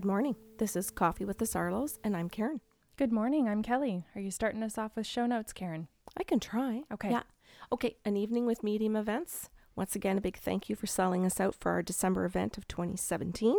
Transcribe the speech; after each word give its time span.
Good 0.00 0.06
morning. 0.06 0.36
This 0.56 0.76
is 0.76 0.90
Coffee 0.90 1.26
with 1.26 1.36
the 1.36 1.44
Sarlos, 1.44 1.98
and 2.02 2.16
I'm 2.16 2.30
Karen. 2.30 2.62
Good 2.96 3.12
morning. 3.12 3.46
I'm 3.50 3.62
Kelly. 3.62 4.06
Are 4.14 4.20
you 4.22 4.30
starting 4.30 4.62
us 4.62 4.78
off 4.78 4.96
with 4.96 5.06
show 5.06 5.26
notes, 5.26 5.52
Karen? 5.52 5.88
I 6.16 6.22
can 6.22 6.40
try. 6.40 6.84
Okay. 6.90 7.10
Yeah. 7.10 7.24
Okay. 7.70 7.96
An 8.06 8.16
evening 8.16 8.46
with 8.46 8.64
medium 8.64 8.96
events. 8.96 9.50
Once 9.76 9.94
again, 9.94 10.16
a 10.16 10.22
big 10.22 10.38
thank 10.38 10.70
you 10.70 10.74
for 10.74 10.86
selling 10.86 11.26
us 11.26 11.38
out 11.38 11.54
for 11.54 11.70
our 11.72 11.82
December 11.82 12.24
event 12.24 12.56
of 12.56 12.66
2017. 12.66 13.54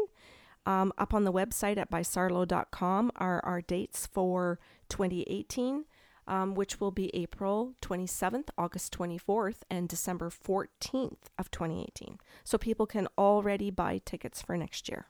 Um, 0.65 0.91
up 0.97 1.13
on 1.13 1.25
the 1.25 1.31
website 1.31 1.77
at 1.77 1.91
bysarlo.com 1.91 3.11
are 3.17 3.45
our 3.45 3.61
dates 3.61 4.07
for 4.07 4.57
2018, 4.89 5.85
um, 6.27 6.55
which 6.55 6.79
will 6.79 6.89
be 6.89 7.15
April 7.15 7.75
27th, 7.83 8.49
August 8.57 8.97
24th, 8.97 9.57
and 9.69 9.87
December 9.87 10.31
14th 10.31 11.29
of 11.37 11.51
2018. 11.51 12.17
So 12.43 12.57
people 12.57 12.87
can 12.87 13.07
already 13.15 13.69
buy 13.69 14.01
tickets 14.03 14.41
for 14.41 14.57
next 14.57 14.89
year. 14.89 15.05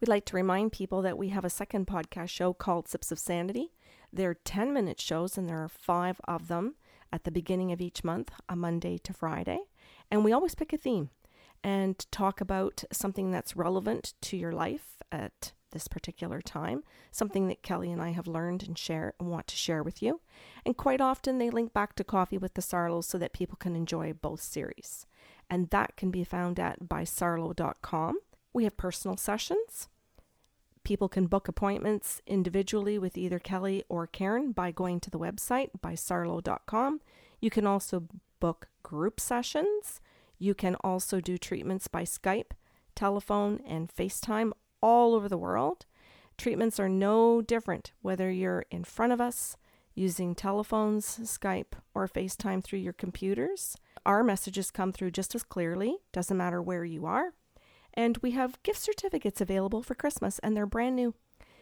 We'd 0.00 0.08
like 0.08 0.24
to 0.26 0.36
remind 0.36 0.70
people 0.72 1.02
that 1.02 1.18
we 1.18 1.30
have 1.30 1.44
a 1.44 1.50
second 1.50 1.88
podcast 1.88 2.28
show 2.28 2.52
called 2.52 2.86
Sips 2.86 3.10
of 3.10 3.18
Sanity. 3.18 3.72
They're 4.12 4.34
10 4.34 4.72
minute 4.72 5.00
shows, 5.00 5.36
and 5.36 5.48
there 5.48 5.62
are 5.62 5.68
five 5.68 6.20
of 6.28 6.46
them 6.46 6.76
at 7.12 7.24
the 7.24 7.32
beginning 7.32 7.72
of 7.72 7.80
each 7.80 8.04
month, 8.04 8.30
a 8.48 8.54
Monday 8.54 8.98
to 8.98 9.12
Friday. 9.12 9.58
And 10.10 10.24
we 10.24 10.32
always 10.32 10.54
pick 10.54 10.72
a 10.72 10.78
theme 10.78 11.10
and 11.64 12.06
talk 12.12 12.40
about 12.40 12.84
something 12.92 13.32
that's 13.32 13.56
relevant 13.56 14.14
to 14.22 14.36
your 14.36 14.52
life 14.52 15.02
at 15.10 15.52
this 15.72 15.88
particular 15.88 16.40
time, 16.40 16.84
something 17.10 17.48
that 17.48 17.62
Kelly 17.62 17.90
and 17.90 18.00
I 18.00 18.10
have 18.10 18.28
learned 18.28 18.62
and 18.62 18.78
share 18.78 19.14
and 19.18 19.28
want 19.28 19.48
to 19.48 19.56
share 19.56 19.82
with 19.82 20.00
you. 20.00 20.20
And 20.64 20.76
quite 20.76 21.00
often 21.00 21.38
they 21.38 21.50
link 21.50 21.72
back 21.72 21.96
to 21.96 22.04
Coffee 22.04 22.38
with 22.38 22.54
the 22.54 22.62
Sarlos 22.62 23.04
so 23.04 23.18
that 23.18 23.32
people 23.32 23.56
can 23.56 23.74
enjoy 23.74 24.12
both 24.12 24.40
series. 24.40 25.06
And 25.50 25.70
that 25.70 25.96
can 25.96 26.10
be 26.12 26.24
found 26.24 26.60
at 26.60 26.88
bysarlo.com. 26.88 28.18
We 28.58 28.64
have 28.64 28.76
personal 28.76 29.16
sessions. 29.16 29.86
People 30.82 31.08
can 31.08 31.28
book 31.28 31.46
appointments 31.46 32.20
individually 32.26 32.98
with 32.98 33.16
either 33.16 33.38
Kelly 33.38 33.84
or 33.88 34.08
Karen 34.08 34.50
by 34.50 34.72
going 34.72 34.98
to 34.98 35.10
the 35.10 35.18
website 35.20 35.68
by 35.80 35.92
bysarlo.com. 35.92 37.00
You 37.40 37.50
can 37.50 37.68
also 37.68 38.08
book 38.40 38.66
group 38.82 39.20
sessions. 39.20 40.00
You 40.40 40.54
can 40.54 40.74
also 40.82 41.20
do 41.20 41.38
treatments 41.38 41.86
by 41.86 42.02
Skype, 42.02 42.50
telephone, 42.96 43.60
and 43.64 43.94
FaceTime 43.94 44.50
all 44.82 45.14
over 45.14 45.28
the 45.28 45.38
world. 45.38 45.86
Treatments 46.36 46.80
are 46.80 46.88
no 46.88 47.40
different 47.40 47.92
whether 48.02 48.28
you're 48.28 48.64
in 48.72 48.82
front 48.82 49.12
of 49.12 49.20
us 49.20 49.56
using 49.94 50.34
telephones, 50.34 51.20
Skype, 51.22 51.74
or 51.94 52.08
FaceTime 52.08 52.64
through 52.64 52.80
your 52.80 52.92
computers. 52.92 53.76
Our 54.04 54.24
messages 54.24 54.72
come 54.72 54.90
through 54.90 55.12
just 55.12 55.36
as 55.36 55.44
clearly, 55.44 55.98
doesn't 56.10 56.36
matter 56.36 56.60
where 56.60 56.84
you 56.84 57.06
are. 57.06 57.34
And 57.98 58.16
we 58.18 58.30
have 58.30 58.62
gift 58.62 58.80
certificates 58.80 59.40
available 59.40 59.82
for 59.82 59.96
Christmas, 59.96 60.38
and 60.38 60.56
they're 60.56 60.66
brand 60.66 60.94
new. 60.94 61.14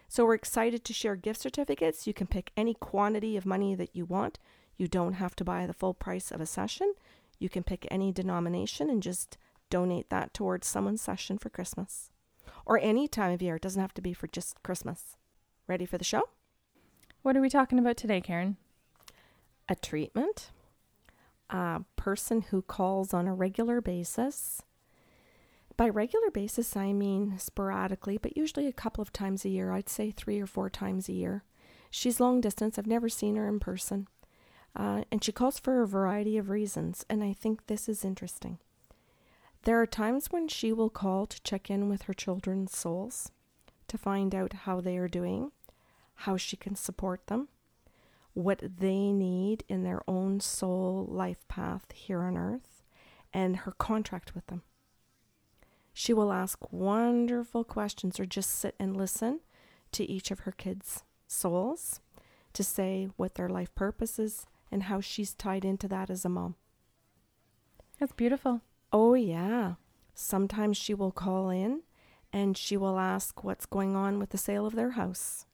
So 0.07 0.27
we're 0.27 0.35
excited 0.35 0.85
to 0.85 0.93
share 0.93 1.17
gift 1.17 1.41
certificates. 1.41 2.07
You 2.07 2.13
can 2.13 2.27
pick 2.27 2.53
any 2.59 2.75
quantity 2.75 3.39
of 3.39 3.47
money 3.47 3.75
that 3.75 3.97
you 3.97 4.05
want. 4.05 4.39
You 4.77 4.87
don't 4.87 5.15
have 5.15 5.35
to 5.37 5.45
buy 5.45 5.67
the 5.67 5.73
full 5.73 5.95
price 5.95 6.31
of 6.31 6.43
a 6.43 6.45
session. 6.45 6.93
You 7.39 7.49
can 7.49 7.63
pick 7.63 7.89
any 7.91 8.13
denomination 8.13 8.91
and 8.91 9.03
just 9.03 9.39
donate 9.71 10.11
that 10.11 10.35
towards 10.35 10.67
someone's 10.67 11.01
session 11.01 11.39
for 11.39 11.49
Christmas 11.49 12.11
or 12.67 12.79
any 12.81 13.09
time 13.09 13.33
of 13.33 13.41
year. 13.41 13.57
It 13.57 13.63
doesn't 13.63 13.81
have 13.81 13.95
to 13.95 14.03
be 14.03 14.13
for 14.13 14.27
just 14.27 14.63
Christmas. 14.63 15.17
Ready 15.67 15.87
for 15.87 15.97
the 15.97 16.05
show? 16.05 16.29
What 17.23 17.35
are 17.35 17.41
we 17.41 17.49
talking 17.49 17.79
about 17.79 17.97
today, 17.97 18.21
Karen? 18.21 18.59
A 19.71 19.75
treatment, 19.75 20.51
a 21.49 21.81
person 21.97 22.43
who 22.43 22.61
calls 22.61 23.15
on 23.15 23.27
a 23.27 23.35
regular 23.35 23.81
basis. 23.81 24.61
By 25.77 25.89
regular 25.91 26.31
basis, 26.31 26.77
I 26.77 26.93
mean 26.93 27.39
sporadically, 27.39 28.17
but 28.17 28.37
usually 28.37 28.67
a 28.67 28.73
couple 28.73 29.03
of 29.03 29.13
times 29.13 29.45
a 29.45 29.51
year. 29.51 29.73
I'd 29.73 29.91
say 29.91 30.11
three 30.11 30.41
or 30.41 30.47
four 30.47 30.71
times 30.71 31.09
a 31.09 31.13
year. 31.13 31.45
She's 31.91 32.21
long 32.21 32.41
distance. 32.41 32.79
I've 32.79 32.87
never 32.87 33.09
seen 33.09 33.37
her 33.37 33.47
in 33.47 33.61
person. 33.61 34.09
Uh, 34.75 35.05
and 35.11 35.23
she 35.23 35.33
calls 35.33 35.59
for 35.59 35.83
a 35.83 35.87
variety 35.87 36.37
of 36.37 36.51
reasons, 36.51 37.05
and 37.09 37.25
I 37.25 37.33
think 37.33 37.67
this 37.67 37.89
is 37.89 38.05
interesting. 38.05 38.59
There 39.65 39.81
are 39.81 39.87
times 39.87 40.29
when 40.31 40.49
she 40.49 40.73
will 40.73 40.91
call 40.91 41.27
to 41.27 41.43
check 41.43 41.71
in 41.71 41.89
with 41.89 42.03
her 42.03 42.15
children's 42.15 42.77
souls, 42.77 43.33
to 43.89 43.99
find 43.99 44.35
out 44.35 44.53
how 44.53 44.81
they 44.81 44.99
are 44.99 45.09
doing, 45.09 45.51
how 46.21 46.37
she 46.37 46.57
can 46.57 46.77
support 46.77 47.27
them, 47.27 47.49
what 48.35 48.63
they 48.79 49.13
need 49.13 49.65
in 49.69 49.83
their 49.83 50.03
own 50.07 50.41
soul 50.41 51.07
life 51.09 51.49
path 51.49 51.87
here 51.95 52.23
on 52.23 52.37
earth, 52.37 52.83
and 53.33 53.59
her 53.59 53.73
contract 53.73 54.35
with 54.35 54.47
them. 54.49 54.63
She 55.99 56.13
will 56.13 56.31
ask 56.31 56.59
wonderful 56.71 57.65
questions 57.65 58.21
or 58.21 58.27
just 58.27 58.51
sit 58.51 58.75
and 58.79 58.95
listen 58.95 59.41
to 59.93 60.05
each 60.05 60.31
of 60.31 60.41
her 60.41 60.53
kids' 60.53 61.05
souls 61.27 62.01
to 62.53 62.63
say 62.63 63.09
what 63.17 63.37
their 63.37 63.49
life 63.49 63.75
purpose 63.75 64.19
is 64.19 64.45
and 64.71 64.83
how 64.83 65.01
she's 65.01 65.33
tied 65.33 65.65
into 65.65 65.89
that 65.89 66.11
as 66.11 66.27
a 66.27 66.29
mom. 66.29 66.57
That's 67.99 68.13
beautiful. 68.13 68.61
Oh, 68.93 69.15
yeah. 69.15 69.77
Sometimes 70.15 70.77
she 70.77 70.93
will 70.93 71.13
call 71.13 71.49
in 71.49 71.81
and 72.31 72.59
she 72.59 72.77
will 72.77 72.99
ask 72.99 73.43
what's 73.43 73.65
going 73.65 73.97
on 73.97 74.19
with 74.19 74.29
the 74.29 74.39
sale 74.39 74.67
of 74.67 74.75
their 74.75 74.91
house, 74.91 75.47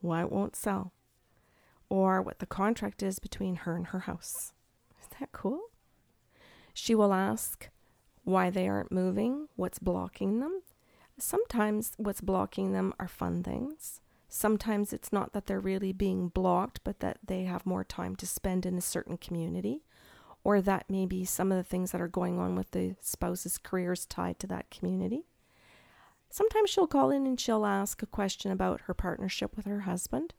why 0.00 0.22
it 0.22 0.32
won't 0.32 0.56
sell, 0.56 0.94
or 1.90 2.22
what 2.22 2.38
the 2.38 2.46
contract 2.46 3.02
is 3.02 3.18
between 3.18 3.56
her 3.56 3.76
and 3.76 3.88
her 3.88 4.00
house. 4.00 4.54
Is 4.98 5.08
that 5.20 5.32
cool? 5.32 5.60
She 6.72 6.94
will 6.94 7.12
ask 7.12 7.68
why 8.24 8.50
they 8.50 8.68
aren't 8.68 8.92
moving, 8.92 9.48
what's 9.56 9.78
blocking 9.78 10.40
them. 10.40 10.62
Sometimes 11.18 11.92
what's 11.96 12.20
blocking 12.20 12.72
them 12.72 12.92
are 12.98 13.08
fun 13.08 13.42
things. 13.42 14.00
Sometimes 14.28 14.92
it's 14.92 15.12
not 15.12 15.32
that 15.32 15.46
they're 15.46 15.60
really 15.60 15.92
being 15.92 16.28
blocked, 16.28 16.80
but 16.82 17.00
that 17.00 17.18
they 17.24 17.44
have 17.44 17.64
more 17.64 17.84
time 17.84 18.16
to 18.16 18.26
spend 18.26 18.66
in 18.66 18.76
a 18.76 18.80
certain 18.80 19.16
community, 19.16 19.84
or 20.42 20.60
that 20.60 20.86
maybe 20.88 21.24
some 21.24 21.52
of 21.52 21.56
the 21.56 21.62
things 21.62 21.92
that 21.92 22.00
are 22.00 22.08
going 22.08 22.40
on 22.40 22.56
with 22.56 22.72
the 22.72 22.96
spouse's 23.00 23.58
careers 23.58 24.06
tied 24.06 24.40
to 24.40 24.46
that 24.48 24.70
community. 24.70 25.24
Sometimes 26.30 26.68
she'll 26.68 26.88
call 26.88 27.10
in 27.12 27.26
and 27.26 27.38
she'll 27.38 27.64
ask 27.64 28.02
a 28.02 28.06
question 28.06 28.50
about 28.50 28.82
her 28.82 28.94
partnership 28.94 29.56
with 29.56 29.66
her 29.66 29.82
husband 29.82 30.34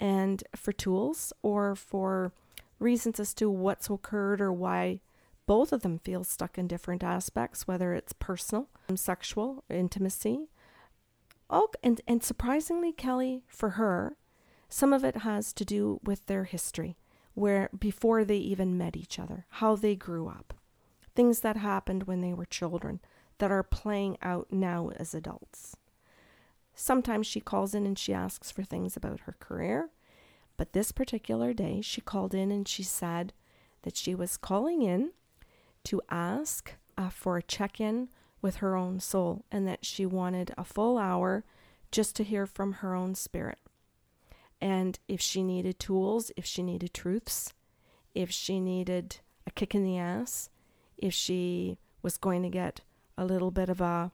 and 0.00 0.42
for 0.56 0.72
tools 0.72 1.34
or 1.42 1.74
for 1.74 2.32
reasons 2.78 3.20
as 3.20 3.34
to 3.34 3.50
what's 3.50 3.90
occurred 3.90 4.40
or 4.40 4.52
why 4.52 5.00
both 5.48 5.72
of 5.72 5.82
them 5.82 5.98
feel 5.98 6.22
stuck 6.22 6.58
in 6.58 6.68
different 6.68 7.02
aspects, 7.02 7.66
whether 7.66 7.92
it's 7.94 8.12
personal, 8.12 8.68
sexual, 8.94 9.64
intimacy, 9.68 10.46
Oh, 11.50 11.68
and, 11.82 12.00
and 12.06 12.22
surprisingly, 12.22 12.92
Kelly, 12.92 13.42
for 13.48 13.70
her, 13.70 14.16
some 14.68 14.92
of 14.92 15.04
it 15.04 15.18
has 15.18 15.52
to 15.54 15.64
do 15.64 16.00
with 16.04 16.26
their 16.26 16.44
history, 16.44 16.98
where 17.34 17.70
before 17.78 18.24
they 18.24 18.36
even 18.36 18.76
met 18.76 18.96
each 18.96 19.18
other, 19.18 19.46
how 19.48 19.74
they 19.74 19.96
grew 19.96 20.28
up, 20.28 20.54
things 21.14 21.40
that 21.40 21.56
happened 21.56 22.02
when 22.02 22.20
they 22.20 22.34
were 22.34 22.44
children 22.44 23.00
that 23.38 23.50
are 23.50 23.62
playing 23.62 24.18
out 24.20 24.48
now 24.52 24.90
as 24.96 25.14
adults. 25.14 25.76
Sometimes 26.74 27.26
she 27.26 27.40
calls 27.40 27.74
in 27.74 27.86
and 27.86 27.98
she 27.98 28.12
asks 28.12 28.50
for 28.50 28.62
things 28.62 28.96
about 28.96 29.20
her 29.20 29.36
career, 29.40 29.88
but 30.56 30.74
this 30.74 30.92
particular 30.92 31.54
day 31.54 31.80
she 31.80 32.00
called 32.00 32.34
in 32.34 32.52
and 32.52 32.68
she 32.68 32.82
said 32.82 33.32
that 33.82 33.96
she 33.96 34.14
was 34.14 34.36
calling 34.36 34.82
in 34.82 35.12
to 35.88 36.02
ask 36.10 36.74
uh, 36.98 37.08
for 37.08 37.38
a 37.38 37.42
check 37.42 37.80
in 37.80 38.08
with 38.42 38.56
her 38.56 38.76
own 38.76 39.00
soul 39.00 39.46
and 39.50 39.66
that 39.66 39.86
she 39.86 40.04
wanted 40.04 40.52
a 40.58 40.64
full 40.64 40.98
hour 40.98 41.44
just 41.90 42.14
to 42.16 42.24
hear 42.24 42.44
from 42.44 42.74
her 42.74 42.94
own 42.94 43.14
spirit. 43.14 43.58
And 44.60 44.98
if 45.08 45.18
she 45.18 45.42
needed 45.42 45.78
tools, 45.78 46.30
if 46.36 46.44
she 46.44 46.62
needed 46.62 46.92
truths, 46.92 47.54
if 48.14 48.30
she 48.30 48.60
needed 48.60 49.20
a 49.46 49.50
kick 49.50 49.74
in 49.74 49.82
the 49.82 49.96
ass, 49.96 50.50
if 50.98 51.14
she 51.14 51.78
was 52.02 52.18
going 52.18 52.42
to 52.42 52.50
get 52.50 52.82
a 53.16 53.24
little 53.24 53.50
bit 53.50 53.70
of 53.70 53.80
a 53.80 54.12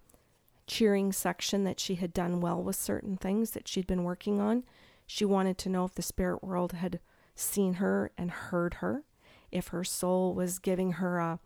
cheering 0.68 1.12
section 1.12 1.64
that 1.64 1.80
she 1.80 1.96
had 1.96 2.12
done 2.12 2.40
well 2.40 2.62
with 2.62 2.76
certain 2.76 3.16
things 3.16 3.50
that 3.50 3.66
she'd 3.66 3.86
been 3.86 4.04
working 4.04 4.40
on, 4.40 4.62
she 5.08 5.24
wanted 5.24 5.58
to 5.58 5.68
know 5.68 5.84
if 5.84 5.94
the 5.94 6.02
spirit 6.02 6.44
world 6.44 6.72
had 6.72 7.00
seen 7.34 7.74
her 7.74 8.12
and 8.16 8.30
heard 8.30 8.74
her, 8.74 9.02
if 9.50 9.68
her 9.68 9.82
soul 9.82 10.34
was 10.34 10.60
giving 10.60 10.92
her 10.92 11.18
a 11.18 11.40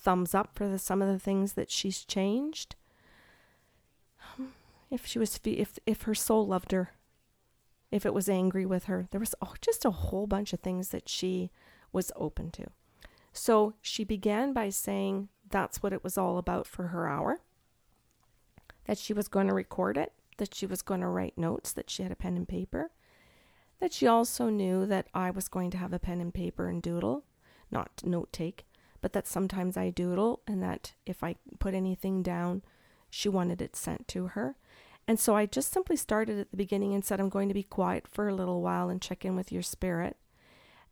thumbs 0.00 0.34
up 0.34 0.50
for 0.54 0.68
the, 0.68 0.78
some 0.78 1.02
of 1.02 1.08
the 1.08 1.18
things 1.18 1.52
that 1.52 1.70
she's 1.70 2.04
changed. 2.04 2.76
Um, 4.38 4.54
if 4.90 5.06
she 5.06 5.18
was, 5.18 5.38
if 5.44 5.78
if 5.86 6.02
her 6.02 6.14
soul 6.14 6.46
loved 6.46 6.72
her, 6.72 6.92
if 7.90 8.06
it 8.06 8.14
was 8.14 8.28
angry 8.28 8.64
with 8.64 8.84
her, 8.84 9.06
there 9.10 9.20
was 9.20 9.34
oh, 9.42 9.54
just 9.60 9.84
a 9.84 9.90
whole 9.90 10.26
bunch 10.26 10.52
of 10.52 10.60
things 10.60 10.88
that 10.88 11.08
she 11.08 11.50
was 11.92 12.12
open 12.16 12.50
to. 12.52 12.66
So 13.32 13.74
she 13.80 14.04
began 14.04 14.52
by 14.52 14.70
saying 14.70 15.28
that's 15.48 15.82
what 15.82 15.92
it 15.92 16.02
was 16.02 16.16
all 16.18 16.38
about 16.38 16.66
for 16.66 16.88
her 16.88 17.08
hour. 17.08 17.40
That 18.86 18.98
she 18.98 19.12
was 19.12 19.28
going 19.28 19.46
to 19.46 19.54
record 19.54 19.96
it, 19.96 20.12
that 20.38 20.54
she 20.54 20.66
was 20.66 20.82
going 20.82 21.00
to 21.00 21.08
write 21.08 21.38
notes, 21.38 21.72
that 21.72 21.90
she 21.90 22.02
had 22.02 22.10
a 22.10 22.16
pen 22.16 22.36
and 22.36 22.48
paper, 22.48 22.90
that 23.78 23.92
she 23.92 24.06
also 24.06 24.48
knew 24.48 24.86
that 24.86 25.06
I 25.14 25.30
was 25.30 25.48
going 25.48 25.70
to 25.70 25.78
have 25.78 25.92
a 25.92 25.98
pen 25.98 26.20
and 26.20 26.34
paper 26.34 26.68
and 26.68 26.82
doodle, 26.82 27.24
not 27.70 28.02
note 28.04 28.32
take, 28.32 28.64
but 29.00 29.12
that 29.12 29.26
sometimes 29.26 29.76
I 29.76 29.90
doodle 29.90 30.40
and 30.46 30.62
that 30.62 30.94
if 31.06 31.22
I 31.22 31.36
put 31.58 31.74
anything 31.74 32.22
down, 32.22 32.62
she 33.08 33.28
wanted 33.28 33.60
it 33.60 33.76
sent 33.76 34.06
to 34.08 34.28
her. 34.28 34.56
And 35.08 35.18
so 35.18 35.34
I 35.34 35.46
just 35.46 35.72
simply 35.72 35.96
started 35.96 36.38
at 36.38 36.50
the 36.50 36.56
beginning 36.56 36.94
and 36.94 37.04
said, 37.04 37.18
I'm 37.18 37.28
going 37.28 37.48
to 37.48 37.54
be 37.54 37.62
quiet 37.62 38.06
for 38.06 38.28
a 38.28 38.34
little 38.34 38.62
while 38.62 38.88
and 38.88 39.02
check 39.02 39.24
in 39.24 39.34
with 39.34 39.50
your 39.50 39.62
spirit. 39.62 40.16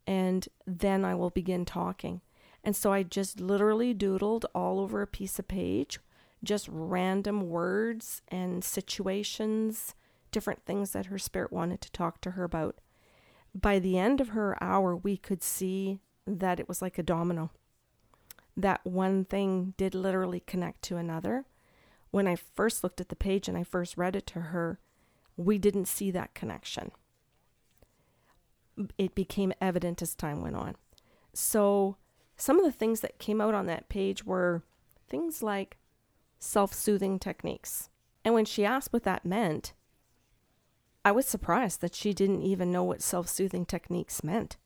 And 0.05 0.47
then 0.65 1.05
I 1.05 1.15
will 1.15 1.29
begin 1.29 1.65
talking. 1.65 2.21
And 2.63 2.75
so 2.75 2.91
I 2.91 3.03
just 3.03 3.39
literally 3.39 3.93
doodled 3.93 4.45
all 4.53 4.79
over 4.79 5.01
a 5.01 5.07
piece 5.07 5.39
of 5.39 5.47
page, 5.47 5.99
just 6.43 6.67
random 6.69 7.49
words 7.49 8.21
and 8.27 8.63
situations, 8.63 9.95
different 10.31 10.65
things 10.65 10.91
that 10.91 11.05
her 11.05 11.17
spirit 11.17 11.53
wanted 11.53 11.79
to 11.81 11.91
talk 11.91 12.19
to 12.21 12.31
her 12.31 12.43
about. 12.43 12.79
By 13.55 13.79
the 13.79 13.97
end 13.97 14.19
of 14.19 14.29
her 14.29 14.61
hour, 14.61 14.95
we 14.95 15.15
could 15.15 15.41
see 15.41 16.01
that 16.27 16.59
it 16.59 16.67
was 16.67 16.81
like 16.81 16.97
a 16.97 17.03
domino. 17.03 17.51
That 18.55 18.85
one 18.85 19.25
thing 19.25 19.73
did 19.77 19.95
literally 19.95 20.41
connect 20.41 20.81
to 20.83 20.97
another. 20.97 21.45
When 22.11 22.27
I 22.27 22.35
first 22.35 22.83
looked 22.83 22.99
at 22.99 23.09
the 23.09 23.15
page 23.15 23.47
and 23.47 23.57
I 23.57 23.63
first 23.63 23.97
read 23.97 24.15
it 24.15 24.25
to 24.27 24.39
her, 24.39 24.79
we 25.37 25.57
didn't 25.57 25.85
see 25.85 26.11
that 26.11 26.33
connection. 26.33 26.91
It 28.97 29.15
became 29.15 29.53
evident 29.61 30.01
as 30.01 30.15
time 30.15 30.41
went 30.41 30.55
on. 30.55 30.75
So, 31.33 31.97
some 32.35 32.57
of 32.57 32.65
the 32.65 32.71
things 32.71 33.01
that 33.01 33.19
came 33.19 33.41
out 33.41 33.53
on 33.53 33.65
that 33.67 33.89
page 33.89 34.25
were 34.25 34.63
things 35.07 35.43
like 35.43 35.77
self 36.39 36.73
soothing 36.73 37.19
techniques. 37.19 37.89
And 38.23 38.33
when 38.33 38.45
she 38.45 38.65
asked 38.65 38.91
what 38.91 39.03
that 39.03 39.25
meant, 39.25 39.73
I 41.03 41.11
was 41.11 41.25
surprised 41.25 41.81
that 41.81 41.95
she 41.95 42.13
didn't 42.13 42.41
even 42.41 42.71
know 42.71 42.83
what 42.83 43.01
self 43.01 43.27
soothing 43.27 43.65
techniques 43.65 44.23
meant, 44.23 44.57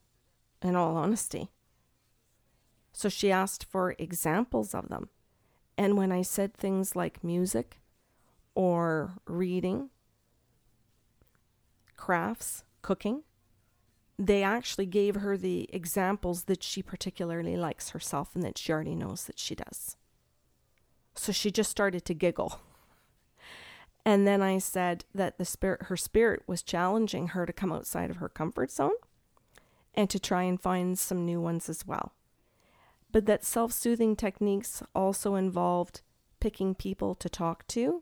in 0.61 0.75
all 0.75 0.95
honesty. 0.95 1.49
So 2.93 3.09
she 3.09 3.31
asked 3.31 3.65
for 3.65 3.95
examples 3.97 4.73
of 4.73 4.89
them. 4.89 5.09
And 5.77 5.97
when 5.97 6.11
I 6.11 6.21
said 6.21 6.53
things 6.53 6.95
like 6.95 7.23
music 7.23 7.81
or 8.55 9.15
reading, 9.25 9.89
crafts, 11.97 12.63
cooking, 12.83 13.23
they 14.19 14.43
actually 14.43 14.85
gave 14.85 15.15
her 15.15 15.35
the 15.35 15.67
examples 15.73 16.43
that 16.43 16.61
she 16.61 16.83
particularly 16.83 17.57
likes 17.57 17.89
herself 17.89 18.35
and 18.35 18.43
that 18.43 18.57
she 18.57 18.71
already 18.71 18.93
knows 18.95 19.25
that 19.25 19.39
she 19.39 19.55
does. 19.55 19.97
So 21.15 21.31
she 21.31 21.49
just 21.51 21.71
started 21.71 22.05
to 22.05 22.13
giggle. 22.13 22.59
And 24.05 24.27
then 24.27 24.41
I 24.41 24.57
said 24.57 25.05
that 25.15 25.37
the 25.37 25.45
spirit 25.45 25.83
her 25.83 25.95
spirit 25.95 26.43
was 26.45 26.61
challenging 26.61 27.29
her 27.29 27.45
to 27.45 27.53
come 27.53 27.71
outside 27.71 28.09
of 28.09 28.17
her 28.17 28.27
comfort 28.27 28.69
zone 28.69 28.97
and 29.93 30.09
to 30.09 30.19
try 30.19 30.43
and 30.43 30.59
find 30.59 30.99
some 30.99 31.25
new 31.25 31.39
ones 31.39 31.69
as 31.69 31.87
well. 31.87 32.11
But 33.13 33.27
that 33.27 33.45
self-soothing 33.45 34.15
techniques 34.15 34.81
also 34.93 35.35
involved 35.35 36.01
picking 36.41 36.75
people 36.75 37.15
to 37.15 37.29
talk 37.29 37.65
to 37.67 38.01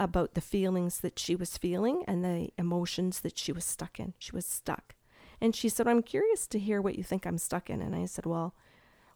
about 0.00 0.32
the 0.32 0.40
feelings 0.40 1.00
that 1.00 1.18
she 1.18 1.36
was 1.36 1.58
feeling 1.58 2.04
and 2.08 2.24
the 2.24 2.48
emotions 2.56 3.20
that 3.20 3.38
she 3.38 3.52
was 3.52 3.66
stuck 3.66 4.00
in. 4.00 4.14
She 4.18 4.32
was 4.32 4.46
stuck. 4.46 4.94
And 5.42 5.54
she 5.54 5.68
said, 5.68 5.86
I'm 5.86 6.02
curious 6.02 6.46
to 6.48 6.58
hear 6.58 6.80
what 6.80 6.96
you 6.96 7.04
think 7.04 7.26
I'm 7.26 7.36
stuck 7.36 7.68
in. 7.68 7.82
And 7.82 7.94
I 7.94 8.06
said, 8.06 8.24
Well, 8.24 8.54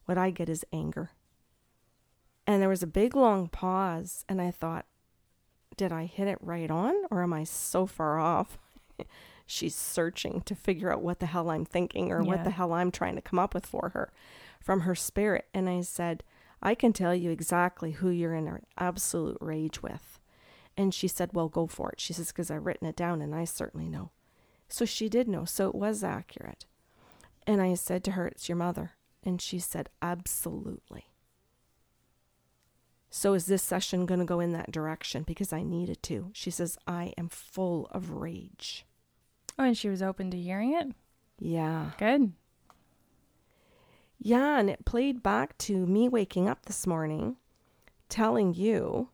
what 0.05 0.19
I 0.19 0.31
get 0.31 0.51
is 0.51 0.65
anger. 0.75 1.11
And 2.47 2.61
there 2.61 2.69
was 2.69 2.83
a 2.83 2.87
big 2.87 3.17
long 3.17 3.49
pause. 3.49 4.27
And 4.29 4.43
I 4.43 4.51
thought, 4.51 4.85
Did 5.75 5.91
I 5.91 6.05
hit 6.05 6.29
it 6.29 6.39
right 6.43 6.71
on 6.71 6.95
or 7.11 7.23
am 7.23 7.33
I 7.33 7.45
so 7.45 7.87
far 7.87 8.19
off? 8.19 8.59
She's 9.47 9.75
searching 9.75 10.43
to 10.43 10.55
figure 10.55 10.93
out 10.93 11.03
what 11.03 11.21
the 11.21 11.27
hell 11.27 11.51
I'm 11.51 11.65
thinking 11.65 12.13
or 12.13 12.23
yeah. 12.23 12.29
what 12.29 12.45
the 12.45 12.51
hell 12.51 12.75
I'm 12.75 12.91
trying 12.91 13.15
to 13.17 13.23
come 13.23 13.39
up 13.39 13.55
with 13.55 13.65
for 13.65 13.91
her 13.95 14.13
from 14.65 14.81
her 14.81 14.95
spirit. 14.95 15.47
And 15.53 15.69
I 15.69 15.83
said, 15.83 16.25
I 16.63 16.75
can 16.75 16.95
tell 16.95 17.15
you 17.15 17.31
exactly 17.31 17.93
who 17.93 18.09
you're 18.09 18.35
in 18.35 18.49
an 18.49 18.65
absolute 18.79 19.37
rage 19.41 19.83
with. 19.83 20.19
And 20.77 20.93
she 20.93 21.07
said, 21.07 21.31
Well, 21.35 21.49
go 21.49 21.67
for 21.67 21.91
it. 21.91 22.01
She 22.01 22.15
says, 22.15 22.29
Because 22.29 22.51
I've 22.51 22.65
written 22.65 22.89
it 22.89 22.97
down 22.97 23.21
and 23.21 23.35
I 23.35 23.45
certainly 23.45 23.89
know. 23.89 24.11
So 24.69 24.87
she 24.87 25.09
did 25.09 25.29
know. 25.29 25.45
So 25.45 25.69
it 25.69 25.75
was 25.75 26.03
accurate. 26.03 26.65
And 27.47 27.61
I 27.61 27.75
said 27.75 28.03
to 28.05 28.13
her, 28.13 28.27
It's 28.27 28.49
your 28.49 28.57
mother. 28.57 28.93
And 29.23 29.41
she 29.41 29.59
said, 29.59 29.91
Absolutely. 30.01 31.05
So 33.11 33.35
is 33.35 33.47
this 33.47 33.63
session 33.63 34.07
going 34.07 34.19
to 34.19 34.27
go 34.27 34.41
in 34.41 34.53
that 34.55 34.73
direction? 34.73 35.23
Because 35.23 35.53
I 35.53 35.63
needed 35.63 36.03
to. 36.05 36.31
She 36.33 36.51
says, 36.51 36.77
I 36.87 37.13
am 37.17 37.29
full 37.29 37.87
of 37.93 38.11
rage. 38.11 38.85
Oh, 39.57 39.65
and 39.65 39.79
she 39.79 39.89
was 39.89 40.03
open 40.03 40.33
to 40.33 40.37
hearing 40.37 40.75
it? 40.75 40.89
Yeah. 41.39 41.91
Good. 41.99 42.33
Yeah, 44.27 44.59
and 44.59 44.71
it 44.71 44.87
played 44.87 45.23
back 45.23 45.59
to 45.59 45.87
me 45.87 46.09
waking 46.09 46.49
up 46.49 46.65
this 46.65 46.87
morning 46.87 47.37
telling 48.09 48.55
you 48.55 49.11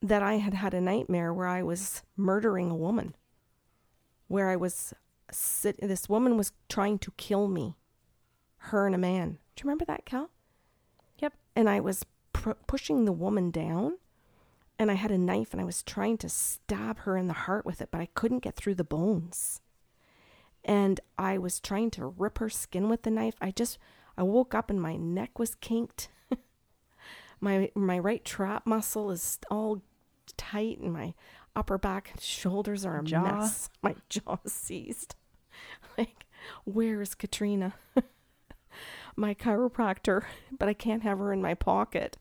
that 0.00 0.22
I 0.22 0.36
had 0.36 0.54
had 0.54 0.72
a 0.72 0.80
nightmare 0.80 1.30
where 1.30 1.46
I 1.46 1.62
was 1.62 2.02
murdering 2.16 2.70
a 2.70 2.74
woman 2.74 3.14
where 4.28 4.48
I 4.48 4.56
was 4.56 4.94
sit. 5.30 5.78
This 5.78 6.08
woman 6.08 6.38
was 6.38 6.52
trying 6.70 6.98
to 7.00 7.10
kill 7.18 7.46
me, 7.46 7.76
her 8.56 8.86
and 8.86 8.94
a 8.94 8.98
man. 8.98 9.32
Do 9.54 9.60
you 9.60 9.68
remember 9.68 9.84
that, 9.84 10.06
Cal? 10.06 10.30
Yep. 11.18 11.34
And 11.54 11.68
I 11.68 11.80
was 11.80 12.06
pr- 12.32 12.52
pushing 12.66 13.04
the 13.04 13.12
woman 13.12 13.50
down, 13.50 13.98
and 14.78 14.90
I 14.90 14.94
had 14.94 15.10
a 15.10 15.18
knife, 15.18 15.52
and 15.52 15.60
I 15.60 15.64
was 15.64 15.82
trying 15.82 16.16
to 16.18 16.30
stab 16.30 17.00
her 17.00 17.18
in 17.18 17.28
the 17.28 17.34
heart 17.34 17.66
with 17.66 17.82
it, 17.82 17.90
but 17.90 18.00
I 18.00 18.08
couldn't 18.14 18.42
get 18.42 18.56
through 18.56 18.76
the 18.76 18.84
bones. 18.84 19.60
And 20.64 21.00
I 21.18 21.38
was 21.38 21.60
trying 21.60 21.90
to 21.92 22.06
rip 22.06 22.38
her 22.38 22.48
skin 22.48 22.88
with 22.88 23.02
the 23.02 23.10
knife. 23.10 23.34
I 23.40 23.50
just, 23.50 23.78
I 24.16 24.22
woke 24.22 24.54
up 24.54 24.70
and 24.70 24.80
my 24.80 24.96
neck 24.96 25.38
was 25.38 25.54
kinked. 25.56 26.08
my 27.40 27.70
my 27.74 27.98
right 27.98 28.24
trap 28.24 28.66
muscle 28.66 29.10
is 29.10 29.38
all 29.50 29.82
tight, 30.36 30.78
and 30.78 30.92
my 30.92 31.14
upper 31.54 31.78
back 31.78 32.10
and 32.12 32.20
shoulders 32.20 32.84
are 32.84 33.00
a 33.00 33.04
jaw. 33.04 33.22
mess. 33.22 33.68
My 33.82 33.94
jaw 34.08 34.38
seized. 34.46 35.14
like, 35.98 36.26
where 36.64 37.00
is 37.02 37.14
Katrina? 37.14 37.74
my 39.16 39.34
chiropractor, 39.34 40.24
but 40.58 40.68
I 40.68 40.72
can't 40.72 41.02
have 41.02 41.18
her 41.18 41.32
in 41.32 41.40
my 41.40 41.54
pocket. 41.54 42.16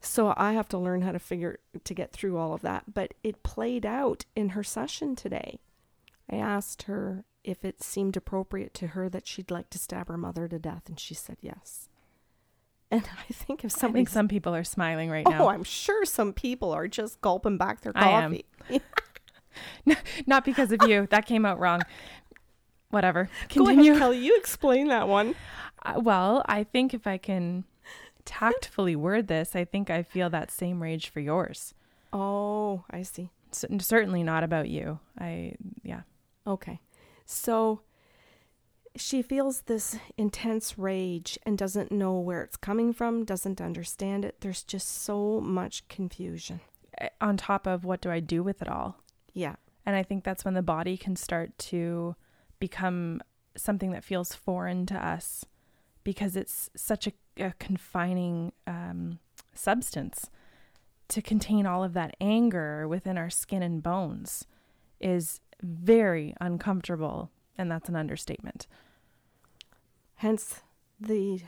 So 0.00 0.32
I 0.36 0.52
have 0.52 0.68
to 0.70 0.78
learn 0.78 1.02
how 1.02 1.12
to 1.12 1.18
figure 1.18 1.58
to 1.82 1.94
get 1.94 2.12
through 2.12 2.36
all 2.36 2.52
of 2.52 2.62
that. 2.62 2.94
But 2.94 3.14
it 3.22 3.42
played 3.42 3.84
out 3.84 4.24
in 4.36 4.50
her 4.50 4.62
session 4.62 5.16
today. 5.16 5.58
I 6.30 6.36
asked 6.36 6.82
her 6.82 7.24
if 7.48 7.64
it 7.64 7.82
seemed 7.82 8.16
appropriate 8.16 8.74
to 8.74 8.88
her 8.88 9.08
that 9.08 9.26
she'd 9.26 9.50
like 9.50 9.70
to 9.70 9.78
stab 9.78 10.08
her 10.08 10.18
mother 10.18 10.46
to 10.48 10.58
death, 10.58 10.82
and 10.86 11.00
she 11.00 11.14
said 11.14 11.38
yes. 11.40 11.88
And 12.90 13.04
I 13.18 13.32
think 13.34 13.66
if 13.66 13.72
somebody, 13.72 13.90
I 13.90 14.04
think 14.04 14.08
some 14.08 14.28
people 14.28 14.54
are 14.54 14.64
smiling 14.64 15.10
right 15.10 15.26
now. 15.28 15.44
Oh, 15.44 15.48
I'm 15.48 15.62
sure 15.62 16.06
some 16.06 16.32
people 16.32 16.72
are 16.72 16.88
just 16.88 17.20
gulping 17.20 17.58
back 17.58 17.82
their 17.82 17.92
coffee. 17.92 18.46
Not 20.26 20.42
because 20.46 20.72
of 20.72 20.80
you. 20.88 21.06
That 21.10 21.26
came 21.26 21.44
out 21.44 21.58
wrong. 21.58 21.82
Whatever. 22.88 23.28
Continue. 23.50 23.74
Go 23.76 23.90
ahead, 23.90 23.98
Kelly. 23.98 24.18
You 24.18 24.36
explain 24.38 24.88
that 24.88 25.06
one. 25.06 25.34
Uh, 25.82 26.00
well, 26.02 26.42
I 26.46 26.64
think 26.64 26.94
if 26.94 27.06
I 27.06 27.18
can 27.18 27.64
tactfully 28.24 28.96
word 28.96 29.28
this, 29.28 29.54
I 29.54 29.66
think 29.66 29.90
I 29.90 30.02
feel 30.02 30.30
that 30.30 30.50
same 30.50 30.82
rage 30.82 31.10
for 31.10 31.20
yours. 31.20 31.74
Oh, 32.12 32.84
I 32.90 33.02
see. 33.02 33.28
C- 33.52 33.66
certainly 33.80 34.22
not 34.22 34.44
about 34.44 34.70
you. 34.70 34.98
I 35.18 35.56
yeah. 35.82 36.02
Okay. 36.46 36.80
So 37.30 37.82
she 38.96 39.20
feels 39.20 39.60
this 39.62 39.96
intense 40.16 40.78
rage 40.78 41.38
and 41.44 41.58
doesn't 41.58 41.92
know 41.92 42.18
where 42.18 42.42
it's 42.42 42.56
coming 42.56 42.94
from, 42.94 43.26
doesn't 43.26 43.60
understand 43.60 44.24
it. 44.24 44.36
There's 44.40 44.62
just 44.62 45.02
so 45.02 45.40
much 45.40 45.86
confusion. 45.88 46.60
On 47.20 47.36
top 47.36 47.66
of 47.66 47.84
what 47.84 48.00
do 48.00 48.10
I 48.10 48.20
do 48.20 48.42
with 48.42 48.62
it 48.62 48.68
all? 48.68 48.96
Yeah. 49.34 49.56
And 49.84 49.94
I 49.94 50.02
think 50.02 50.24
that's 50.24 50.44
when 50.44 50.54
the 50.54 50.62
body 50.62 50.96
can 50.96 51.16
start 51.16 51.56
to 51.58 52.16
become 52.58 53.20
something 53.56 53.92
that 53.92 54.04
feels 54.04 54.34
foreign 54.34 54.86
to 54.86 55.06
us 55.06 55.44
because 56.04 56.34
it's 56.34 56.70
such 56.74 57.06
a, 57.06 57.12
a 57.38 57.52
confining 57.58 58.52
um, 58.66 59.18
substance 59.54 60.30
to 61.08 61.20
contain 61.20 61.66
all 61.66 61.84
of 61.84 61.92
that 61.92 62.16
anger 62.22 62.88
within 62.88 63.18
our 63.18 63.30
skin 63.30 63.62
and 63.62 63.82
bones 63.82 64.46
is 65.00 65.40
very 65.62 66.34
uncomfortable 66.40 67.30
and 67.56 67.70
that's 67.70 67.88
an 67.88 67.96
understatement 67.96 68.66
hence 70.16 70.62
the 71.00 71.40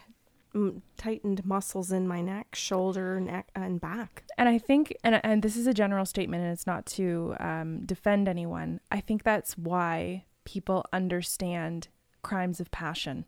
mm, 0.55 0.81
tightened 0.97 1.45
muscles 1.45 1.93
in 1.93 2.07
my 2.07 2.21
neck, 2.21 2.55
shoulder, 2.55 3.21
neck, 3.21 3.49
and 3.55 3.81
back. 3.81 4.25
And 4.39 4.49
I 4.49 4.59
think, 4.59 4.97
and 5.05 5.21
and 5.25 5.43
this 5.43 5.57
is 5.57 5.67
a 5.67 5.75
general 5.75 6.05
statement, 6.05 6.43
and 6.43 6.53
it's 6.53 6.67
not 6.67 6.87
to 6.87 7.35
um, 7.41 7.85
defend 7.85 8.29
anyone. 8.29 8.81
I 8.91 9.01
think 9.01 9.23
that's 9.23 9.57
why 9.57 10.25
people 10.45 10.85
understand 10.93 11.89
crimes 12.23 12.61
of 12.61 12.71
passion. 12.71 13.27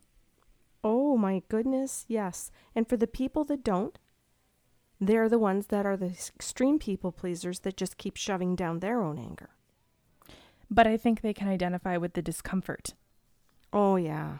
Oh 0.83 1.17
my 1.17 1.43
goodness, 1.47 2.05
yes. 2.07 2.51
And 2.75 2.87
for 2.87 2.97
the 2.97 3.07
people 3.07 3.43
that 3.45 3.63
don't, 3.63 3.97
they're 4.99 5.29
the 5.29 5.39
ones 5.39 5.67
that 5.67 5.85
are 5.85 5.97
the 5.97 6.13
extreme 6.35 6.79
people 6.79 7.11
pleasers 7.11 7.59
that 7.59 7.77
just 7.77 7.97
keep 7.97 8.17
shoving 8.17 8.55
down 8.55 8.79
their 8.79 9.01
own 9.01 9.17
anger. 9.17 9.49
But 10.73 10.87
I 10.87 10.97
think 10.97 11.21
they 11.21 11.33
can 11.33 11.47
identify 11.47 11.97
with 11.97 12.13
the 12.13 12.21
discomfort. 12.21 12.93
Oh 13.71 13.95
yeah 13.95 14.39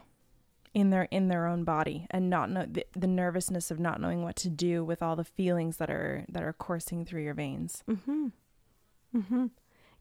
in 0.74 0.90
their 0.90 1.04
in 1.04 1.28
their 1.28 1.46
own 1.46 1.64
body 1.64 2.08
and 2.10 2.30
not 2.30 2.50
know 2.50 2.66
the, 2.70 2.86
the 2.94 3.08
nervousness 3.08 3.70
of 3.70 3.80
not 3.80 4.02
knowing 4.02 4.24
what 4.24 4.36
to 4.36 4.50
do 4.50 4.84
with 4.84 5.02
all 5.02 5.16
the 5.16 5.24
feelings 5.24 5.78
that 5.78 5.90
are 5.90 6.26
that 6.28 6.44
are 6.44 6.54
coursing 6.54 7.06
through 7.06 7.24
your 7.24 7.34
veins. 7.34 7.84
Mm-hmm. 7.90 8.28
Mm-hmm. 9.16 9.46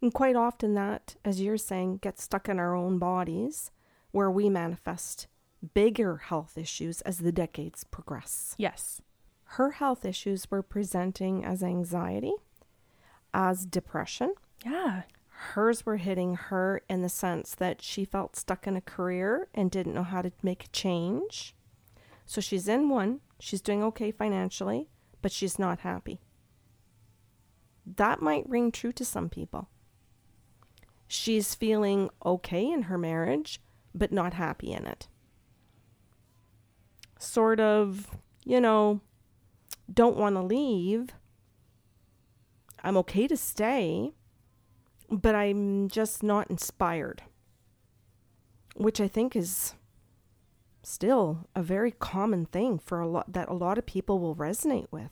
And 0.01 0.13
quite 0.13 0.35
often, 0.35 0.75
that, 0.75 1.15
as 1.25 1.41
you're 1.41 1.59
saying, 1.59 1.99
gets 1.99 2.25
stuck 2.25 2.49
in 2.49 2.59
our 2.59 2.75
own 2.75 2.99
bodies 2.99 3.71
where 4.11 4.31
we 4.31 4.49
manifest 4.51 5.29
bigger 5.75 6.17
health 6.17 6.59
issues 6.59 7.03
as 7.03 7.19
the 7.19 7.31
decades 7.31 7.85
progress. 7.85 8.55
Yes. 8.59 9.01
Her 9.45 9.73
health 9.73 10.05
issues 10.05 10.51
were 10.51 10.63
presenting 10.63 11.45
as 11.45 11.63
anxiety, 11.63 12.33
as 13.33 13.65
depression. 13.65 14.35
Yeah. 14.65 15.03
Hers 15.43 15.85
were 15.85 15.97
hitting 15.97 16.37
her 16.37 16.83
in 16.89 17.03
the 17.03 17.09
sense 17.09 17.55
that 17.57 17.83
she 17.83 18.05
felt 18.05 18.37
stuck 18.37 18.67
in 18.67 18.77
a 18.77 18.81
career 18.81 19.49
and 19.53 19.71
didn't 19.71 19.95
know 19.95 20.05
how 20.05 20.23
to 20.23 20.33
make 20.43 20.65
a 20.65 20.69
change. 20.69 21.55
So 22.25 22.41
she's 22.41 22.69
in 22.69 22.89
one, 22.89 23.21
she's 23.41 23.61
doing 23.61 23.83
okay 23.83 24.13
financially, 24.13 24.89
but 25.21 25.33
she's 25.33 25.59
not 25.59 25.81
happy. 25.81 26.21
That 27.85 28.23
might 28.23 28.49
ring 28.49 28.71
true 28.71 28.93
to 28.93 29.05
some 29.05 29.29
people. 29.29 29.69
She's 31.09 31.57
feeling 31.57 32.09
okay 32.25 32.71
in 32.71 32.83
her 32.83 32.97
marriage, 32.97 33.61
but 33.95 34.13
not 34.13 34.35
happy 34.35 34.73
in 34.73 34.87
it. 34.87 35.09
Sort 37.19 37.59
of, 37.59 38.11
you 38.45 38.61
know, 38.61 39.01
don't 39.93 40.17
want 40.17 40.37
to 40.37 40.43
leave. 40.43 41.11
I'm 42.83 42.97
okay 42.99 43.27
to 43.27 43.37
stay, 43.37 44.13
but 45.13 45.35
I'm 45.35 45.89
just 45.89 46.23
not 46.23 46.51
inspired. 46.51 47.23
Which 48.75 49.01
I 49.01 49.07
think 49.07 49.37
is 49.37 49.75
still 50.83 51.47
a 51.55 51.63
very 51.63 51.93
common 51.93 52.47
thing 52.47 52.79
for 52.79 53.01
a 53.01 53.07
lot 53.07 53.33
that 53.33 53.49
a 53.49 53.55
lot 53.55 53.79
of 53.79 53.87
people 53.87 54.19
will 54.19 54.35
resonate 54.35 54.89
with. 54.91 55.11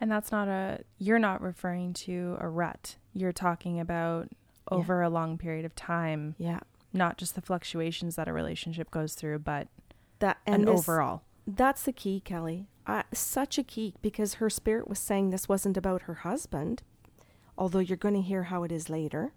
And 0.00 0.10
that's 0.10 0.32
not 0.32 0.48
a, 0.48 0.80
you're 0.98 1.18
not 1.18 1.42
referring 1.42 1.92
to 1.94 2.36
a 2.40 2.48
rut. 2.48 2.96
You're 3.12 3.32
talking 3.32 3.78
about 3.78 4.28
over 4.70 5.02
yeah. 5.02 5.08
a 5.08 5.10
long 5.10 5.38
period 5.38 5.64
of 5.64 5.74
time. 5.74 6.34
Yeah. 6.38 6.60
Not 6.92 7.18
just 7.18 7.34
the 7.34 7.42
fluctuations 7.42 8.16
that 8.16 8.28
a 8.28 8.32
relationship 8.32 8.90
goes 8.90 9.14
through, 9.14 9.40
but 9.40 9.68
that 10.20 10.38
and 10.46 10.62
an 10.62 10.74
this, 10.74 10.80
overall. 10.80 11.22
That's 11.46 11.82
the 11.82 11.92
key, 11.92 12.20
Kelly. 12.20 12.68
Uh, 12.86 13.02
such 13.12 13.58
a 13.58 13.62
key 13.62 13.94
because 14.02 14.34
her 14.34 14.50
spirit 14.50 14.88
was 14.88 14.98
saying 14.98 15.30
this 15.30 15.48
wasn't 15.48 15.76
about 15.76 16.02
her 16.02 16.14
husband, 16.14 16.82
although 17.56 17.78
you're 17.78 17.96
going 17.96 18.14
to 18.14 18.22
hear 18.22 18.44
how 18.44 18.62
it 18.62 18.72
is 18.72 18.88
later. 18.88 19.32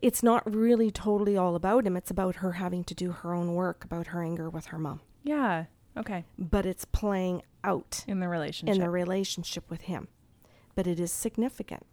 It's 0.00 0.22
not 0.22 0.52
really 0.52 0.90
totally 0.90 1.36
all 1.36 1.54
about 1.54 1.86
him. 1.86 1.96
It's 1.96 2.10
about 2.10 2.36
her 2.36 2.52
having 2.52 2.82
to 2.84 2.94
do 2.94 3.12
her 3.12 3.32
own 3.32 3.54
work 3.54 3.84
about 3.84 4.08
her 4.08 4.22
anger 4.22 4.50
with 4.50 4.66
her 4.66 4.78
mom. 4.78 5.00
Yeah. 5.22 5.66
Okay. 5.96 6.24
But 6.38 6.66
it's 6.66 6.84
playing 6.84 7.42
out 7.62 8.04
in 8.08 8.20
the 8.20 8.28
relationship. 8.28 8.74
In 8.74 8.80
the 8.80 8.90
relationship 8.90 9.70
with 9.70 9.82
him. 9.82 10.08
But 10.74 10.86
it 10.86 10.98
is 10.98 11.12
significant. 11.12 11.86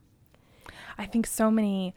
I 0.97 1.05
think 1.05 1.27
so 1.27 1.51
many 1.51 1.93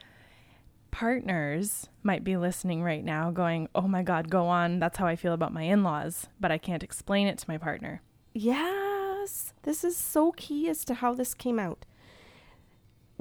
partners 0.91 1.89
might 2.03 2.23
be 2.23 2.37
listening 2.37 2.83
right 2.83 3.05
now 3.05 3.31
going, 3.31 3.69
"Oh 3.75 3.89
my 3.89 4.03
god, 4.03 4.29
go 4.29 4.47
on. 4.47 4.79
That's 4.79 4.99
how 4.99 5.07
I 5.07 5.17
feel 5.17 5.33
about 5.33 5.53
my 5.53 5.63
in-laws, 5.63 6.29
but 6.39 6.53
I 6.53 6.59
can't 6.59 6.83
explain 6.83 7.27
it 7.27 7.39
to 7.39 7.49
my 7.49 7.57
partner." 7.57 8.03
Yes. 8.35 9.55
This 9.63 9.85
is 9.85 9.97
so 9.97 10.33
key 10.33 10.69
as 10.69 10.85
to 10.85 10.95
how 10.95 11.15
this 11.15 11.33
came 11.33 11.59
out. 11.59 11.87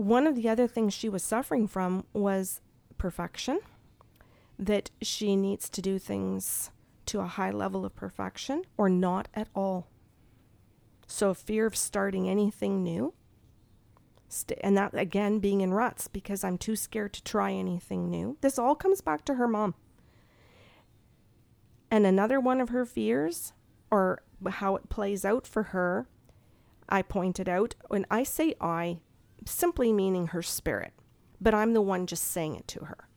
One 0.02 0.26
of 0.26 0.36
the 0.36 0.50
other 0.50 0.66
things 0.66 0.96
she 0.96 1.10
was 1.10 1.22
suffering 1.22 1.68
from 1.68 2.06
was 2.12 2.60
perfection, 2.98 3.60
that 4.58 4.90
she 5.00 5.36
needs 5.36 5.70
to 5.70 5.80
do 5.80 6.00
things 6.00 6.72
to 7.06 7.20
a 7.20 7.28
high 7.28 7.52
level 7.52 7.86
of 7.86 7.96
perfection 7.96 8.64
or 8.78 8.90
not 8.90 9.28
at 9.36 9.48
all. 9.54 9.86
So, 11.06 11.36
fear 11.36 11.68
of 11.68 11.76
starting 11.76 12.28
anything 12.28 12.82
new. 12.82 13.14
St- 14.28 14.58
and 14.64 14.76
that 14.76 14.96
again 14.96 15.38
being 15.38 15.62
in 15.62 15.72
ruts 15.72 16.08
because 16.08 16.44
I'm 16.44 16.58
too 16.58 16.76
scared 16.76 17.14
to 17.14 17.24
try 17.24 17.52
anything 17.52 18.10
new. 18.10 18.38
This 18.42 18.58
all 18.58 18.74
comes 18.74 19.02
back 19.02 19.24
to 19.26 19.36
her 19.36 19.48
mom. 19.48 19.76
And 21.92 22.08
another 22.08 22.40
one 22.40 22.60
of 22.60 22.70
her 22.70 22.88
fears, 22.88 23.54
or 23.92 24.24
how 24.50 24.76
it 24.78 24.90
plays 24.90 25.24
out 25.24 25.46
for 25.46 25.62
her, 25.62 26.08
I 26.90 27.04
pointed 27.04 27.48
out, 27.48 27.76
when 27.88 28.08
I 28.10 28.24
say 28.24 28.56
I, 28.60 29.02
simply 29.46 29.92
meaning 29.92 30.28
her 30.28 30.42
spirit, 30.42 30.94
but 31.40 31.54
I'm 31.54 31.74
the 31.74 31.82
one 31.82 32.08
just 32.08 32.24
saying 32.24 32.56
it 32.56 32.68
to 32.70 32.86
her. 32.86 33.08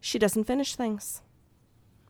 She 0.00 0.18
doesn't 0.18 0.44
finish 0.44 0.74
things. 0.74 1.22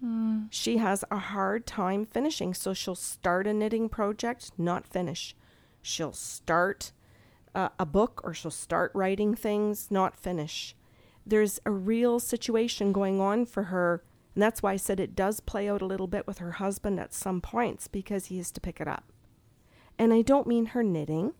Mm. 0.04 0.48
She 0.50 0.78
has 0.78 1.04
a 1.10 1.18
hard 1.18 1.66
time 1.66 2.06
finishing, 2.06 2.54
so 2.54 2.72
she'll 2.72 2.94
start 2.94 3.46
a 3.46 3.52
knitting 3.52 3.88
project, 3.88 4.52
not 4.56 4.86
finish. 4.86 5.34
She'll 5.82 6.12
start 6.12 6.92
uh, 7.54 7.70
a 7.78 7.86
book 7.86 8.20
or 8.24 8.32
she'll 8.32 8.50
start 8.50 8.92
writing 8.94 9.34
things, 9.34 9.90
not 9.90 10.16
finish. 10.16 10.74
There's 11.26 11.60
a 11.66 11.70
real 11.70 12.18
situation 12.18 12.92
going 12.92 13.20
on 13.20 13.44
for 13.46 13.64
her, 13.64 14.02
and 14.34 14.42
that's 14.42 14.62
why 14.62 14.72
I 14.72 14.76
said 14.76 15.00
it 15.00 15.16
does 15.16 15.40
play 15.40 15.68
out 15.68 15.82
a 15.82 15.86
little 15.86 16.06
bit 16.06 16.26
with 16.26 16.38
her 16.38 16.52
husband 16.52 16.98
at 16.98 17.12
some 17.12 17.40
points 17.40 17.88
because 17.88 18.26
he 18.26 18.38
has 18.38 18.50
to 18.52 18.60
pick 18.60 18.80
it 18.80 18.88
up. 18.88 19.12
And 19.98 20.14
I 20.14 20.22
don't 20.22 20.46
mean 20.46 20.66
her 20.66 20.82
knitting 20.82 21.34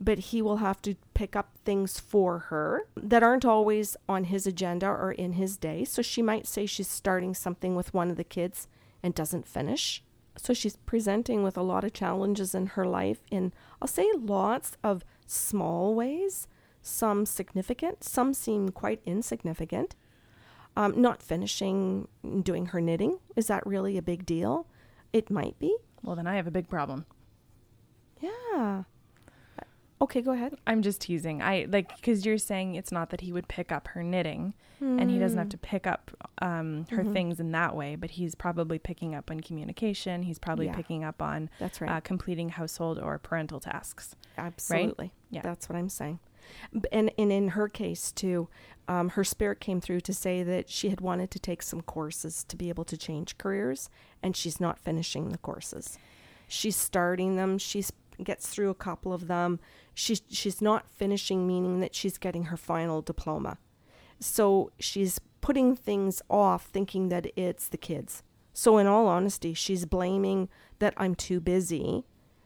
but 0.00 0.18
he 0.18 0.42
will 0.42 0.58
have 0.58 0.80
to 0.82 0.94
pick 1.14 1.34
up 1.34 1.50
things 1.64 1.98
for 1.98 2.38
her 2.38 2.86
that 2.96 3.22
aren't 3.22 3.44
always 3.44 3.96
on 4.08 4.24
his 4.24 4.46
agenda 4.46 4.86
or 4.86 5.12
in 5.12 5.32
his 5.32 5.56
day. 5.56 5.84
So 5.84 6.02
she 6.02 6.22
might 6.22 6.46
say 6.46 6.66
she's 6.66 6.88
starting 6.88 7.34
something 7.34 7.74
with 7.74 7.92
one 7.92 8.10
of 8.10 8.16
the 8.16 8.24
kids 8.24 8.68
and 9.02 9.14
doesn't 9.14 9.46
finish. 9.46 10.02
So 10.36 10.54
she's 10.54 10.76
presenting 10.76 11.42
with 11.42 11.56
a 11.56 11.62
lot 11.62 11.84
of 11.84 11.92
challenges 11.92 12.54
in 12.54 12.66
her 12.66 12.86
life 12.86 13.24
in, 13.30 13.52
I'll 13.82 13.88
say, 13.88 14.08
lots 14.16 14.76
of 14.84 15.04
small 15.26 15.94
ways, 15.94 16.46
some 16.80 17.26
significant, 17.26 18.04
some 18.04 18.32
seem 18.32 18.68
quite 18.68 19.00
insignificant. 19.04 19.96
Um, 20.76 21.00
not 21.00 21.22
finishing 21.24 22.06
doing 22.42 22.66
her 22.66 22.80
knitting, 22.80 23.18
is 23.34 23.48
that 23.48 23.66
really 23.66 23.98
a 23.98 24.02
big 24.02 24.24
deal? 24.24 24.68
It 25.12 25.28
might 25.28 25.58
be. 25.58 25.76
Well, 26.04 26.14
then 26.14 26.28
I 26.28 26.36
have 26.36 26.46
a 26.46 26.52
big 26.52 26.68
problem. 26.68 27.04
Yeah. 28.20 28.84
Okay, 30.00 30.22
go 30.22 30.30
ahead. 30.30 30.54
I'm 30.66 30.82
just 30.82 31.00
teasing. 31.00 31.42
I 31.42 31.66
like 31.68 31.94
because 31.96 32.24
you're 32.24 32.38
saying 32.38 32.76
it's 32.76 32.92
not 32.92 33.10
that 33.10 33.20
he 33.20 33.32
would 33.32 33.48
pick 33.48 33.72
up 33.72 33.88
her 33.88 34.02
knitting, 34.02 34.54
mm. 34.80 35.00
and 35.00 35.10
he 35.10 35.18
doesn't 35.18 35.38
have 35.38 35.48
hmm. 35.48 35.50
to 35.50 35.58
pick 35.58 35.86
up 35.88 36.10
um, 36.40 36.86
her 36.90 36.98
mm-hmm. 36.98 37.12
things 37.12 37.40
in 37.40 37.50
that 37.52 37.74
way, 37.74 37.96
but 37.96 38.12
he's 38.12 38.36
probably 38.36 38.78
picking 38.78 39.14
up 39.14 39.30
on 39.30 39.40
communication. 39.40 40.22
He's 40.22 40.38
probably 40.38 40.66
yeah. 40.66 40.76
picking 40.76 41.02
up 41.02 41.20
on 41.20 41.50
that's 41.58 41.80
right, 41.80 41.90
uh, 41.90 42.00
completing 42.00 42.50
household 42.50 43.00
or 43.00 43.18
parental 43.18 43.58
tasks. 43.58 44.14
Absolutely, 44.36 45.06
right? 45.06 45.12
yeah, 45.30 45.42
that's 45.42 45.68
what 45.68 45.76
I'm 45.76 45.88
saying. 45.88 46.20
And 46.92 47.10
and 47.18 47.32
in 47.32 47.48
her 47.48 47.68
case 47.68 48.12
too, 48.12 48.48
um, 48.86 49.10
her 49.10 49.24
spirit 49.24 49.58
came 49.58 49.80
through 49.80 50.00
to 50.02 50.14
say 50.14 50.44
that 50.44 50.70
she 50.70 50.90
had 50.90 51.00
wanted 51.00 51.32
to 51.32 51.40
take 51.40 51.60
some 51.60 51.80
courses 51.80 52.44
to 52.44 52.56
be 52.56 52.68
able 52.68 52.84
to 52.84 52.96
change 52.96 53.36
careers, 53.36 53.90
and 54.22 54.36
she's 54.36 54.60
not 54.60 54.78
finishing 54.78 55.30
the 55.30 55.38
courses. 55.38 55.98
She's 56.46 56.76
starting 56.76 57.34
them. 57.34 57.58
She's 57.58 57.92
gets 58.22 58.48
through 58.48 58.70
a 58.70 58.74
couple 58.74 59.12
of 59.12 59.28
them. 59.28 59.60
She's 59.98 60.22
she's 60.28 60.62
not 60.62 60.88
finishing, 60.88 61.44
meaning 61.44 61.80
that 61.80 61.92
she's 61.92 62.18
getting 62.18 62.44
her 62.44 62.56
final 62.56 63.02
diploma. 63.02 63.58
So 64.20 64.70
she's 64.78 65.20
putting 65.40 65.74
things 65.74 66.22
off, 66.30 66.66
thinking 66.66 67.08
that 67.08 67.26
it's 67.34 67.66
the 67.66 67.78
kids. 67.78 68.22
So 68.52 68.78
in 68.78 68.86
all 68.86 69.08
honesty, 69.08 69.54
she's 69.54 69.86
blaming 69.86 70.48
that 70.78 70.94
I'm 70.96 71.16
too 71.16 71.40
busy, 71.40 72.04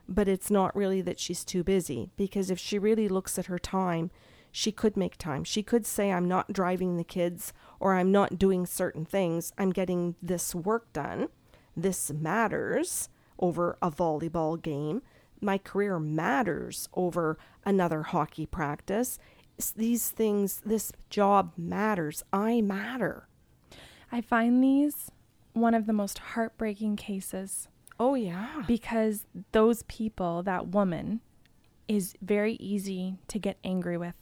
but 0.09 0.29
it's 0.29 0.51
not 0.51 0.75
really 0.75 1.03
that 1.03 1.21
she's 1.21 1.45
too 1.45 1.63
busy 1.63 2.09
because 2.17 2.51
if 2.51 2.59
she 2.59 2.79
really 2.79 3.07
looks 3.07 3.39
at 3.39 3.47
her 3.47 3.59
time, 3.59 4.11
she 4.51 4.73
could 4.73 4.97
make 4.97 5.19
time. 5.19 5.45
She 5.45 5.63
could 5.63 5.85
say, 5.85 6.11
I'm 6.11 6.27
not 6.27 6.55
driving 6.55 6.97
the 6.97 7.05
kids 7.05 7.53
or 7.79 7.97
I'm 7.97 8.11
not 8.11 8.39
doing 8.39 8.65
certain 8.65 9.05
things. 9.05 9.53
I'm 9.59 9.73
getting 9.73 10.15
this 10.23 10.55
work 10.55 10.91
done. 10.95 11.29
This 11.77 12.11
matters 12.11 13.11
over 13.39 13.77
a 13.83 13.91
volleyball 13.91 14.61
game 14.61 15.03
my 15.43 15.59
career 15.59 15.99
matters 15.99 16.89
over 16.95 17.39
another 17.65 18.03
hockey 18.03 18.47
practice. 18.47 19.19
These 19.77 20.09
things, 20.11 20.63
this 20.65 20.93
job 21.11 21.53
matters. 21.57 22.23
I 22.33 22.61
matter. 22.61 23.29
I 24.11 24.21
find 24.21 24.63
these 24.63 25.11
one 25.53 25.75
of 25.75 25.87
the 25.87 25.93
most 25.93 26.19
heartbreaking 26.19 26.97
cases. 26.97 27.69
Oh, 28.01 28.15
yeah. 28.15 28.63
Because 28.67 29.27
those 29.53 29.83
people, 29.85 30.43
that 30.43 30.69
woman, 30.69 31.21
is 31.89 32.15
very 32.23 32.55
easy 32.55 33.17
to 33.29 33.39
get 33.39 33.59
angry 33.63 33.97
with. 33.97 34.17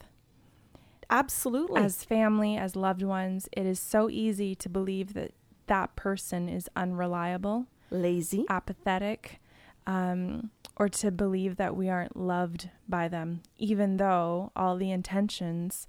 Absolutely. 1.09 1.81
As 1.81 2.03
family, 2.03 2.57
as 2.57 2.75
loved 2.75 3.01
ones, 3.01 3.49
it 3.51 3.65
is 3.65 3.79
so 3.79 4.09
easy 4.09 4.55
to 4.55 4.69
believe 4.69 5.13
that 5.13 5.31
that 5.67 5.95
person 5.95 6.47
is 6.47 6.69
unreliable, 6.75 7.67
lazy, 7.89 8.45
apathetic, 8.49 9.40
um, 9.91 10.51
or 10.77 10.87
to 10.87 11.11
believe 11.11 11.57
that 11.57 11.75
we 11.75 11.89
aren't 11.89 12.15
loved 12.15 12.69
by 12.87 13.09
them, 13.09 13.41
even 13.57 13.97
though 13.97 14.51
all 14.55 14.77
the 14.77 14.89
intentions 14.89 15.85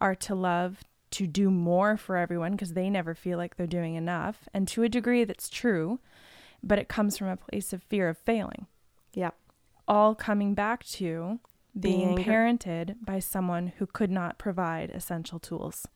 are 0.00 0.14
to 0.14 0.34
love, 0.34 0.78
to 1.10 1.26
do 1.26 1.50
more 1.50 1.98
for 1.98 2.16
everyone 2.16 2.52
because 2.52 2.72
they 2.72 2.88
never 2.88 3.14
feel 3.14 3.36
like 3.36 3.56
they're 3.56 3.66
doing 3.66 3.94
enough. 3.94 4.48
And 4.54 4.66
to 4.68 4.82
a 4.84 4.88
degree, 4.88 5.24
that's 5.24 5.50
true, 5.50 6.00
but 6.62 6.78
it 6.78 6.88
comes 6.88 7.18
from 7.18 7.28
a 7.28 7.36
place 7.36 7.74
of 7.74 7.82
fear 7.82 8.08
of 8.08 8.16
failing. 8.16 8.66
Yep. 9.12 9.34
All 9.86 10.14
coming 10.14 10.54
back 10.54 10.84
to 10.84 11.38
The 11.74 11.80
being 11.80 12.16
parented 12.16 12.96
by 13.04 13.18
someone 13.18 13.74
who 13.76 13.86
could 13.86 14.10
not 14.10 14.38
provide 14.38 14.88
essential 14.90 15.38
tools. 15.38 15.86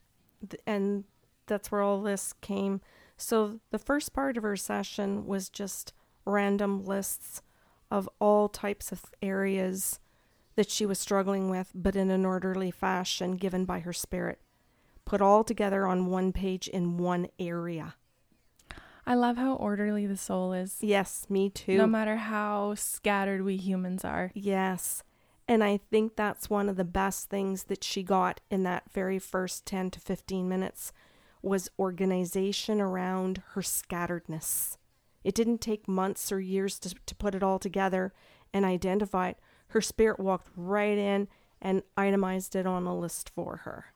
And 0.66 1.04
that's 1.46 1.72
where 1.72 1.80
all 1.80 2.02
this 2.02 2.34
came. 2.42 2.82
So 3.16 3.60
the 3.70 3.78
first 3.78 4.12
part 4.12 4.36
of 4.36 4.42
her 4.42 4.56
session 4.56 5.24
was 5.24 5.48
just 5.48 5.94
random 6.26 6.84
lists 6.84 7.40
of 7.90 8.08
all 8.18 8.48
types 8.48 8.92
of 8.92 9.04
areas 9.22 9.98
that 10.56 10.70
she 10.70 10.86
was 10.86 10.98
struggling 10.98 11.50
with, 11.50 11.70
but 11.74 11.96
in 11.96 12.10
an 12.10 12.24
orderly 12.24 12.70
fashion 12.70 13.36
given 13.36 13.64
by 13.64 13.80
her 13.80 13.92
spirit, 13.92 14.40
put 15.04 15.20
all 15.20 15.44
together 15.44 15.86
on 15.86 16.06
one 16.06 16.32
page 16.32 16.68
in 16.68 16.98
one 16.98 17.28
area. 17.38 17.94
I 19.06 19.14
love 19.14 19.36
how 19.36 19.54
orderly 19.54 20.06
the 20.06 20.16
soul 20.16 20.52
is. 20.52 20.78
Yes, 20.80 21.26
me 21.28 21.48
too. 21.48 21.78
No 21.78 21.86
matter 21.86 22.16
how 22.16 22.74
scattered 22.74 23.42
we 23.42 23.56
humans 23.56 24.04
are. 24.04 24.32
Yes. 24.34 25.04
And 25.46 25.62
I 25.62 25.76
think 25.76 26.16
that's 26.16 26.50
one 26.50 26.68
of 26.68 26.76
the 26.76 26.84
best 26.84 27.30
things 27.30 27.64
that 27.64 27.84
she 27.84 28.02
got 28.02 28.40
in 28.50 28.64
that 28.64 28.90
very 28.92 29.20
first 29.20 29.64
10 29.64 29.92
to 29.92 30.00
15 30.00 30.48
minutes 30.48 30.92
was 31.40 31.70
organization 31.78 32.80
around 32.80 33.42
her 33.50 33.60
scatteredness. 33.60 34.76
It 35.26 35.34
didn't 35.34 35.60
take 35.60 35.88
months 35.88 36.30
or 36.30 36.38
years 36.38 36.78
to, 36.78 36.94
to 36.94 37.14
put 37.16 37.34
it 37.34 37.42
all 37.42 37.58
together 37.58 38.12
and 38.54 38.64
identify 38.64 39.30
it. 39.30 39.38
Her 39.70 39.80
spirit 39.80 40.20
walked 40.20 40.48
right 40.54 40.96
in 40.96 41.26
and 41.60 41.82
itemized 41.96 42.54
it 42.54 42.64
on 42.64 42.86
a 42.86 42.96
list 42.96 43.30
for 43.34 43.56
her. 43.64 43.86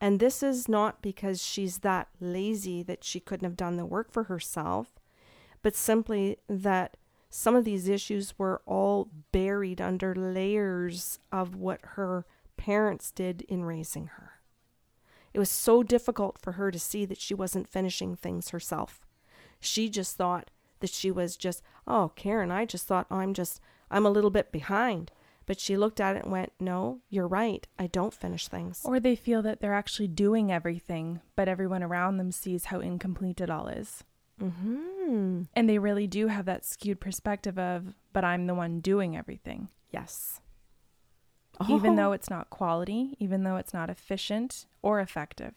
And 0.00 0.18
this 0.18 0.42
is 0.42 0.66
not 0.66 1.02
because 1.02 1.44
she's 1.44 1.80
that 1.80 2.08
lazy 2.20 2.82
that 2.84 3.04
she 3.04 3.20
couldn't 3.20 3.44
have 3.44 3.56
done 3.58 3.76
the 3.76 3.84
work 3.84 4.10
for 4.10 4.24
herself, 4.24 4.98
but 5.60 5.76
simply 5.76 6.38
that 6.48 6.96
some 7.28 7.54
of 7.54 7.66
these 7.66 7.86
issues 7.86 8.38
were 8.38 8.62
all 8.64 9.10
buried 9.32 9.78
under 9.78 10.14
layers 10.14 11.18
of 11.30 11.54
what 11.54 11.80
her 11.82 12.24
parents 12.56 13.10
did 13.10 13.42
in 13.42 13.66
raising 13.66 14.06
her. 14.06 14.40
It 15.34 15.38
was 15.38 15.50
so 15.50 15.82
difficult 15.82 16.38
for 16.40 16.52
her 16.52 16.70
to 16.70 16.78
see 16.78 17.04
that 17.04 17.20
she 17.20 17.34
wasn't 17.34 17.68
finishing 17.68 18.16
things 18.16 18.48
herself. 18.48 19.06
She 19.60 19.88
just 19.88 20.16
thought 20.16 20.50
that 20.80 20.90
she 20.90 21.10
was 21.10 21.36
just, 21.36 21.62
oh, 21.86 22.12
Karen, 22.16 22.50
I 22.50 22.64
just 22.64 22.86
thought 22.86 23.06
I'm 23.10 23.34
just, 23.34 23.60
I'm 23.90 24.06
a 24.06 24.10
little 24.10 24.30
bit 24.30 24.50
behind. 24.50 25.12
But 25.46 25.58
she 25.60 25.76
looked 25.76 26.00
at 26.00 26.16
it 26.16 26.22
and 26.22 26.30
went, 26.32 26.52
no, 26.60 27.00
you're 27.08 27.26
right. 27.26 27.66
I 27.78 27.88
don't 27.88 28.14
finish 28.14 28.46
things. 28.46 28.82
Or 28.84 29.00
they 29.00 29.16
feel 29.16 29.42
that 29.42 29.60
they're 29.60 29.74
actually 29.74 30.06
doing 30.08 30.52
everything, 30.52 31.20
but 31.34 31.48
everyone 31.48 31.82
around 31.82 32.16
them 32.18 32.30
sees 32.30 32.66
how 32.66 32.78
incomplete 32.80 33.40
it 33.40 33.50
all 33.50 33.66
is. 33.66 34.04
Mm-hmm. 34.40 35.42
And 35.54 35.68
they 35.68 35.78
really 35.78 36.06
do 36.06 36.28
have 36.28 36.44
that 36.46 36.64
skewed 36.64 37.00
perspective 37.00 37.58
of, 37.58 37.94
but 38.12 38.24
I'm 38.24 38.46
the 38.46 38.54
one 38.54 38.80
doing 38.80 39.16
everything. 39.16 39.68
Yes. 39.90 40.40
Oh. 41.60 41.66
Even 41.76 41.92
Oh. 41.92 41.96
though 41.96 42.12
it's 42.12 42.30
not 42.30 42.48
quality, 42.48 43.16
even 43.18 43.42
though 43.42 43.56
it's 43.56 43.74
not 43.74 43.90
efficient 43.90 44.66
or 44.82 45.00
effective. 45.00 45.54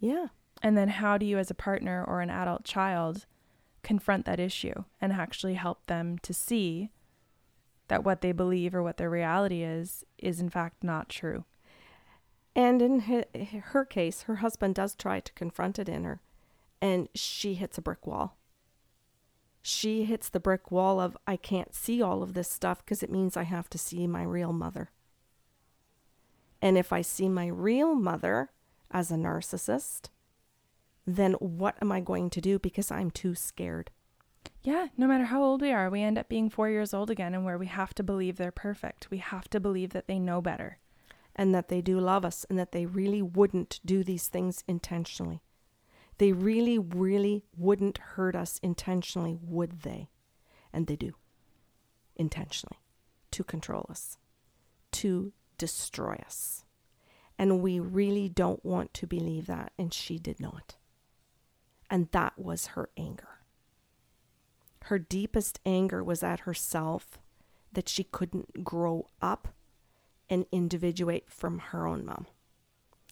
Yeah. 0.00 0.28
And 0.62 0.76
then 0.76 0.88
how 0.88 1.18
do 1.18 1.26
you, 1.26 1.38
as 1.38 1.50
a 1.50 1.54
partner 1.54 2.04
or 2.04 2.20
an 2.20 2.30
adult 2.30 2.64
child, 2.64 3.26
confront 3.82 4.24
that 4.26 4.40
issue 4.40 4.84
and 5.00 5.12
actually 5.12 5.54
help 5.54 5.86
them 5.86 6.18
to 6.18 6.34
see 6.34 6.90
that 7.86 8.04
what 8.04 8.20
they 8.20 8.32
believe 8.32 8.74
or 8.74 8.82
what 8.82 8.96
their 8.96 9.08
reality 9.08 9.62
is, 9.62 10.04
is 10.18 10.40
in 10.40 10.50
fact 10.50 10.82
not 10.82 11.08
true? 11.08 11.44
And 12.56 12.82
in 12.82 13.00
her, 13.00 13.84
case, 13.84 14.22
her 14.22 14.36
husband 14.36 14.74
does 14.74 14.96
try 14.96 15.20
to 15.20 15.32
confront 15.34 15.78
it 15.78 15.88
in 15.88 16.02
her, 16.02 16.20
and 16.82 17.08
she 17.14 17.54
hits 17.54 17.78
a 17.78 17.82
brick 17.82 18.04
wall. 18.04 18.36
She 19.62 20.04
hits 20.04 20.28
the 20.28 20.40
brick 20.40 20.72
wall 20.72 20.98
of, 20.98 21.16
I 21.24 21.36
can't 21.36 21.72
see 21.74 22.02
all 22.02 22.22
of 22.22 22.34
this 22.34 22.50
stuff 22.50 22.84
because 22.84 23.02
it 23.02 23.12
means 23.12 23.36
I 23.36 23.44
have 23.44 23.70
to 23.70 23.78
see 23.78 24.08
my 24.08 24.24
real 24.24 24.52
mother. 24.52 24.90
And 26.60 26.76
if 26.76 26.92
I 26.92 27.02
see 27.02 27.28
my 27.28 27.46
real 27.46 27.94
mother 27.94 28.50
as 28.90 29.12
a 29.12 29.16
narcissist, 29.16 30.08
then 31.16 31.32
what 31.34 31.76
am 31.80 31.90
I 31.90 32.00
going 32.00 32.30
to 32.30 32.40
do 32.40 32.58
because 32.58 32.90
I'm 32.90 33.10
too 33.10 33.34
scared? 33.34 33.90
Yeah, 34.62 34.88
no 34.96 35.06
matter 35.06 35.24
how 35.24 35.42
old 35.42 35.62
we 35.62 35.72
are, 35.72 35.90
we 35.90 36.02
end 36.02 36.18
up 36.18 36.28
being 36.28 36.50
four 36.50 36.68
years 36.68 36.92
old 36.94 37.10
again, 37.10 37.34
and 37.34 37.44
where 37.44 37.58
we 37.58 37.66
have 37.66 37.94
to 37.94 38.02
believe 38.02 38.36
they're 38.36 38.52
perfect. 38.52 39.10
We 39.10 39.18
have 39.18 39.48
to 39.50 39.60
believe 39.60 39.90
that 39.90 40.06
they 40.06 40.18
know 40.18 40.40
better. 40.40 40.78
and 41.38 41.54
that 41.54 41.68
they 41.68 41.80
do 41.80 42.00
love 42.00 42.24
us 42.24 42.44
and 42.50 42.58
that 42.58 42.72
they 42.72 42.84
really 42.84 43.22
wouldn't 43.22 43.78
do 43.84 44.02
these 44.02 44.26
things 44.26 44.64
intentionally. 44.66 45.40
They 46.18 46.32
really, 46.32 46.78
really 46.78 47.44
wouldn't 47.56 47.98
hurt 47.98 48.34
us 48.34 48.58
intentionally, 48.60 49.38
would 49.40 49.82
they? 49.82 50.10
And 50.72 50.88
they 50.88 50.96
do. 50.96 51.12
Intentionally. 52.16 52.80
To 53.30 53.44
control 53.44 53.86
us. 53.88 54.18
To 54.92 55.32
destroy 55.58 56.20
us. 56.26 56.64
And 57.38 57.62
we 57.62 57.78
really 57.78 58.28
don't 58.28 58.64
want 58.64 58.92
to 58.94 59.06
believe 59.06 59.46
that, 59.46 59.72
and 59.78 59.94
she 59.94 60.18
did 60.18 60.40
not. 60.40 60.74
And 61.90 62.08
that 62.12 62.38
was 62.38 62.68
her 62.68 62.90
anger. 62.96 63.28
Her 64.84 64.98
deepest 64.98 65.60
anger 65.66 66.02
was 66.02 66.22
at 66.22 66.40
herself 66.40 67.18
that 67.72 67.88
she 67.88 68.04
couldn't 68.04 68.64
grow 68.64 69.06
up 69.20 69.48
and 70.30 70.46
individuate 70.52 71.30
from 71.30 71.58
her 71.58 71.86
own 71.86 72.04
mom. 72.04 72.26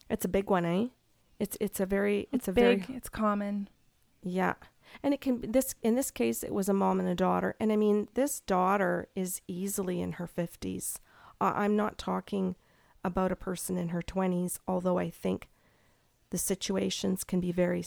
It's 0.08 0.24
a 0.24 0.28
big 0.28 0.50
one, 0.50 0.64
eh? 0.64 0.86
It's 1.38 1.56
it's 1.60 1.80
a 1.80 1.86
very 1.86 2.28
it's, 2.32 2.48
a 2.48 2.52
big, 2.52 2.86
very 2.86 2.96
it's 2.96 3.08
common. 3.08 3.68
yeah. 4.22 4.54
And 5.02 5.12
it 5.12 5.20
can 5.20 5.40
this 5.50 5.74
in 5.82 5.96
this 5.96 6.10
case 6.10 6.42
it 6.42 6.54
was 6.54 6.68
a 6.68 6.74
mom 6.74 7.00
and 7.00 7.08
a 7.08 7.14
daughter. 7.14 7.56
And 7.60 7.72
I 7.72 7.76
mean 7.76 8.08
this 8.14 8.40
daughter 8.40 9.08
is 9.14 9.40
easily 9.46 10.00
in 10.00 10.12
her 10.12 10.26
50s. 10.26 10.98
Uh, 11.40 11.52
I'm 11.54 11.76
not 11.76 11.98
talking 11.98 12.56
about 13.04 13.32
a 13.32 13.36
person 13.36 13.76
in 13.76 13.88
her 13.90 14.02
20s, 14.02 14.58
although 14.66 14.98
I 14.98 15.10
think 15.10 15.48
the 16.30 16.38
situations 16.38 17.24
can 17.24 17.40
be 17.40 17.52
very 17.52 17.84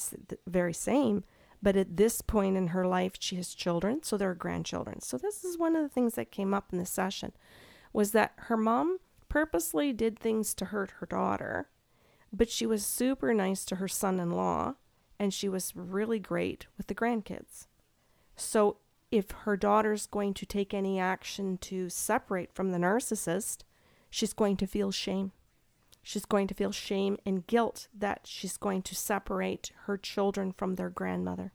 very 0.48 0.74
same, 0.74 1.24
but 1.62 1.76
at 1.76 1.98
this 1.98 2.22
point 2.22 2.58
in 2.58 2.68
her 2.68 2.88
life 2.88 3.14
she 3.20 3.36
has 3.36 3.54
children, 3.54 4.02
so 4.04 4.18
there 4.18 4.30
are 4.30 4.36
grandchildren. 4.36 5.02
So 5.02 5.18
this 5.18 5.44
is 5.44 5.58
one 5.58 5.76
of 5.76 5.84
the 5.84 5.90
things 5.90 6.16
that 6.16 6.32
came 6.32 6.54
up 6.54 6.68
in 6.72 6.80
the 6.80 6.86
session 6.86 7.34
was 7.92 8.12
that 8.12 8.34
her 8.38 8.58
mom 8.58 9.00
purposely 9.28 9.94
did 9.94 10.18
things 10.18 10.54
to 10.56 10.66
hurt 10.66 10.92
her 11.00 11.06
daughter, 11.06 11.70
but 12.32 12.50
she 12.50 12.66
was 12.66 12.86
super 12.86 13.34
nice 13.34 13.66
to 13.66 13.78
her 13.78 13.88
son-in-law 13.88 14.76
and 15.20 15.34
she 15.34 15.50
was 15.50 15.76
really 15.76 16.20
great 16.20 16.68
with 16.78 16.88
the 16.88 16.96
grandkids. 16.96 17.68
So 18.36 18.78
if 19.12 19.32
her 19.32 19.58
daughter's 19.58 20.06
going 20.06 20.34
to 20.36 20.46
take 20.46 20.74
any 20.74 21.00
action 21.00 21.58
to 21.58 21.90
separate 21.90 22.54
from 22.54 22.72
the 22.72 22.78
narcissist, 22.78 23.64
she's 24.10 24.34
going 24.34 24.56
to 24.58 24.68
feel 24.68 24.92
shame. 24.92 25.32
She's 26.02 26.26
going 26.26 26.48
to 26.48 26.54
feel 26.54 26.72
shame 26.72 27.18
and 27.26 27.46
guilt 27.46 27.88
that 27.98 28.22
she's 28.26 28.58
going 28.58 28.82
to 28.84 28.96
separate 28.96 29.72
her 29.84 29.98
children 29.98 30.52
from 30.52 30.76
their 30.76 30.90
grandmother. 30.90 31.52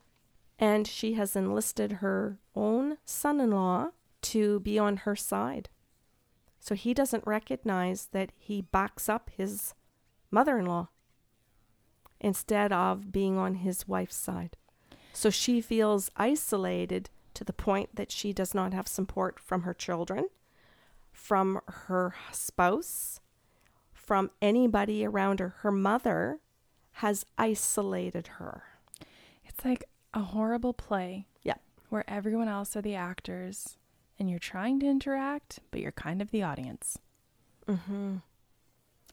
And 0.59 0.87
she 0.87 1.14
has 1.14 1.35
enlisted 1.35 1.92
her 1.92 2.38
own 2.54 2.98
son 3.04 3.40
in 3.40 3.50
law 3.50 3.90
to 4.22 4.61
be 4.61 4.78
on 4.78 4.98
her 4.98 5.16
side. 5.16 5.68
So 6.61 6.74
he 6.74 6.94
doesn't 6.94 7.26
recognize 7.26 8.09
that 8.12 8.30
he 8.37 8.62
backs 8.62 9.09
up 9.09 9.30
his 9.37 9.74
mother 10.30 10.59
in 10.59 10.66
law 10.66 10.88
instead 12.20 12.72
of 12.72 13.12
being 13.12 13.37
on 13.37 13.57
his 13.57 13.87
wife's 13.87 14.16
side. 14.16 14.57
So 15.12 15.30
she 15.30 15.61
feels 15.61 16.11
isolated 16.16 17.11
to 17.35 17.44
the 17.44 17.52
point 17.52 17.96
that 17.96 18.11
she 18.11 18.33
does 18.33 18.54
not 18.54 18.72
have 18.72 18.88
support 18.88 19.38
from 19.38 19.62
her 19.62 19.74
children, 19.74 20.28
from 21.12 21.61
her 21.66 22.14
spouse, 22.33 23.20
from 24.07 24.31
anybody 24.43 25.05
around 25.05 25.40
her. 25.40 25.55
Her 25.59 25.73
mother 25.73 26.40
has 26.93 27.25
isolated 27.38 28.27
her. 28.38 28.62
It's 29.45 29.64
like 29.64 29.85
a 30.12 30.21
horrible 30.21 30.73
play. 30.73 31.27
Yeah. 31.43 31.55
Where 31.88 32.09
everyone 32.09 32.49
else 32.49 32.77
are 32.77 32.83
the 32.83 32.95
actors 32.95 33.77
and 34.19 34.31
you're 34.31 34.38
trying 34.38 34.81
to 34.81 34.87
interact, 34.87 35.61
but 35.71 35.81
you're 35.81 35.93
kind 35.93 36.23
of 36.23 36.31
the 36.31 36.43
audience. 36.43 36.99
Mm-hmm. 37.69 38.17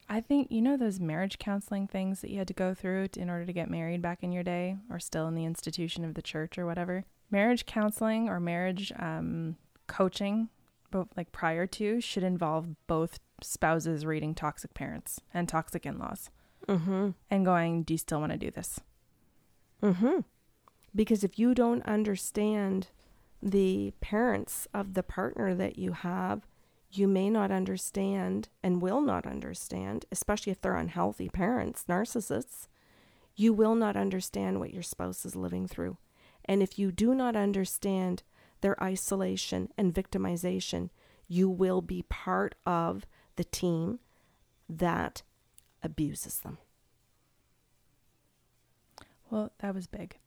I 0.08 0.20
think, 0.20 0.48
you 0.50 0.60
know, 0.60 0.76
those 0.76 1.00
marriage 1.00 1.38
counseling 1.38 1.86
things 1.86 2.20
that 2.20 2.30
you 2.30 2.38
had 2.38 2.48
to 2.48 2.54
go 2.54 2.74
through 2.74 3.08
to, 3.08 3.20
in 3.20 3.30
order 3.30 3.46
to 3.46 3.52
get 3.52 3.70
married 3.70 4.02
back 4.02 4.22
in 4.22 4.30
your 4.30 4.42
day 4.42 4.76
or 4.90 4.98
still 4.98 5.26
in 5.26 5.34
the 5.34 5.44
institution 5.44 6.04
of 6.04 6.14
the 6.14 6.22
church 6.22 6.58
or 6.58 6.66
whatever? 6.66 7.04
Marriage 7.30 7.64
counseling 7.64 8.28
or 8.28 8.38
marriage 8.38 8.92
um, 8.98 9.56
coaching, 9.86 10.50
both 10.90 11.08
like 11.16 11.32
prior 11.32 11.66
to, 11.66 12.00
should 12.00 12.22
involve 12.22 12.86
both 12.86 13.20
spouses 13.42 14.04
reading 14.06 14.34
toxic 14.34 14.74
parents 14.74 15.20
and 15.34 15.48
toxic 15.48 15.84
in 15.86 15.98
laws 15.98 16.30
Mm-hmm. 16.68 17.10
and 17.30 17.44
going, 17.44 17.82
Do 17.82 17.94
you 17.94 17.98
still 17.98 18.20
want 18.20 18.30
to 18.32 18.38
do 18.38 18.50
this? 18.50 18.78
Mm-hmm. 19.82 20.20
Because 20.94 21.24
if 21.24 21.38
you 21.38 21.54
don't 21.54 21.82
understand 21.82 22.88
the 23.42 23.92
parents 24.00 24.68
of 24.72 24.94
the 24.94 25.02
partner 25.02 25.54
that 25.54 25.76
you 25.78 25.92
have, 25.92 26.46
you 26.92 27.08
may 27.08 27.30
not 27.30 27.50
understand 27.50 28.48
and 28.62 28.80
will 28.82 29.00
not 29.00 29.26
understand, 29.26 30.04
especially 30.12 30.52
if 30.52 30.60
they're 30.60 30.76
unhealthy 30.76 31.28
parents, 31.28 31.84
narcissists, 31.88 32.68
you 33.34 33.52
will 33.52 33.74
not 33.74 33.96
understand 33.96 34.60
what 34.60 34.72
your 34.74 34.82
spouse 34.82 35.24
is 35.24 35.34
living 35.34 35.66
through. 35.66 35.96
And 36.44 36.62
if 36.62 36.78
you 36.78 36.92
do 36.92 37.14
not 37.14 37.34
understand 37.34 38.22
their 38.60 38.80
isolation 38.82 39.70
and 39.76 39.92
victimization, 39.94 40.90
You 41.28 41.48
will 41.48 41.80
be 41.80 42.02
part 42.10 42.54
of 42.66 43.06
the 43.36 43.44
team 43.44 43.98
that 44.68 45.22
abuses 45.82 46.38
them. 46.38 46.58
Well, 49.30 49.52
that 49.60 49.74
was 49.74 49.86
big. 49.86 50.18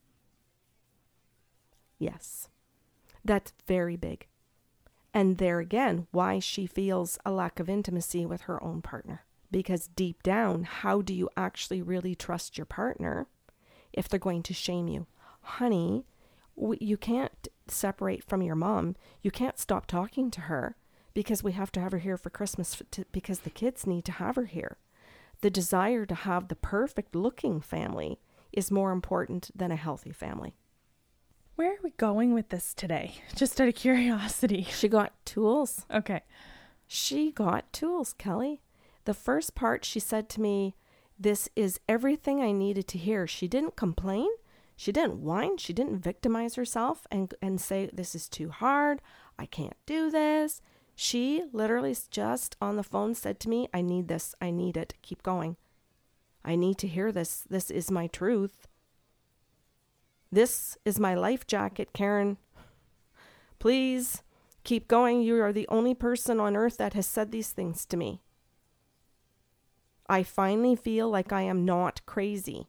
Yes. 1.99 2.49
That's 3.23 3.53
very 3.67 3.95
big. 3.95 4.27
And 5.13 5.37
there 5.37 5.59
again, 5.59 6.07
why 6.11 6.39
she 6.39 6.65
feels 6.65 7.17
a 7.25 7.31
lack 7.31 7.59
of 7.59 7.69
intimacy 7.69 8.25
with 8.25 8.41
her 8.41 8.61
own 8.63 8.81
partner. 8.81 9.25
Because 9.51 9.87
deep 9.87 10.21
down, 10.23 10.63
how 10.63 11.01
do 11.01 11.13
you 11.13 11.29
actually 11.37 11.81
really 11.81 12.15
trust 12.15 12.57
your 12.57 12.65
partner 12.65 13.27
if 13.93 14.09
they're 14.09 14.19
going 14.19 14.43
to 14.43 14.53
shame 14.53 14.87
you? 14.87 15.07
Honey, 15.41 16.05
you 16.79 16.97
can't 16.97 17.47
separate 17.67 18.23
from 18.23 18.41
your 18.41 18.55
mom. 18.55 18.95
You 19.21 19.31
can't 19.31 19.59
stop 19.59 19.85
talking 19.85 20.31
to 20.31 20.41
her 20.41 20.75
because 21.15 21.43
we 21.43 21.53
have 21.53 21.71
to 21.71 21.79
have 21.79 21.93
her 21.93 21.97
here 21.97 22.17
for 22.17 22.29
Christmas 22.29 22.79
to, 22.91 23.05
because 23.11 23.39
the 23.39 23.49
kids 23.49 23.87
need 23.87 24.05
to 24.05 24.11
have 24.11 24.35
her 24.35 24.45
here. 24.45 24.77
The 25.41 25.49
desire 25.49 26.05
to 26.05 26.13
have 26.13 26.49
the 26.49 26.55
perfect 26.55 27.15
looking 27.15 27.61
family 27.61 28.19
is 28.51 28.69
more 28.69 28.91
important 28.91 29.49
than 29.55 29.71
a 29.71 29.77
healthy 29.77 30.11
family. 30.11 30.55
Where 31.55 31.71
are 31.71 31.83
we 31.83 31.91
going 31.91 32.33
with 32.33 32.49
this 32.49 32.73
today? 32.73 33.15
Just 33.35 33.59
out 33.59 33.69
of 33.69 33.75
curiosity. 33.75 34.67
She 34.69 34.89
got 34.89 35.13
tools. 35.25 35.85
Okay. 35.89 36.21
She 36.85 37.31
got 37.31 37.71
tools, 37.73 38.13
Kelly. 38.13 38.61
The 39.05 39.13
first 39.13 39.55
part, 39.55 39.85
she 39.85 39.99
said 39.99 40.27
to 40.29 40.41
me, 40.41 40.75
This 41.17 41.47
is 41.55 41.79
everything 41.87 42.41
I 42.41 42.51
needed 42.51 42.87
to 42.89 42.97
hear. 42.97 43.25
She 43.25 43.47
didn't 43.47 43.77
complain. 43.77 44.29
She 44.75 44.91
didn't 44.91 45.21
whine. 45.21 45.57
She 45.57 45.71
didn't 45.71 45.99
victimize 45.99 46.55
herself 46.55 47.07
and, 47.09 47.33
and 47.41 47.61
say, 47.61 47.89
This 47.93 48.15
is 48.15 48.27
too 48.27 48.49
hard. 48.49 49.01
I 49.39 49.45
can't 49.45 49.77
do 49.85 50.11
this. 50.11 50.61
She 50.95 51.43
literally 51.51 51.95
just 52.09 52.55
on 52.61 52.77
the 52.77 52.83
phone 52.83 53.13
said 53.15 53.39
to 53.41 53.49
me, 53.49 53.67
I 53.73 53.81
need 53.81 54.07
this. 54.07 54.33
I 54.39 54.49
need 54.51 54.77
it. 54.77 54.95
Keep 55.01 55.23
going. 55.23 55.57
I 56.43 56.55
need 56.55 56.77
to 56.79 56.87
hear 56.87 57.11
this. 57.11 57.43
This 57.49 57.69
is 57.69 57.91
my 57.91 58.07
truth. 58.07 58.67
This 60.31 60.77
is 60.85 60.99
my 60.99 61.13
life 61.13 61.45
jacket, 61.47 61.91
Karen. 61.93 62.37
Please 63.59 64.23
keep 64.63 64.87
going. 64.87 65.21
You 65.21 65.41
are 65.41 65.53
the 65.53 65.67
only 65.69 65.93
person 65.93 66.39
on 66.39 66.55
earth 66.55 66.77
that 66.77 66.93
has 66.93 67.07
said 67.07 67.31
these 67.31 67.51
things 67.51 67.85
to 67.87 67.97
me. 67.97 68.21
I 70.07 70.23
finally 70.23 70.75
feel 70.75 71.09
like 71.09 71.33
I 71.33 71.41
am 71.41 71.65
not 71.65 72.05
crazy. 72.05 72.67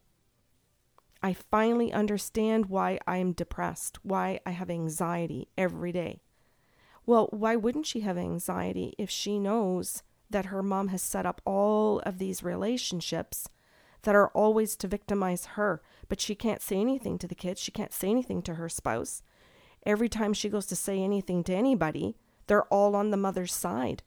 I 1.23 1.33
finally 1.33 1.93
understand 1.93 2.67
why 2.67 2.99
I 3.07 3.19
am 3.19 3.33
depressed, 3.33 3.99
why 4.03 4.41
I 4.47 4.51
have 4.51 4.71
anxiety 4.71 5.49
every 5.59 5.93
day. 5.93 6.23
Well, 7.07 7.29
why 7.31 7.55
wouldn't 7.55 7.87
she 7.87 8.01
have 8.01 8.19
anxiety 8.19 8.95
if 8.99 9.09
she 9.09 9.39
knows 9.39 10.03
that 10.29 10.47
her 10.47 10.63
mom 10.63 10.89
has 10.89 11.03
set 11.03 11.25
up 11.25 11.41
all 11.45 12.01
of 12.01 12.19
these 12.19 12.43
relationships 12.43 13.49
that 14.03 14.17
are 14.17 14.29
always 14.29 14.77
to 14.77 14.89
victimize 14.89 15.47
her, 15.47 15.81
but 16.09 16.21
she 16.21 16.35
can't 16.35 16.63
say 16.63 16.77
anything 16.77 17.17
to 17.19 17.29
the 17.29 17.35
kids. 17.35 17.61
She 17.61 17.71
can't 17.71 17.93
say 17.93 18.11
anything 18.11 18.43
to 18.43 18.55
her 18.55 18.69
spouse. 18.69 19.23
Every 19.85 20.09
time 20.09 20.33
she 20.33 20.49
goes 20.49 20.67
to 20.67 20.77
say 20.77 21.01
anything 21.01 21.45
to 21.45 21.55
anybody, 21.55 22.17
they're 22.49 22.65
all 22.65 22.97
on 22.97 23.11
the 23.11 23.17
mother's 23.17 23.55
side. 23.55 24.03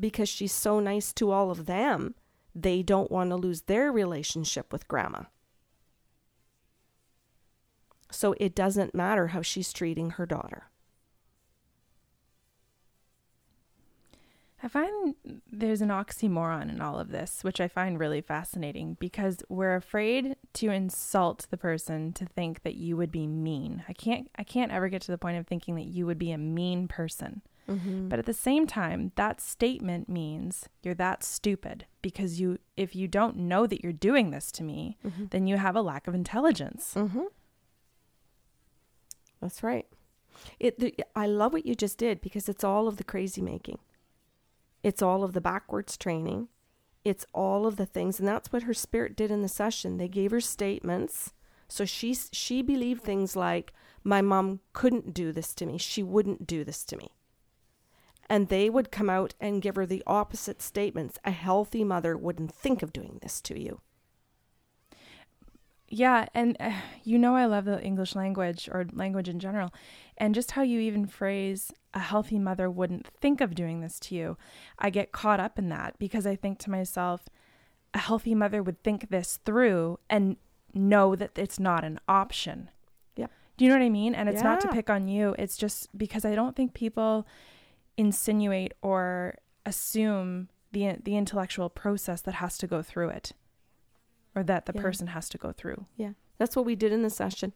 Because 0.00 0.28
she's 0.28 0.52
so 0.52 0.80
nice 0.80 1.12
to 1.14 1.30
all 1.30 1.50
of 1.50 1.66
them, 1.66 2.14
they 2.54 2.82
don't 2.82 3.10
want 3.10 3.30
to 3.30 3.36
lose 3.36 3.62
their 3.62 3.92
relationship 3.92 4.72
with 4.72 4.88
grandma. 4.88 5.24
So 8.12 8.34
it 8.38 8.54
doesn't 8.54 8.94
matter 8.94 9.28
how 9.28 9.42
she's 9.42 9.72
treating 9.72 10.10
her 10.10 10.26
daughter. 10.26 10.68
I 14.64 14.68
find 14.68 15.16
there's 15.50 15.80
an 15.80 15.88
oxymoron 15.88 16.70
in 16.70 16.80
all 16.80 17.00
of 17.00 17.10
this, 17.10 17.42
which 17.42 17.60
I 17.60 17.66
find 17.66 17.98
really 17.98 18.20
fascinating 18.20 18.96
because 19.00 19.38
we're 19.48 19.74
afraid 19.74 20.36
to 20.54 20.70
insult 20.70 21.48
the 21.50 21.56
person 21.56 22.12
to 22.12 22.26
think 22.26 22.62
that 22.62 22.76
you 22.76 22.96
would 22.96 23.10
be 23.10 23.26
mean. 23.26 23.82
I 23.88 23.92
can't 23.92 24.30
I 24.38 24.44
can't 24.44 24.70
ever 24.70 24.88
get 24.88 25.02
to 25.02 25.10
the 25.10 25.18
point 25.18 25.38
of 25.38 25.48
thinking 25.48 25.74
that 25.74 25.86
you 25.86 26.06
would 26.06 26.18
be 26.18 26.30
a 26.30 26.38
mean 26.38 26.86
person. 26.86 27.42
Mm-hmm. 27.68 28.08
But 28.08 28.18
at 28.18 28.26
the 28.26 28.32
same 28.32 28.66
time, 28.66 29.12
that 29.16 29.40
statement 29.40 30.08
means 30.08 30.68
you're 30.82 30.94
that 30.94 31.24
stupid 31.24 31.86
because 32.00 32.40
you 32.40 32.58
if 32.76 32.94
you 32.94 33.08
don't 33.08 33.36
know 33.36 33.66
that 33.66 33.82
you're 33.82 33.92
doing 33.92 34.30
this 34.30 34.52
to 34.52 34.62
me, 34.62 34.96
mm-hmm. 35.04 35.26
then 35.30 35.48
you 35.48 35.56
have 35.56 35.74
a 35.74 35.82
lack 35.82 36.06
of 36.06 36.14
intelligence. 36.14 36.94
Mm-hmm. 36.96 37.24
That's 39.42 39.62
right. 39.62 39.86
It 40.58 40.78
the, 40.78 40.94
I 41.14 41.26
love 41.26 41.52
what 41.52 41.66
you 41.66 41.74
just 41.74 41.98
did 41.98 42.20
because 42.22 42.48
it's 42.48 42.64
all 42.64 42.88
of 42.88 42.96
the 42.96 43.04
crazy 43.04 43.42
making. 43.42 43.78
It's 44.82 45.02
all 45.02 45.22
of 45.24 45.32
the 45.32 45.40
backwards 45.40 45.96
training. 45.96 46.48
It's 47.04 47.26
all 47.34 47.66
of 47.66 47.76
the 47.76 47.86
things. 47.86 48.18
And 48.18 48.28
that's 48.28 48.52
what 48.52 48.62
her 48.62 48.74
spirit 48.74 49.16
did 49.16 49.30
in 49.30 49.42
the 49.42 49.48
session. 49.48 49.98
They 49.98 50.08
gave 50.08 50.30
her 50.30 50.40
statements. 50.40 51.32
So 51.68 51.84
she, 51.84 52.14
she 52.14 52.62
believed 52.62 53.02
things 53.02 53.34
like, 53.34 53.72
my 54.04 54.22
mom 54.22 54.60
couldn't 54.72 55.14
do 55.14 55.32
this 55.32 55.54
to 55.54 55.66
me. 55.66 55.78
She 55.78 56.02
wouldn't 56.02 56.46
do 56.46 56.64
this 56.64 56.84
to 56.86 56.96
me. 56.96 57.10
And 58.28 58.48
they 58.48 58.70
would 58.70 58.92
come 58.92 59.10
out 59.10 59.34
and 59.40 59.62
give 59.62 59.76
her 59.76 59.86
the 59.86 60.02
opposite 60.06 60.62
statements. 60.62 61.18
A 61.24 61.30
healthy 61.30 61.84
mother 61.84 62.16
wouldn't 62.16 62.54
think 62.54 62.82
of 62.82 62.92
doing 62.92 63.18
this 63.22 63.40
to 63.42 63.60
you. 63.60 63.80
Yeah, 65.94 66.24
and 66.32 66.56
uh, 66.58 66.72
you 67.04 67.18
know 67.18 67.36
I 67.36 67.44
love 67.44 67.66
the 67.66 67.78
English 67.82 68.14
language 68.14 68.66
or 68.72 68.86
language 68.94 69.28
in 69.28 69.38
general, 69.38 69.74
and 70.16 70.34
just 70.34 70.52
how 70.52 70.62
you 70.62 70.80
even 70.80 71.04
phrase 71.04 71.70
a 71.92 71.98
healthy 71.98 72.38
mother 72.38 72.70
wouldn't 72.70 73.06
think 73.20 73.42
of 73.42 73.54
doing 73.54 73.82
this 73.82 74.00
to 74.00 74.14
you. 74.14 74.38
I 74.78 74.88
get 74.88 75.12
caught 75.12 75.38
up 75.38 75.58
in 75.58 75.68
that 75.68 75.98
because 75.98 76.26
I 76.26 76.34
think 76.34 76.58
to 76.60 76.70
myself, 76.70 77.28
a 77.92 77.98
healthy 77.98 78.34
mother 78.34 78.62
would 78.62 78.82
think 78.82 79.10
this 79.10 79.38
through 79.44 79.98
and 80.08 80.38
know 80.72 81.14
that 81.14 81.32
it's 81.36 81.60
not 81.60 81.84
an 81.84 82.00
option. 82.08 82.70
Yeah. 83.14 83.26
Do 83.58 83.66
you 83.66 83.70
know 83.70 83.76
what 83.76 83.84
I 83.84 83.90
mean? 83.90 84.14
And 84.14 84.30
it's 84.30 84.36
yeah. 84.36 84.44
not 84.44 84.62
to 84.62 84.68
pick 84.68 84.88
on 84.88 85.08
you. 85.08 85.36
It's 85.38 85.58
just 85.58 85.96
because 85.98 86.24
I 86.24 86.34
don't 86.34 86.56
think 86.56 86.72
people 86.72 87.26
insinuate 87.98 88.72
or 88.80 89.36
assume 89.66 90.48
the 90.72 90.96
the 91.02 91.18
intellectual 91.18 91.68
process 91.68 92.22
that 92.22 92.36
has 92.36 92.56
to 92.56 92.66
go 92.66 92.80
through 92.80 93.10
it 93.10 93.34
or 94.34 94.42
that 94.42 94.66
the 94.66 94.72
yeah. 94.74 94.82
person 94.82 95.08
has 95.08 95.28
to 95.30 95.38
go 95.38 95.52
through. 95.52 95.86
Yeah. 95.96 96.12
That's 96.38 96.56
what 96.56 96.64
we 96.64 96.74
did 96.74 96.92
in 96.92 97.02
the 97.02 97.10
session. 97.10 97.52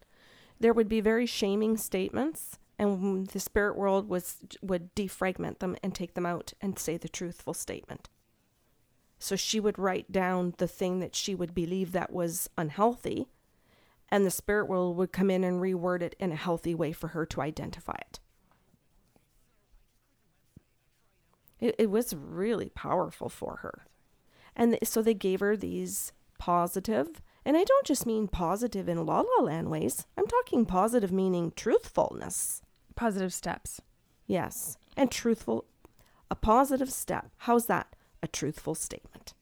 There 0.61 0.73
would 0.73 0.89
be 0.89 1.01
very 1.01 1.27
shaming 1.27 1.77
statements 1.77 2.59
and 2.79 3.27
the 3.29 3.41
spirit 3.41 3.77
world 3.77 4.09
was 4.09 4.37
would 4.63 4.95
defragment 4.95 5.59
them 5.61 5.77
and 5.83 5.95
take 5.95 6.15
them 6.15 6.27
out 6.27 6.53
and 6.61 6.79
say 6.79 6.97
the 6.97 7.09
truthful 7.09 7.55
statement. 7.55 8.09
So 9.19 9.35
she 9.35 9.61
would 9.61 9.79
write 9.79 10.13
down 10.13 10.55
the 10.59 10.69
thing 10.69 11.01
that 11.01 11.17
she 11.17 11.35
would 11.35 11.55
believe 11.55 11.93
that 11.93 12.13
was 12.13 12.51
unhealthy 12.59 13.29
and 14.09 14.25
the 14.25 14.31
spirit 14.31 14.69
world 14.69 14.97
would 14.97 15.13
come 15.13 15.31
in 15.31 15.43
and 15.43 15.61
reword 15.61 16.03
it 16.03 16.15
in 16.19 16.33
a 16.33 16.37
healthy 16.37 16.75
way 16.75 16.93
for 16.93 17.09
her 17.09 17.27
to 17.27 17.41
identify 17.41 17.97
it. 18.09 18.21
It, 21.59 21.75
it 21.79 21.91
was 21.91 22.15
really 22.15 22.69
powerful 22.69 23.29
for 23.29 23.57
her. 23.63 23.87
And 24.55 24.79
so 24.85 25.03
they 25.03 25.15
gave 25.15 25.41
her 25.41 25.57
these 25.57 26.13
positive, 26.39 27.21
and 27.45 27.57
I 27.57 27.65
don't 27.65 27.87
just 27.87 28.07
mean 28.07 28.29
positive 28.29 28.89
in 28.89 29.05
la 29.07 29.21
la 29.21 29.45
land 29.45 29.71
ways. 29.71 30.07
I'm 30.17 30.27
talking 30.27 30.67
positive 30.67 31.13
meaning 31.13 31.53
truthfulness. 31.55 32.63
Positive 32.95 33.33
steps. 33.33 33.81
Yes. 34.27 34.77
And 34.97 35.11
truthful. 35.11 35.65
A 36.31 36.35
positive 36.35 36.91
step. 36.91 37.31
How's 37.39 37.67
that? 37.67 37.95
A 38.23 38.27
truthful 38.27 38.75
statement. 38.75 39.35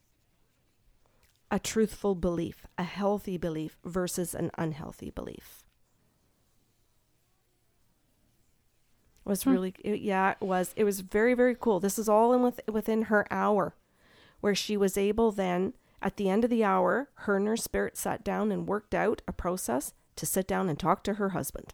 A 1.51 1.59
truthful 1.59 2.15
belief, 2.15 2.67
a 2.77 2.83
healthy 2.83 3.39
belief 3.39 3.79
versus 3.85 4.35
an 4.35 4.51
unhealthy 4.59 5.11
belief. 5.11 5.65
It 9.25 9.29
was 9.29 9.45
hmm. 9.45 9.51
really 9.51 9.75
it, 9.83 10.01
yeah 10.01 10.33
it 10.33 10.45
was 10.45 10.75
it 10.77 10.85
was 10.85 11.01
very 11.01 11.35
very 11.35 11.57
cool 11.59 11.81
this 11.81 11.99
is 11.99 12.09
all 12.09 12.35
in 12.35 12.43
with, 12.43 12.61
within 12.71 13.03
her 13.03 13.27
hour 13.31 13.75
where 14.41 14.55
she 14.55 14.77
was 14.77 14.99
able 14.99 15.33
then 15.33 15.73
at 16.05 16.19
the 16.19 16.29
end 16.29 16.45
of 16.45 16.51
the 16.51 16.63
hour, 16.63 17.09
her 17.15 17.39
and 17.39 17.49
her 17.49 17.57
spirit 17.57 17.97
sat 17.97 18.23
down 18.23 18.53
and 18.53 18.69
worked 18.69 18.95
out 18.95 19.23
a 19.27 19.33
process 19.33 19.95
to 20.17 20.27
sit 20.27 20.47
down 20.47 20.69
and 20.69 20.79
talk 20.79 21.03
to 21.05 21.15
her 21.15 21.31
husband. 21.31 21.73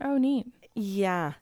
Oh, 0.00 0.18
neat. 0.18 0.46
Yeah. 0.74 1.32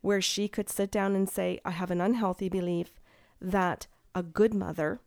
Where 0.00 0.22
she 0.22 0.46
could 0.46 0.70
sit 0.70 0.92
down 0.92 1.16
and 1.16 1.28
say, 1.28 1.60
I 1.64 1.72
have 1.72 1.90
an 1.90 2.00
unhealthy 2.00 2.48
belief 2.48 3.00
that 3.40 3.88
a 4.14 4.22
good 4.22 4.54
mother 4.54 5.00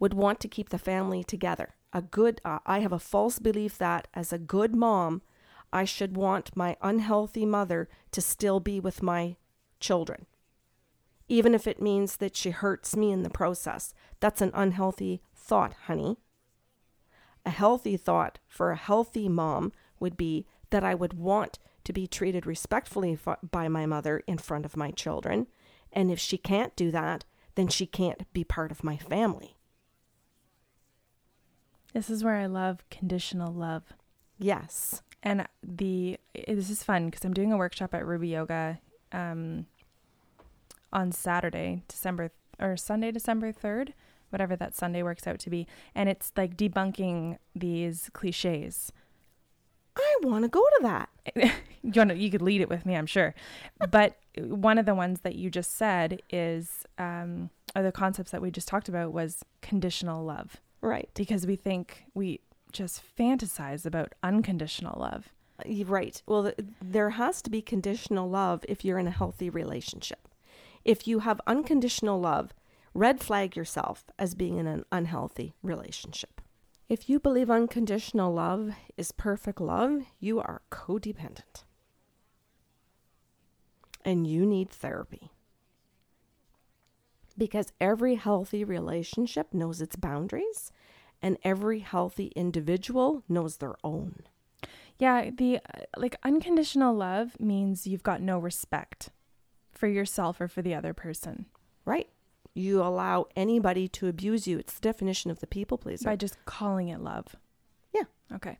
would 0.00 0.14
want 0.14 0.40
to 0.40 0.48
keep 0.48 0.70
the 0.70 0.78
family 0.78 1.22
together. 1.22 1.76
A 1.92 2.02
good, 2.02 2.40
uh, 2.44 2.58
I 2.66 2.80
have 2.80 2.92
a 2.92 2.98
false 2.98 3.38
belief 3.38 3.78
that 3.78 4.08
as 4.14 4.32
a 4.32 4.38
good 4.38 4.74
mom, 4.74 5.22
I 5.72 5.84
should 5.84 6.16
want 6.16 6.56
my 6.56 6.76
unhealthy 6.82 7.46
mother 7.46 7.88
to 8.10 8.20
still 8.20 8.58
be 8.58 8.80
with 8.80 9.00
my 9.00 9.36
children 9.78 10.26
even 11.30 11.54
if 11.54 11.68
it 11.68 11.80
means 11.80 12.16
that 12.16 12.36
she 12.36 12.50
hurts 12.50 12.96
me 12.96 13.12
in 13.12 13.22
the 13.22 13.30
process. 13.30 13.94
That's 14.18 14.42
an 14.42 14.50
unhealthy 14.52 15.22
thought, 15.32 15.74
honey. 15.84 16.18
A 17.46 17.50
healthy 17.50 17.96
thought 17.96 18.40
for 18.48 18.72
a 18.72 18.76
healthy 18.76 19.28
mom 19.28 19.72
would 20.00 20.16
be 20.16 20.44
that 20.70 20.82
I 20.82 20.94
would 20.96 21.14
want 21.14 21.60
to 21.84 21.92
be 21.92 22.08
treated 22.08 22.46
respectfully 22.46 23.16
by 23.48 23.68
my 23.68 23.86
mother 23.86 24.24
in 24.26 24.38
front 24.38 24.66
of 24.66 24.76
my 24.76 24.90
children. 24.90 25.46
And 25.92 26.10
if 26.10 26.18
she 26.18 26.36
can't 26.36 26.74
do 26.74 26.90
that, 26.90 27.24
then 27.54 27.68
she 27.68 27.86
can't 27.86 28.30
be 28.32 28.42
part 28.42 28.72
of 28.72 28.82
my 28.82 28.96
family. 28.96 29.56
This 31.94 32.10
is 32.10 32.24
where 32.24 32.36
I 32.36 32.46
love 32.46 32.84
conditional 32.90 33.52
love. 33.52 33.84
Yes. 34.36 35.02
And 35.22 35.46
the 35.62 36.18
this 36.48 36.70
is 36.70 36.82
fun 36.82 37.06
because 37.06 37.24
I'm 37.24 37.34
doing 37.34 37.52
a 37.52 37.56
workshop 37.56 37.94
at 37.94 38.06
Ruby 38.06 38.28
Yoga 38.28 38.80
um, 39.12 39.66
on 40.92 41.12
Saturday, 41.12 41.82
December 41.88 42.30
or 42.58 42.76
Sunday, 42.76 43.10
December 43.10 43.52
third, 43.52 43.94
whatever 44.30 44.56
that 44.56 44.74
Sunday 44.74 45.02
works 45.02 45.26
out 45.26 45.38
to 45.40 45.50
be, 45.50 45.66
and 45.94 46.08
it's 46.08 46.32
like 46.36 46.56
debunking 46.56 47.38
these 47.54 48.10
cliches. 48.12 48.92
I 49.96 50.16
want 50.22 50.44
to 50.44 50.48
go 50.48 50.60
to 50.60 50.78
that. 50.82 51.08
you 51.82 51.92
want 51.94 52.16
you 52.16 52.30
could 52.30 52.42
lead 52.42 52.60
it 52.60 52.68
with 52.68 52.86
me, 52.86 52.94
I'm 52.94 53.06
sure. 53.06 53.34
but 53.90 54.16
one 54.38 54.78
of 54.78 54.86
the 54.86 54.94
ones 54.94 55.20
that 55.22 55.34
you 55.34 55.50
just 55.50 55.76
said 55.76 56.22
is, 56.30 56.86
um, 56.98 57.50
or 57.74 57.82
the 57.82 57.92
concepts 57.92 58.30
that 58.30 58.42
we 58.42 58.50
just 58.50 58.68
talked 58.68 58.88
about 58.88 59.12
was 59.12 59.44
conditional 59.60 60.24
love. 60.24 60.60
Right. 60.80 61.10
Because 61.14 61.46
we 61.46 61.56
think 61.56 62.04
we 62.14 62.40
just 62.72 63.02
fantasize 63.18 63.84
about 63.84 64.14
unconditional 64.22 64.98
love. 64.98 65.30
Right. 65.66 66.22
Well, 66.26 66.44
th- 66.44 66.56
there 66.80 67.10
has 67.10 67.42
to 67.42 67.50
be 67.50 67.60
conditional 67.60 68.30
love 68.30 68.64
if 68.68 68.84
you're 68.84 68.98
in 68.98 69.06
a 69.06 69.12
healthy 69.12 69.50
relationship. 69.50 70.28
If 70.84 71.06
you 71.06 71.20
have 71.20 71.40
unconditional 71.46 72.20
love, 72.20 72.54
red 72.94 73.20
flag 73.20 73.56
yourself 73.56 74.04
as 74.18 74.34
being 74.34 74.58
in 74.58 74.66
an 74.66 74.84
unhealthy 74.90 75.54
relationship. 75.62 76.40
If 76.88 77.08
you 77.08 77.20
believe 77.20 77.50
unconditional 77.50 78.32
love 78.32 78.72
is 78.96 79.12
perfect 79.12 79.60
love, 79.60 80.02
you 80.18 80.40
are 80.40 80.62
codependent. 80.72 81.64
And 84.04 84.26
you 84.26 84.46
need 84.46 84.70
therapy. 84.70 85.30
Because 87.38 87.72
every 87.80 88.16
healthy 88.16 88.64
relationship 88.64 89.54
knows 89.54 89.80
its 89.80 89.94
boundaries, 89.94 90.72
and 91.22 91.38
every 91.44 91.80
healthy 91.80 92.32
individual 92.34 93.22
knows 93.28 93.58
their 93.58 93.76
own. 93.84 94.22
Yeah, 94.98 95.30
the 95.30 95.58
uh, 95.58 95.82
like 95.96 96.16
unconditional 96.24 96.94
love 96.94 97.38
means 97.38 97.86
you've 97.86 98.02
got 98.02 98.20
no 98.20 98.38
respect 98.38 99.10
for 99.80 99.88
yourself 99.88 100.40
or 100.40 100.46
for 100.46 100.60
the 100.60 100.74
other 100.74 100.92
person. 100.92 101.46
Right. 101.86 102.08
You 102.54 102.82
allow 102.82 103.26
anybody 103.34 103.88
to 103.88 104.08
abuse 104.08 104.46
you. 104.46 104.58
It's 104.58 104.74
the 104.74 104.80
definition 104.80 105.30
of 105.30 105.40
the 105.40 105.46
people 105.46 105.78
pleaser. 105.78 106.04
By 106.04 106.16
just 106.16 106.36
calling 106.44 106.88
it 106.88 107.00
love. 107.00 107.34
Yeah. 107.94 108.04
Okay. 108.34 108.58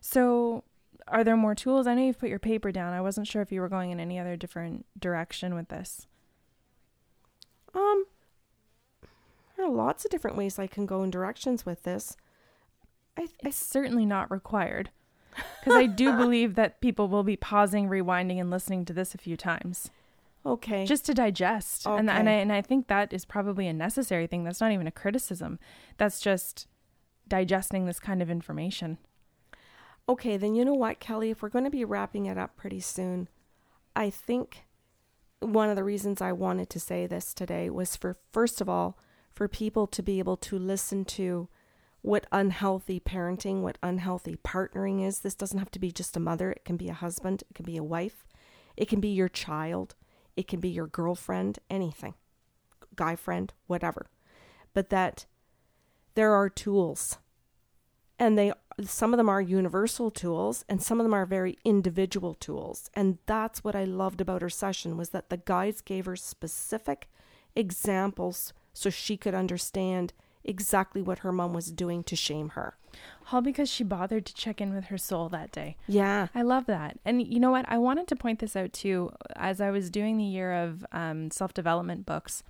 So, 0.00 0.62
are 1.08 1.24
there 1.24 1.36
more 1.36 1.56
tools? 1.56 1.86
I 1.86 1.94
know 1.94 2.06
you've 2.06 2.20
put 2.20 2.28
your 2.28 2.38
paper 2.38 2.70
down. 2.70 2.92
I 2.92 3.00
wasn't 3.00 3.26
sure 3.26 3.42
if 3.42 3.50
you 3.50 3.60
were 3.60 3.68
going 3.68 3.90
in 3.90 3.98
any 3.98 4.18
other 4.18 4.36
different 4.36 4.86
direction 4.98 5.54
with 5.54 5.68
this. 5.68 6.06
Um, 7.74 8.04
there 9.56 9.66
are 9.66 9.70
lots 9.70 10.04
of 10.04 10.10
different 10.12 10.36
ways 10.36 10.58
I 10.58 10.68
can 10.68 10.86
go 10.86 11.02
in 11.02 11.10
directions 11.10 11.66
with 11.66 11.82
this. 11.82 12.16
I, 13.18 13.26
it's 13.42 13.56
certainly 13.56 14.06
not 14.06 14.30
required 14.30 14.90
because 15.58 15.76
I 15.76 15.86
do 15.86 16.12
believe 16.16 16.54
that 16.54 16.80
people 16.80 17.08
will 17.08 17.24
be 17.24 17.36
pausing, 17.36 17.88
rewinding, 17.88 18.40
and 18.40 18.50
listening 18.50 18.84
to 18.84 18.92
this 18.92 19.14
a 19.14 19.18
few 19.18 19.36
times. 19.36 19.90
Okay. 20.46 20.84
Just 20.84 21.06
to 21.06 21.14
digest. 21.14 21.86
Okay. 21.86 21.98
And, 21.98 22.10
and, 22.10 22.28
I, 22.28 22.32
and 22.32 22.52
I 22.52 22.60
think 22.60 22.88
that 22.88 23.12
is 23.12 23.24
probably 23.24 23.66
a 23.66 23.72
necessary 23.72 24.26
thing. 24.26 24.44
That's 24.44 24.60
not 24.60 24.72
even 24.72 24.86
a 24.86 24.92
criticism. 24.92 25.58
That's 25.96 26.20
just 26.20 26.66
digesting 27.26 27.86
this 27.86 27.98
kind 27.98 28.20
of 28.20 28.30
information. 28.30 28.98
Okay, 30.06 30.36
then 30.36 30.54
you 30.54 30.64
know 30.64 30.74
what, 30.74 31.00
Kelly? 31.00 31.30
If 31.30 31.40
we're 31.42 31.48
going 31.48 31.64
to 31.64 31.70
be 31.70 31.84
wrapping 31.84 32.26
it 32.26 32.36
up 32.36 32.56
pretty 32.56 32.80
soon, 32.80 33.28
I 33.96 34.10
think 34.10 34.64
one 35.40 35.70
of 35.70 35.76
the 35.76 35.84
reasons 35.84 36.20
I 36.20 36.32
wanted 36.32 36.68
to 36.70 36.80
say 36.80 37.06
this 37.06 37.32
today 37.32 37.70
was 37.70 37.96
for, 37.96 38.14
first 38.32 38.60
of 38.60 38.68
all, 38.68 38.98
for 39.32 39.48
people 39.48 39.86
to 39.86 40.02
be 40.02 40.18
able 40.18 40.36
to 40.36 40.58
listen 40.58 41.04
to 41.06 41.48
what 42.02 42.26
unhealthy 42.32 43.00
parenting, 43.00 43.62
what 43.62 43.78
unhealthy 43.82 44.36
partnering 44.36 45.02
is. 45.02 45.20
This 45.20 45.34
doesn't 45.34 45.58
have 45.58 45.70
to 45.70 45.78
be 45.78 45.90
just 45.90 46.16
a 46.18 46.20
mother, 46.20 46.50
it 46.50 46.66
can 46.66 46.76
be 46.76 46.90
a 46.90 46.94
husband, 46.94 47.42
it 47.48 47.54
can 47.54 47.64
be 47.64 47.78
a 47.78 47.82
wife, 47.82 48.26
it 48.76 48.88
can 48.88 49.00
be 49.00 49.08
your 49.08 49.30
child, 49.30 49.94
it 50.36 50.48
can 50.48 50.60
be 50.60 50.68
your 50.68 50.86
girlfriend, 50.86 51.58
anything, 51.70 52.14
guy 52.96 53.16
friend, 53.16 53.52
whatever. 53.66 54.08
But 54.72 54.90
that 54.90 55.26
there 56.14 56.32
are 56.32 56.48
tools. 56.48 57.18
And 58.18 58.38
they 58.38 58.52
some 58.82 59.12
of 59.12 59.18
them 59.18 59.28
are 59.28 59.40
universal 59.40 60.10
tools 60.10 60.64
and 60.68 60.82
some 60.82 60.98
of 60.98 61.04
them 61.04 61.14
are 61.14 61.26
very 61.26 61.58
individual 61.64 62.34
tools. 62.34 62.90
And 62.94 63.18
that's 63.26 63.62
what 63.62 63.76
I 63.76 63.84
loved 63.84 64.20
about 64.20 64.42
her 64.42 64.50
session 64.50 64.96
was 64.96 65.10
that 65.10 65.30
the 65.30 65.36
guides 65.36 65.80
gave 65.80 66.06
her 66.06 66.16
specific 66.16 67.08
examples 67.54 68.52
so 68.72 68.90
she 68.90 69.16
could 69.16 69.34
understand 69.34 70.12
exactly 70.44 71.02
what 71.02 71.20
her 71.20 71.32
mom 71.32 71.52
was 71.52 71.70
doing 71.70 72.02
to 72.04 72.16
shame 72.16 72.50
her. 72.50 72.76
All 73.32 73.40
because 73.40 73.68
she 73.68 73.82
bothered 73.82 74.26
to 74.26 74.34
check 74.34 74.60
in 74.60 74.74
with 74.74 74.84
her 74.84 74.98
soul 74.98 75.28
that 75.30 75.50
day. 75.50 75.76
Yeah. 75.86 76.28
I 76.34 76.42
love 76.42 76.66
that. 76.66 76.98
And 77.04 77.22
you 77.22 77.40
know 77.40 77.50
what? 77.50 77.64
I 77.68 77.78
wanted 77.78 78.06
to 78.08 78.16
point 78.16 78.38
this 78.38 78.54
out 78.54 78.72
too. 78.72 79.10
As 79.34 79.60
I 79.60 79.70
was 79.70 79.90
doing 79.90 80.16
the 80.16 80.24
year 80.24 80.52
of 80.52 80.84
um, 80.92 81.30
self 81.30 81.54
development 81.54 82.06
books, 82.06 82.42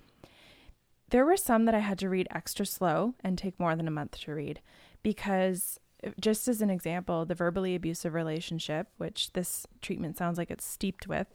there 1.09 1.25
were 1.25 1.37
some 1.37 1.65
that 1.65 1.75
I 1.75 1.79
had 1.79 1.99
to 1.99 2.09
read 2.09 2.27
extra 2.31 2.65
slow 2.65 3.15
and 3.23 3.37
take 3.37 3.59
more 3.59 3.75
than 3.75 3.87
a 3.87 3.91
month 3.91 4.19
to 4.21 4.33
read 4.33 4.59
because, 5.03 5.79
uh, 6.05 6.09
just 6.19 6.47
as 6.47 6.61
an 6.61 6.69
example, 6.69 7.25
the 7.25 7.35
verbally 7.35 7.75
abusive 7.75 8.13
relationship, 8.13 8.87
which 8.97 9.33
this 9.33 9.65
treatment 9.81 10.17
sounds 10.17 10.37
like 10.37 10.51
it's 10.51 10.65
steeped 10.65 11.07
with, 11.07 11.27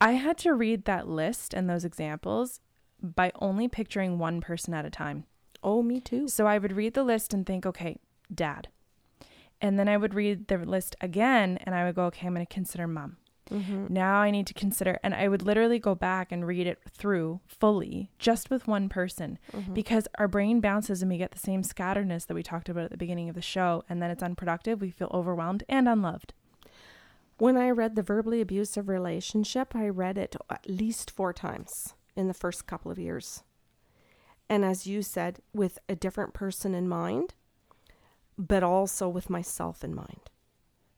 I 0.00 0.12
had 0.12 0.38
to 0.38 0.52
read 0.52 0.84
that 0.84 1.08
list 1.08 1.54
and 1.54 1.68
those 1.68 1.84
examples 1.84 2.60
by 3.02 3.32
only 3.40 3.68
picturing 3.68 4.18
one 4.18 4.40
person 4.40 4.74
at 4.74 4.84
a 4.84 4.90
time. 4.90 5.24
Oh, 5.64 5.82
me 5.82 5.98
too. 6.00 6.28
So 6.28 6.46
I 6.46 6.58
would 6.58 6.72
read 6.72 6.94
the 6.94 7.02
list 7.02 7.32
and 7.34 7.44
think, 7.46 7.64
okay, 7.66 7.98
dad. 8.32 8.68
And 9.60 9.78
then 9.78 9.88
I 9.88 9.96
would 9.96 10.12
read 10.14 10.48
the 10.48 10.58
list 10.58 10.94
again 11.00 11.58
and 11.64 11.74
I 11.74 11.84
would 11.84 11.94
go, 11.94 12.04
okay, 12.06 12.26
I'm 12.26 12.34
going 12.34 12.46
to 12.46 12.52
consider 12.54 12.86
mom. 12.86 13.16
Mm-hmm. 13.50 13.86
Now 13.90 14.16
I 14.20 14.30
need 14.30 14.46
to 14.46 14.54
consider, 14.54 14.98
and 15.02 15.14
I 15.14 15.28
would 15.28 15.42
literally 15.42 15.78
go 15.78 15.94
back 15.94 16.32
and 16.32 16.46
read 16.46 16.66
it 16.66 16.78
through 16.90 17.40
fully 17.46 18.10
just 18.18 18.48
with 18.48 18.66
one 18.66 18.88
person 18.88 19.38
Mm-hmm. 19.52 19.74
because 19.74 20.08
our 20.18 20.28
brain 20.28 20.60
bounces 20.60 21.02
and 21.02 21.10
we 21.10 21.18
get 21.18 21.30
the 21.32 21.38
same 21.38 21.62
scatteredness 21.62 22.26
that 22.26 22.34
we 22.34 22.42
talked 22.42 22.68
about 22.70 22.84
at 22.84 22.90
the 22.90 22.96
beginning 22.96 23.28
of 23.28 23.34
the 23.34 23.42
show. 23.42 23.84
And 23.88 24.00
then 24.02 24.10
it's 24.10 24.22
unproductive. 24.22 24.80
We 24.80 24.90
feel 24.90 25.10
overwhelmed 25.12 25.62
and 25.68 25.88
unloved. 25.88 26.32
When 27.38 27.56
I 27.56 27.68
read 27.70 27.96
The 27.96 28.02
Verbally 28.02 28.40
Abusive 28.40 28.88
Relationship, 28.88 29.74
I 29.74 29.88
read 29.88 30.16
it 30.18 30.36
at 30.48 30.68
least 30.68 31.10
four 31.10 31.32
times 31.32 31.94
in 32.16 32.28
the 32.28 32.34
first 32.34 32.66
couple 32.66 32.90
of 32.90 32.98
years. 32.98 33.42
And 34.48 34.64
as 34.64 34.86
you 34.86 35.02
said, 35.02 35.40
with 35.52 35.78
a 35.88 35.94
different 35.94 36.34
person 36.34 36.74
in 36.74 36.88
mind, 36.88 37.34
but 38.36 38.62
also 38.62 39.08
with 39.08 39.30
myself 39.30 39.82
in 39.82 39.94
mind. 39.94 40.30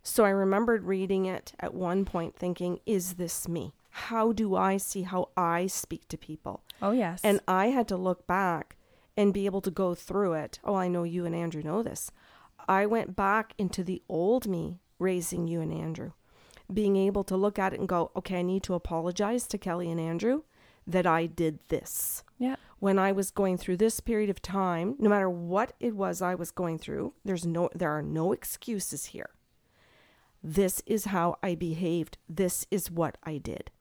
So 0.03 0.25
I 0.25 0.31
remembered 0.31 0.85
reading 0.85 1.27
it 1.27 1.53
at 1.59 1.75
one 1.75 2.05
point 2.05 2.37
thinking, 2.37 2.81
is 2.87 3.15
this 3.15 3.49
me? 3.49 3.75
How 3.91 4.33
do 4.33 4.55
I 4.55 4.77
see 4.77 5.03
how 5.03 5.31
I 5.37 5.67
speak 5.67 6.07
to 6.09 6.19
people? 6.19 6.63
Oh, 6.81 6.93
yes. 6.93 7.21
And 7.25 7.41
I 7.49 7.69
had 7.69 7.89
to 7.89 7.97
look 7.97 8.27
back 8.27 8.77
and 9.17 9.33
be 9.33 9.47
able 9.47 9.63
to 9.63 9.71
go 9.71 9.95
through 9.95 10.35
it. 10.35 10.59
Oh, 10.63 10.75
I 10.75 10.89
know 10.89 11.03
you 11.03 11.25
and 11.25 11.35
Andrew 11.35 11.63
know 11.63 11.83
this. 11.83 12.11
I 12.69 12.87
went 12.87 13.17
back 13.17 13.55
into 13.59 13.83
the 13.83 14.03
old 14.09 14.47
me 14.47 14.81
raising 14.99 15.47
you 15.47 15.61
and 15.61 15.73
Andrew, 15.73 16.13
being 16.73 16.97
able 16.97 17.25
to 17.25 17.37
look 17.37 17.59
at 17.59 17.73
it 17.73 17.81
and 17.81 17.89
go, 17.89 18.11
okay, 18.17 18.41
I 18.41 18.43
need 18.43 18.63
to 18.65 18.75
apologize 18.75 19.47
to 19.49 19.59
Kelly 19.59 19.91
and 19.91 20.01
Andrew 20.01 20.43
that 20.87 21.07
I 21.07 21.27
did 21.27 21.59
this. 21.69 22.23
yeah. 22.39 22.57
When 22.87 23.01
I 23.01 23.11
was 23.11 23.33
going 23.33 23.59
through 23.59 23.79
this 23.79 23.99
period 23.99 24.31
of 24.31 24.41
time, 24.41 24.95
no 25.01 25.11
matter 25.11 25.29
what 25.29 25.73
it 25.81 25.97
was 25.97 26.23
I 26.23 26.37
was 26.37 26.53
going 26.53 26.79
through, 26.79 27.15
there's 27.25 27.45
no 27.45 27.69
there 27.75 27.91
are 27.91 28.01
no 28.01 28.31
excuses 28.31 29.07
here. 29.07 29.31
This 30.41 30.85
is 30.87 31.07
how 31.07 31.37
I 31.43 31.57
behaved. 31.57 32.17
This 32.29 32.65
is 32.71 32.89
what 32.89 33.19
I 33.25 33.39
did. 33.39 33.73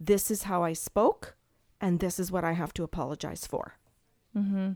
This 0.00 0.30
is 0.30 0.44
how 0.44 0.62
I 0.64 0.72
spoke, 0.72 1.36
and 1.78 2.00
this 2.00 2.18
is 2.18 2.32
what 2.32 2.42
I 2.42 2.52
have 2.52 2.72
to 2.72 2.82
apologize 2.84 3.46
for. 3.46 3.74
Mm-hmm. 4.34 4.70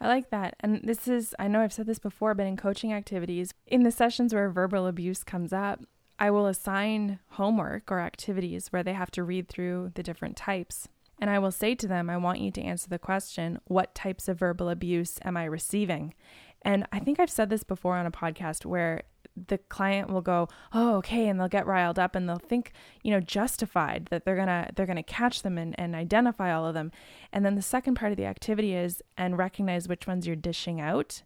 I 0.00 0.06
like 0.06 0.30
that. 0.30 0.54
And 0.60 0.80
this 0.84 1.08
is, 1.08 1.34
I 1.36 1.48
know 1.48 1.62
I've 1.62 1.72
said 1.72 1.86
this 1.86 1.98
before, 1.98 2.36
but 2.36 2.46
in 2.46 2.56
coaching 2.56 2.92
activities, 2.92 3.52
in 3.66 3.82
the 3.82 3.90
sessions 3.90 4.32
where 4.32 4.48
verbal 4.50 4.86
abuse 4.86 5.24
comes 5.24 5.52
up, 5.52 5.80
I 6.20 6.30
will 6.30 6.46
assign 6.46 7.18
homework 7.30 7.90
or 7.90 7.98
activities 7.98 8.68
where 8.68 8.84
they 8.84 8.92
have 8.92 9.10
to 9.10 9.24
read 9.24 9.48
through 9.48 9.90
the 9.96 10.04
different 10.04 10.36
types. 10.36 10.86
And 11.20 11.30
I 11.30 11.38
will 11.38 11.50
say 11.50 11.74
to 11.74 11.86
them, 11.86 12.08
I 12.08 12.16
want 12.16 12.40
you 12.40 12.50
to 12.50 12.62
answer 12.62 12.88
the 12.88 12.98
question, 12.98 13.60
what 13.66 13.94
types 13.94 14.26
of 14.26 14.38
verbal 14.38 14.70
abuse 14.70 15.18
am 15.22 15.36
I 15.36 15.44
receiving? 15.44 16.14
And 16.62 16.86
I 16.92 16.98
think 16.98 17.20
I've 17.20 17.30
said 17.30 17.50
this 17.50 17.62
before 17.62 17.96
on 17.96 18.06
a 18.06 18.10
podcast 18.10 18.64
where 18.64 19.02
the 19.48 19.58
client 19.58 20.10
will 20.10 20.20
go, 20.20 20.48
"Oh, 20.72 20.96
okay," 20.96 21.28
and 21.28 21.38
they'll 21.38 21.48
get 21.48 21.66
riled 21.66 21.98
up 21.98 22.14
and 22.14 22.28
they'll 22.28 22.38
think, 22.38 22.72
you 23.02 23.10
know, 23.10 23.20
justified 23.20 24.06
that 24.10 24.24
they're 24.24 24.36
going 24.36 24.48
to 24.48 24.68
they're 24.74 24.86
going 24.86 24.96
to 24.96 25.02
catch 25.02 25.42
them 25.42 25.56
and 25.56 25.78
and 25.78 25.94
identify 25.94 26.52
all 26.52 26.66
of 26.66 26.74
them. 26.74 26.90
And 27.32 27.44
then 27.44 27.54
the 27.54 27.62
second 27.62 27.94
part 27.94 28.12
of 28.12 28.18
the 28.18 28.26
activity 28.26 28.74
is 28.74 29.02
and 29.16 29.38
recognize 29.38 29.88
which 29.88 30.06
ones 30.06 30.26
you're 30.26 30.36
dishing 30.36 30.80
out. 30.80 31.22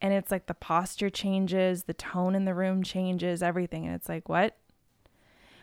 And 0.00 0.12
it's 0.12 0.30
like 0.30 0.46
the 0.46 0.54
posture 0.54 1.10
changes, 1.10 1.84
the 1.84 1.94
tone 1.94 2.34
in 2.34 2.44
the 2.44 2.54
room 2.54 2.82
changes, 2.82 3.42
everything. 3.42 3.86
And 3.86 3.94
it's 3.94 4.08
like, 4.08 4.28
"What? 4.28 4.56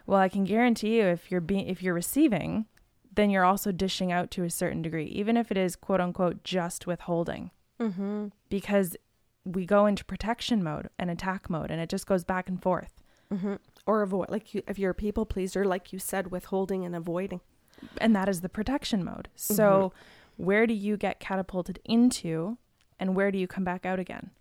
Well, 0.05 0.19
I 0.19 0.29
can 0.29 0.43
guarantee 0.43 0.97
you 0.97 1.05
if 1.05 1.31
you're 1.31 1.41
being 1.41 1.67
if 1.67 1.81
you're 1.81 1.93
receiving, 1.93 2.65
then 3.13 3.29
you're 3.29 3.45
also 3.45 3.71
dishing 3.71 4.11
out 4.11 4.31
to 4.31 4.43
a 4.43 4.49
certain 4.49 4.81
degree, 4.81 5.05
even 5.05 5.37
if 5.37 5.51
it 5.51 5.57
is 5.57 5.75
quote 5.75 6.01
unquote 6.01 6.43
just 6.43 6.87
withholding. 6.87 7.51
Mm-hmm. 7.79 8.27
Because 8.49 8.95
we 9.43 9.65
go 9.65 9.85
into 9.85 10.05
protection 10.05 10.63
mode 10.63 10.89
and 10.99 11.09
attack 11.09 11.49
mode 11.49 11.71
and 11.71 11.81
it 11.81 11.89
just 11.89 12.05
goes 12.05 12.23
back 12.23 12.47
and 12.47 12.61
forth. 12.61 12.93
Mm-hmm. 13.33 13.55
Or 13.85 14.01
avoid, 14.01 14.29
like 14.29 14.53
you, 14.53 14.61
if 14.67 14.77
you're 14.77 14.91
a 14.91 14.95
people 14.95 15.25
pleaser, 15.25 15.65
like 15.65 15.91
you 15.91 15.99
said, 15.99 16.31
withholding 16.31 16.85
and 16.85 16.95
avoiding. 16.95 17.41
And 17.97 18.15
that 18.15 18.29
is 18.29 18.41
the 18.41 18.49
protection 18.49 19.03
mode. 19.03 19.29
So, 19.35 19.93
where 20.37 20.67
do 20.67 20.73
you 20.73 20.97
get 20.97 21.19
catapulted 21.19 21.79
into 21.85 22.57
and 22.99 23.15
where 23.15 23.31
do 23.31 23.37
you 23.39 23.47
come 23.47 23.63
back 23.63 23.85
out 23.85 23.99
again? 23.99 24.31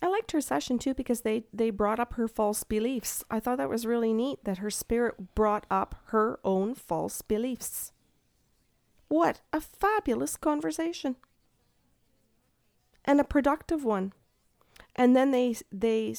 I 0.00 0.06
liked 0.06 0.32
her 0.32 0.40
session 0.40 0.78
too 0.78 0.94
because 0.94 1.22
they 1.22 1.44
they 1.52 1.70
brought 1.70 1.98
up 1.98 2.14
her 2.14 2.28
false 2.28 2.62
beliefs. 2.62 3.24
I 3.30 3.40
thought 3.40 3.58
that 3.58 3.68
was 3.68 3.86
really 3.86 4.12
neat 4.12 4.44
that 4.44 4.58
her 4.58 4.70
spirit 4.70 5.34
brought 5.34 5.66
up 5.70 5.96
her 6.06 6.38
own 6.44 6.74
false 6.74 7.20
beliefs. 7.22 7.92
What 9.08 9.40
a 9.52 9.60
fabulous 9.60 10.36
conversation. 10.36 11.16
And 13.04 13.20
a 13.20 13.24
productive 13.24 13.84
one. 13.84 14.12
And 14.94 15.16
then 15.16 15.32
they 15.32 15.56
they 15.72 16.14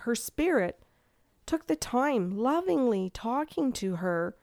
her 0.00 0.14
spirit 0.14 0.82
took 1.46 1.66
the 1.66 1.76
time 1.76 2.36
lovingly 2.36 3.10
talking 3.10 3.72
to 3.74 3.96
her 3.96 4.36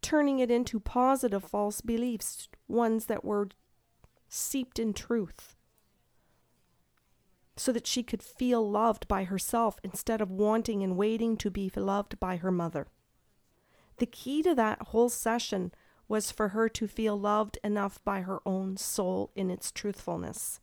turning 0.00 0.40
it 0.40 0.50
into 0.50 0.80
positive 0.80 1.44
false 1.44 1.80
beliefs, 1.80 2.48
ones 2.66 3.06
that 3.06 3.24
were 3.24 3.48
seeped 4.28 4.80
in 4.80 4.92
truth 4.92 5.54
so 7.62 7.70
that 7.70 7.86
she 7.86 8.02
could 8.02 8.24
feel 8.24 8.68
loved 8.68 9.06
by 9.06 9.22
herself 9.22 9.78
instead 9.84 10.20
of 10.20 10.32
wanting 10.32 10.82
and 10.82 10.96
waiting 10.96 11.36
to 11.36 11.48
be 11.48 11.70
loved 11.76 12.18
by 12.18 12.36
her 12.36 12.50
mother. 12.50 12.88
The 13.98 14.06
key 14.06 14.42
to 14.42 14.52
that 14.56 14.88
whole 14.88 15.08
session 15.08 15.70
was 16.08 16.32
for 16.32 16.48
her 16.48 16.68
to 16.70 16.88
feel 16.88 17.16
loved 17.16 17.58
enough 17.62 18.02
by 18.04 18.22
her 18.22 18.40
own 18.44 18.76
soul 18.78 19.30
in 19.36 19.48
its 19.48 19.70
truthfulness, 19.70 20.58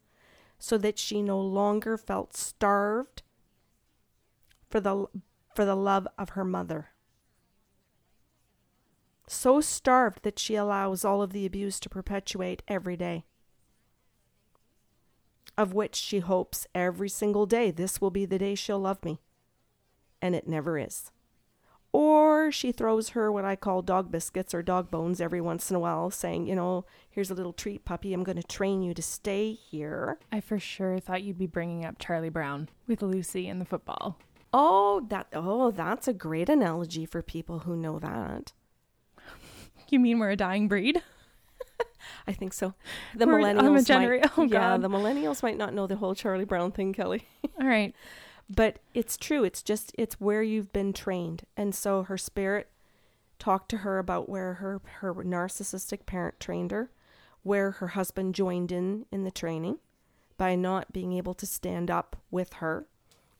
so 0.58 0.78
that 0.80 1.00
she 1.00 1.22
no 1.22 1.40
longer 1.40 1.98
felt 1.98 2.36
starved 2.36 3.24
for 4.70 4.82
the, 4.82 5.06
for 5.56 5.64
the 5.64 5.78
love 5.78 6.06
of 6.18 6.32
her 6.32 6.44
mother. 6.44 6.90
So 9.26 9.62
starved 9.62 10.24
that 10.24 10.38
she 10.38 10.56
allows 10.56 11.06
all 11.06 11.22
of 11.22 11.32
the 11.32 11.46
abuse 11.46 11.80
to 11.80 11.90
perpetuate 11.90 12.62
every 12.68 12.98
day 12.98 13.24
of 15.60 15.74
which 15.74 15.96
she 15.96 16.20
hopes 16.20 16.66
every 16.74 17.10
single 17.10 17.46
day 17.46 17.70
this 17.70 18.00
will 18.00 18.10
be 18.10 18.26
the 18.26 18.40
day 18.40 18.56
she'll 18.56 18.80
love 18.80 19.04
me. 19.04 19.20
And 20.22 20.34
it 20.34 20.48
never 20.48 20.80
is. 20.80 21.12
Or 21.92 22.50
she 22.50 22.72
throws 22.72 23.10
her 23.10 23.30
what 23.30 23.44
I 23.44 23.58
call 23.58 23.82
dog 23.82 24.10
biscuits 24.10 24.54
or 24.54 24.62
dog 24.62 24.90
bones 24.90 25.20
every 25.20 25.42
once 25.42 25.70
in 25.70 25.76
a 25.76 25.80
while, 25.80 26.12
saying, 26.12 26.48
you 26.48 26.56
know, 26.56 26.86
here's 27.10 27.30
a 27.30 27.34
little 27.34 27.52
treat, 27.52 27.84
puppy. 27.84 28.14
I'm 28.14 28.24
going 28.24 28.38
to 28.38 28.44
train 28.44 28.82
you 28.82 28.94
to 28.94 29.02
stay 29.02 29.52
here. 29.52 30.18
I 30.32 30.40
for 30.40 30.60
sure 30.60 30.98
thought 31.00 31.24
you'd 31.24 31.38
be 31.38 31.48
bringing 31.48 31.84
up 31.84 32.00
Charlie 32.00 32.30
Brown 32.30 32.70
with 32.88 33.02
Lucy 33.02 33.50
and 33.50 33.60
the 33.60 33.66
football. 33.66 34.18
Oh, 34.54 35.06
that 35.10 35.28
oh, 35.34 35.72
that's 35.72 36.08
a 36.08 36.14
great 36.14 36.48
analogy 36.48 37.06
for 37.06 37.22
people 37.22 37.60
who 37.60 37.76
know 37.76 38.00
that. 38.00 38.54
You 39.90 40.00
mean 40.00 40.20
we're 40.20 40.32
a 40.32 40.36
dying 40.38 40.70
breed? 40.70 41.04
I 42.28 42.34
think 42.34 42.54
so. 42.54 42.74
The 43.16 43.26
We're- 43.28 43.44
millennials, 43.44 43.86
genera- 43.86 44.20
might, 44.20 44.38
oh, 44.38 44.44
yeah, 44.44 44.78
the 44.78 44.90
millennials 44.90 45.44
might 45.44 45.58
not 45.58 45.74
know 45.74 45.88
the 45.88 45.96
whole 45.98 46.16
Charlie 46.16 46.46
Brown 46.46 46.72
thing, 46.72 46.94
Kelly. 46.94 47.28
All 47.62 47.68
right. 47.68 47.94
but 48.50 48.80
it's 48.94 49.18
true. 49.18 49.44
It's 49.44 49.62
just 49.64 49.92
it's 49.98 50.20
where 50.20 50.42
you've 50.44 50.72
been 50.74 50.94
trained, 50.94 51.44
and 51.58 51.74
so 51.76 52.04
her 52.04 52.18
spirit 52.18 52.70
talked 53.38 53.70
to 53.70 53.78
her 53.78 54.00
about 54.00 54.28
where 54.28 54.56
her 54.56 54.82
her 55.02 55.14
narcissistic 55.16 56.06
parent 56.06 56.40
trained 56.40 56.72
her, 56.72 56.90
where 57.44 57.72
her 57.72 57.90
husband 57.90 58.36
joined 58.36 58.72
in 58.72 59.06
in 59.12 59.24
the 59.24 59.32
training, 59.32 59.78
by 60.38 60.56
not 60.56 60.92
being 60.94 61.14
able 61.14 61.34
to 61.36 61.46
stand 61.46 61.90
up 61.92 62.16
with 62.32 62.54
her, 62.54 62.88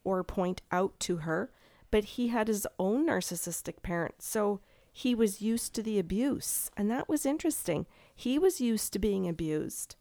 or 0.04 0.24
point 0.24 0.62
out 0.72 1.00
to 1.02 1.18
her, 1.18 1.52
but 1.92 2.04
he 2.04 2.28
had 2.30 2.48
his 2.48 2.68
own 2.78 3.08
narcissistic 3.08 3.82
parent, 3.82 4.16
so 4.22 4.60
he 4.92 5.16
was 5.16 5.42
used 5.42 5.74
to 5.76 5.82
the 5.84 5.98
abuse, 6.00 6.70
and 6.78 6.90
that 6.92 7.08
was 7.10 7.26
interesting. 7.26 7.86
He 8.20 8.38
was 8.38 8.60
used 8.60 8.92
to 8.92 9.00
being 9.00 9.30
abused. 9.30 9.96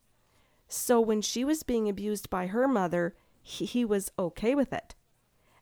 So 0.66 1.00
when 1.00 1.22
she 1.22 1.44
was 1.44 1.62
being 1.62 1.88
abused 1.88 2.28
by 2.28 2.48
her 2.48 2.66
mother, 2.66 3.14
he, 3.40 3.64
he 3.64 3.84
was 3.84 4.10
okay 4.18 4.56
with 4.56 4.72
it. 4.72 4.96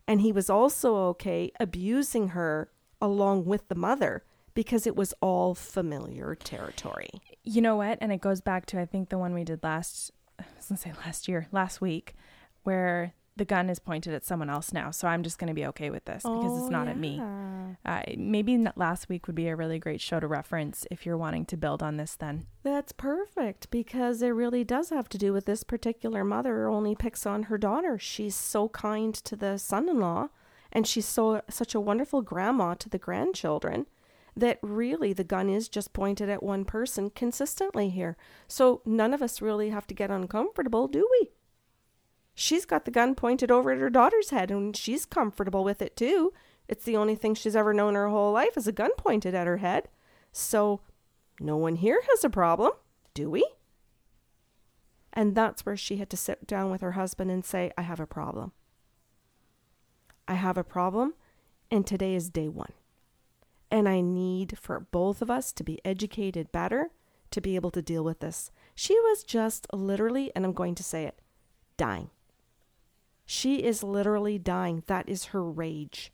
And 0.09 0.23
he 0.23 0.33
was 0.33 0.49
also 0.49 0.97
okay 1.09 1.53
abusing 1.61 2.29
her 2.29 2.71
along 2.99 3.45
with 3.45 3.69
the 3.69 3.75
mother 3.75 4.25
because 4.55 4.87
it 4.87 4.97
was 4.97 5.13
all 5.21 5.55
familiar 5.55 6.35
territory. 6.35 7.11
You 7.45 7.61
know 7.61 7.77
what? 7.77 7.99
And 8.01 8.11
it 8.11 8.23
goes 8.23 8.41
back 8.41 8.65
to 8.67 8.81
I 8.81 8.87
think 8.87 9.11
the 9.11 9.19
one 9.19 9.35
we 9.35 9.45
did 9.45 9.63
last 9.63 10.11
I 10.39 10.45
was 10.57 10.69
gonna 10.69 10.79
say 10.79 10.95
last 11.05 11.29
year, 11.29 11.49
last 11.53 11.83
week, 11.83 12.15
where 12.63 13.13
the 13.37 13.45
gun 13.45 13.69
is 13.69 13.79
pointed 13.79 14.15
at 14.15 14.25
someone 14.25 14.49
else 14.49 14.73
now. 14.73 14.91
So 14.91 15.09
I'm 15.09 15.23
just 15.23 15.39
gonna 15.39 15.55
be 15.55 15.67
okay 15.67 15.91
with 15.91 16.05
this 16.07 16.23
because 16.23 16.59
it's 16.61 16.71
not 16.71 16.89
at 16.89 16.99
me. 16.99 17.21
Uh, 17.85 18.03
maybe 18.17 18.65
last 18.77 19.09
week 19.09 19.27
would 19.27 19.37
be 19.37 19.49
a 19.49 19.57
really 19.57 19.79
great 19.79 20.01
show 20.01 20.19
to 20.21 20.27
reference 20.27 20.87
if 20.91 21.05
you're 21.05 21.17
wanting 21.17 21.45
to 21.47 21.57
build 21.57 21.83
on 21.83 21.97
this. 21.97 22.15
Then 22.15 22.47
That's 22.63 22.93
perfect 22.93 23.71
because 23.71 24.23
it 24.23 24.31
really 24.31 24.65
does 24.65 24.91
have 24.91 25.09
to 25.11 25.19
do 25.19 25.33
with 25.33 25.45
this 25.45 25.63
particular 25.63 26.25
mother 26.25 26.69
only 26.69 26.95
picks 26.95 27.27
on 27.27 27.45
her 27.45 27.59
daughter. 27.59 27.99
She's 27.99 28.35
so 28.35 28.69
kind 28.71 29.15
to 29.15 29.37
the 29.37 29.59
son-in-law 29.59 30.29
and 30.73 30.87
she's 30.87 31.07
so 31.07 31.43
such 31.49 31.75
a 31.75 31.81
wonderful 31.81 32.23
grandma 32.23 32.75
to 32.75 32.89
the 32.89 32.99
grandchildren 32.99 33.87
that 34.37 34.59
really 34.63 35.13
the 35.13 35.25
gun 35.25 35.49
is 35.49 35.69
just 35.69 35.93
pointed 35.93 36.29
at 36.29 36.43
one 36.43 36.65
person 36.65 37.11
consistently 37.11 37.89
here. 37.89 38.17
So 38.47 38.83
none 38.85 39.15
of 39.15 39.23
us 39.23 39.41
really 39.41 39.71
have 39.71 39.87
to 39.87 39.95
get 39.95 40.11
uncomfortable, 40.11 40.89
do 40.89 41.09
we? 41.21 41.31
She's 42.39 42.67
got 42.67 42.85
the 42.85 42.91
gun 42.91 43.15
pointed 43.15 43.51
over 43.51 43.73
at 43.73 43.79
her 43.79 43.89
daughter's 43.89 44.29
head 44.29 44.51
and 44.51 44.77
she's 44.77 45.07
comfortable 45.07 45.65
with 45.65 45.81
it 45.81 45.97
too. 45.97 46.35
It's 46.69 46.85
the 46.85 46.97
only 46.97 47.15
thing 47.15 47.35
she's 47.35 47.57
ever 47.57 47.73
known 47.73 47.95
her 47.95 48.11
whole 48.11 48.31
life 48.31 48.59
is 48.59 48.69
a 48.69 48.73
gun 48.73 48.91
pointed 48.99 49.35
at 49.35 49.47
her 49.47 49.57
head. 49.57 49.89
So 50.33 50.81
no 51.41 51.57
one 51.57 51.77
here 51.77 52.03
has 52.11 52.25
a 52.25 52.31
problem, 52.31 52.73
do 53.15 53.31
we? 53.31 53.49
And 55.15 55.35
that's 55.35 55.65
where 55.65 55.79
she 55.79 55.97
had 55.97 56.11
to 56.11 56.17
sit 56.17 56.47
down 56.47 56.71
with 56.71 56.83
her 56.83 56.93
husband 56.93 57.31
and 57.31 57.43
say, 57.43 57.73
I 57.79 57.83
have 57.83 58.01
a 58.01 58.07
problem. 58.07 58.53
I 60.29 60.35
have 60.35 60.59
a 60.59 60.65
problem, 60.65 61.15
and 61.71 61.87
today 61.87 62.15
is 62.15 62.29
day 62.29 62.49
one. 62.49 62.73
And 63.71 63.89
I 63.89 64.03
need 64.03 64.59
for 64.59 64.81
both 64.81 65.23
of 65.23 65.31
us 65.31 65.53
to 65.53 65.65
be 65.65 65.81
educated 65.87 66.53
better 66.53 66.91
to 67.31 67.41
be 67.41 67.57
able 67.57 67.71
to 67.71 67.81
deal 67.81 68.05
with 68.05 68.21
this. 68.21 68.51
She 68.75 68.95
was 69.01 69.25
just 69.25 69.67
literally, 69.73 70.31
and 70.37 70.45
I'm 70.45 70.53
going 70.53 70.75
to 70.75 70.83
say 70.83 71.05
it, 71.05 71.19
dying. 71.79 72.11
She 73.27 73.57
is 73.65 73.83
literally 73.83 74.39
dying. 74.39 74.85
That 74.87 75.09
is 75.09 75.27
her 75.27 75.43
rage. 75.43 76.13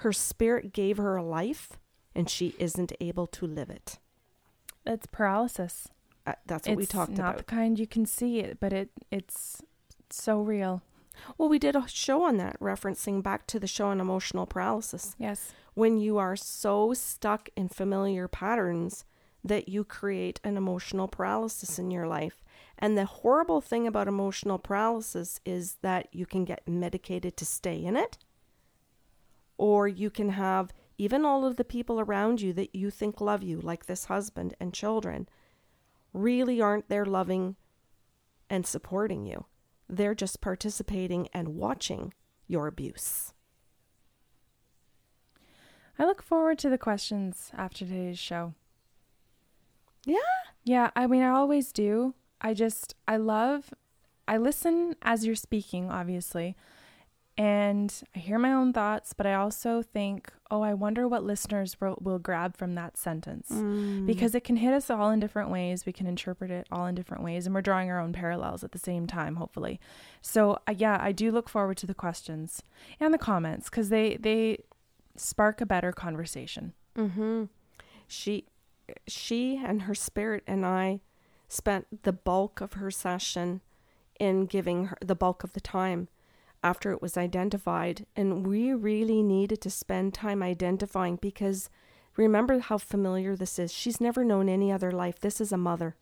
Her 0.00 0.12
spirit 0.12 0.72
gave 0.72 0.96
her 0.96 1.16
a 1.16 1.22
life, 1.22 1.72
and 2.14 2.28
she 2.28 2.54
isn't 2.58 2.92
able 3.00 3.26
to 3.28 3.46
live 3.46 3.70
it. 3.70 3.98
it's 4.86 5.06
paralysis. 5.06 5.88
Uh, 6.26 6.32
that's 6.46 6.66
what 6.66 6.72
it's 6.72 6.78
we 6.78 6.86
talked 6.86 7.12
about. 7.12 7.12
It's 7.12 7.18
not 7.18 7.36
the 7.38 7.44
kind 7.44 7.78
you 7.78 7.86
can 7.86 8.04
see 8.06 8.40
it, 8.40 8.58
but 8.58 8.72
it 8.72 8.90
it's 9.10 9.62
so 10.10 10.40
real. 10.40 10.82
Well, 11.38 11.48
we 11.48 11.58
did 11.58 11.76
a 11.76 11.86
show 11.88 12.24
on 12.24 12.36
that, 12.38 12.58
referencing 12.60 13.22
back 13.22 13.46
to 13.48 13.58
the 13.60 13.66
show 13.66 13.88
on 13.88 14.00
emotional 14.00 14.46
paralysis. 14.46 15.14
Yes. 15.18 15.52
When 15.74 15.98
you 15.98 16.18
are 16.18 16.36
so 16.36 16.92
stuck 16.94 17.48
in 17.56 17.68
familiar 17.68 18.28
patterns 18.28 19.04
that 19.44 19.68
you 19.68 19.84
create 19.84 20.40
an 20.44 20.56
emotional 20.56 21.08
paralysis 21.08 21.78
in 21.78 21.90
your 21.90 22.06
life. 22.06 22.42
And 22.78 22.96
the 22.96 23.06
horrible 23.06 23.60
thing 23.60 23.86
about 23.86 24.08
emotional 24.08 24.58
paralysis 24.58 25.40
is 25.44 25.76
that 25.82 26.08
you 26.12 26.26
can 26.26 26.44
get 26.44 26.68
medicated 26.68 27.36
to 27.38 27.44
stay 27.44 27.82
in 27.82 27.96
it, 27.96 28.18
or 29.56 29.88
you 29.88 30.10
can 30.10 30.30
have 30.30 30.72
even 30.98 31.24
all 31.24 31.44
of 31.44 31.56
the 31.56 31.64
people 31.64 32.00
around 32.00 32.40
you 32.40 32.52
that 32.54 32.74
you 32.74 32.90
think 32.90 33.20
love 33.20 33.42
you, 33.42 33.60
like 33.60 33.86
this 33.86 34.06
husband 34.06 34.54
and 34.60 34.74
children, 34.74 35.28
really 36.12 36.60
aren't 36.60 36.88
there 36.88 37.06
loving 37.06 37.56
and 38.48 38.66
supporting 38.66 39.26
you. 39.26 39.46
They're 39.88 40.14
just 40.14 40.40
participating 40.40 41.28
and 41.32 41.56
watching 41.56 42.12
your 42.46 42.66
abuse. 42.66 43.32
I 45.98 46.04
look 46.04 46.22
forward 46.22 46.58
to 46.58 46.68
the 46.68 46.78
questions 46.78 47.50
after 47.56 47.86
today's 47.86 48.18
show. 48.18 48.54
Yeah. 50.04 50.18
Yeah, 50.64 50.90
I 50.94 51.06
mean, 51.06 51.22
I 51.22 51.30
always 51.30 51.72
do. 51.72 52.14
I 52.40 52.54
just, 52.54 52.94
I 53.06 53.16
love, 53.16 53.72
I 54.28 54.36
listen 54.36 54.96
as 55.02 55.26
you're 55.26 55.34
speaking, 55.34 55.90
obviously, 55.90 56.56
and 57.38 57.92
I 58.14 58.18
hear 58.18 58.38
my 58.38 58.52
own 58.52 58.72
thoughts, 58.72 59.12
but 59.12 59.26
I 59.26 59.34
also 59.34 59.82
think, 59.82 60.32
oh, 60.50 60.62
I 60.62 60.72
wonder 60.72 61.06
what 61.06 61.22
listeners 61.22 61.76
will, 61.80 61.98
will 62.00 62.18
grab 62.18 62.56
from 62.56 62.74
that 62.76 62.96
sentence. 62.96 63.50
Mm. 63.50 64.06
Because 64.06 64.34
it 64.34 64.42
can 64.42 64.56
hit 64.56 64.72
us 64.72 64.88
all 64.88 65.10
in 65.10 65.20
different 65.20 65.50
ways. 65.50 65.84
We 65.84 65.92
can 65.92 66.06
interpret 66.06 66.50
it 66.50 66.66
all 66.72 66.86
in 66.86 66.94
different 66.94 67.22
ways, 67.22 67.44
and 67.44 67.54
we're 67.54 67.60
drawing 67.60 67.90
our 67.90 68.00
own 68.00 68.14
parallels 68.14 68.64
at 68.64 68.72
the 68.72 68.78
same 68.78 69.06
time, 69.06 69.36
hopefully. 69.36 69.78
So, 70.22 70.58
uh, 70.66 70.74
yeah, 70.76 70.98
I 70.98 71.12
do 71.12 71.30
look 71.30 71.50
forward 71.50 71.76
to 71.78 71.86
the 71.86 71.94
questions 71.94 72.62
and 72.98 73.12
the 73.12 73.18
comments 73.18 73.68
because 73.68 73.90
they, 73.90 74.16
they, 74.16 74.58
spark 75.18 75.60
a 75.60 75.66
better 75.66 75.92
conversation. 75.92 76.72
Mm-hmm. 76.96 77.44
She, 78.06 78.46
she 79.06 79.56
and 79.56 79.82
her 79.82 79.94
spirit 79.94 80.44
and 80.46 80.64
I 80.64 81.00
spent 81.48 82.02
the 82.02 82.12
bulk 82.12 82.60
of 82.60 82.74
her 82.74 82.90
session 82.90 83.60
in 84.18 84.46
giving 84.46 84.86
her 84.86 84.98
the 85.00 85.14
bulk 85.14 85.44
of 85.44 85.52
the 85.52 85.60
time 85.60 86.08
after 86.62 86.90
it 86.90 87.02
was 87.02 87.16
identified. 87.16 88.06
And 88.16 88.46
we 88.46 88.72
really 88.72 89.22
needed 89.22 89.60
to 89.62 89.70
spend 89.70 90.14
time 90.14 90.42
identifying 90.42 91.16
because 91.16 91.70
remember 92.16 92.58
how 92.58 92.78
familiar 92.78 93.36
this 93.36 93.58
is. 93.58 93.72
She's 93.72 94.00
never 94.00 94.24
known 94.24 94.48
any 94.48 94.72
other 94.72 94.90
life. 94.90 95.20
This 95.20 95.40
is 95.40 95.52
a 95.52 95.58
mother. 95.58 95.96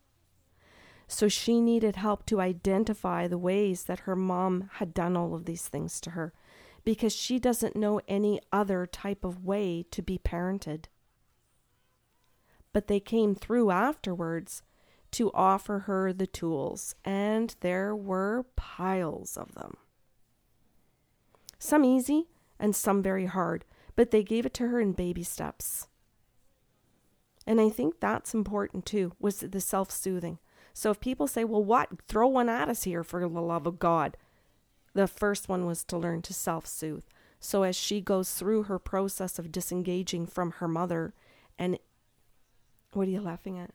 So 1.07 1.27
she 1.27 1.61
needed 1.61 1.97
help 1.97 2.25
to 2.27 2.41
identify 2.41 3.27
the 3.27 3.37
ways 3.37 3.83
that 3.83 4.01
her 4.01 4.15
mom 4.15 4.69
had 4.75 4.93
done 4.93 5.15
all 5.15 5.35
of 5.35 5.45
these 5.45 5.67
things 5.67 6.01
to 6.01 6.11
her 6.11 6.33
because 6.83 7.15
she 7.15 7.39
doesn't 7.39 7.75
know 7.75 8.01
any 8.07 8.39
other 8.51 8.85
type 8.85 9.23
of 9.23 9.43
way 9.43 9.85
to 9.91 10.01
be 10.01 10.17
parented. 10.17 10.85
But 12.73 12.87
they 12.87 12.99
came 12.99 13.35
through 13.35 13.71
afterwards 13.71 14.61
to 15.15 15.31
offer 15.33 15.79
her 15.79 16.11
the 16.11 16.27
tools, 16.27 16.93
and 17.05 17.55
there 17.61 17.95
were 17.95 18.45
piles 18.57 19.37
of 19.37 19.55
them. 19.55 19.77
Some 21.57 21.85
easy 21.85 22.27
and 22.59 22.75
some 22.75 23.01
very 23.01 23.25
hard, 23.25 23.63
but 23.95 24.11
they 24.11 24.23
gave 24.23 24.45
it 24.45 24.53
to 24.55 24.67
her 24.67 24.81
in 24.81 24.91
baby 24.91 25.23
steps. 25.23 25.87
And 27.47 27.61
I 27.61 27.69
think 27.69 28.01
that's 28.01 28.33
important 28.33 28.85
too, 28.85 29.13
was 29.17 29.39
the 29.39 29.61
self 29.61 29.89
soothing. 29.89 30.39
So 30.73 30.91
if 30.91 30.99
people 30.99 31.27
say, 31.27 31.45
well, 31.45 31.63
what? 31.63 31.89
Throw 32.09 32.27
one 32.27 32.49
at 32.49 32.67
us 32.67 32.83
here 32.83 33.03
for 33.03 33.21
the 33.21 33.27
love 33.41 33.65
of 33.65 33.79
God. 33.79 34.17
The 34.93 35.07
first 35.07 35.47
one 35.47 35.65
was 35.65 35.85
to 35.85 35.97
learn 35.97 36.23
to 36.23 36.33
self 36.33 36.67
soothe. 36.67 37.03
So 37.39 37.63
as 37.63 37.77
she 37.77 38.01
goes 38.01 38.33
through 38.33 38.63
her 38.63 38.79
process 38.79 39.39
of 39.39 39.53
disengaging 39.53 40.27
from 40.27 40.51
her 40.51 40.67
mother, 40.67 41.13
and 41.57 41.79
what 42.91 43.07
are 43.07 43.11
you 43.11 43.21
laughing 43.21 43.57
at? 43.57 43.71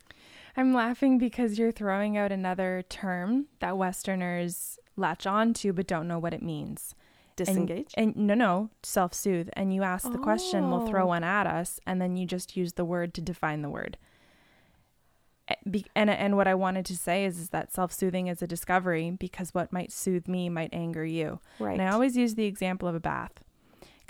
I'm 0.57 0.74
laughing 0.74 1.18
because 1.18 1.59
you're 1.59 1.72
throwing 1.72 2.16
out 2.16 2.32
another 2.32 2.82
term 2.88 3.46
that 3.61 3.76
Westerners 3.78 4.78
latch 4.96 5.26
on 5.26 5.55
to 5.55 5.72
but 5.72 5.86
don't 5.86 6.09
know 6.09 6.18
what 6.18 6.34
it 6.34 6.42
means. 6.42 6.94
Disengage? 7.36 7.94
And, 7.96 8.14
and 8.16 8.26
no, 8.26 8.34
no, 8.34 8.70
self 8.82 9.14
soothe. 9.14 9.48
And 9.55 9.72
you 9.74 9.82
ask 9.82 10.11
the 10.11 10.18
question, 10.18 10.70
we'll 10.70 10.86
throw 10.86 11.05
Oh. 11.05 11.09
one 11.09 11.24
at 11.24 11.46
us, 11.46 11.80
and 11.86 12.01
then 12.01 12.16
you 12.16 12.26
just 12.26 12.57
use 12.57 12.74
the 12.74 12.84
word 12.84 13.14
to 13.14 13.20
define 13.22 13.62
the 13.62 13.70
word. 13.70 13.96
Eh, 15.48 15.55
Be- 15.70 15.86
And, 15.96 16.11
and 16.11 16.36
what 16.36 16.48
I 16.48 16.55
wanted 16.55 16.84
to 16.86 16.96
say 16.96 17.24
is, 17.24 17.38
is 17.38 17.48
that 17.51 17.72
self 17.72 17.92
soothing 17.92 18.26
is 18.26 18.42
a 18.42 18.46
discovery 18.46 19.11
because 19.12 19.55
what 19.55 19.72
might 19.72 19.92
soothe 19.92 20.28
me 20.28 20.48
might 20.48 20.70
anger 20.74 21.05
you. 21.05 21.40
Right. 21.59 21.72
And 21.78 21.82
I 21.82 21.92
always 21.92 22.16
use 22.16 22.34
the 22.34 22.44
example 22.44 22.88
of 22.88 22.94
a 22.94 23.01
bath. 23.01 23.32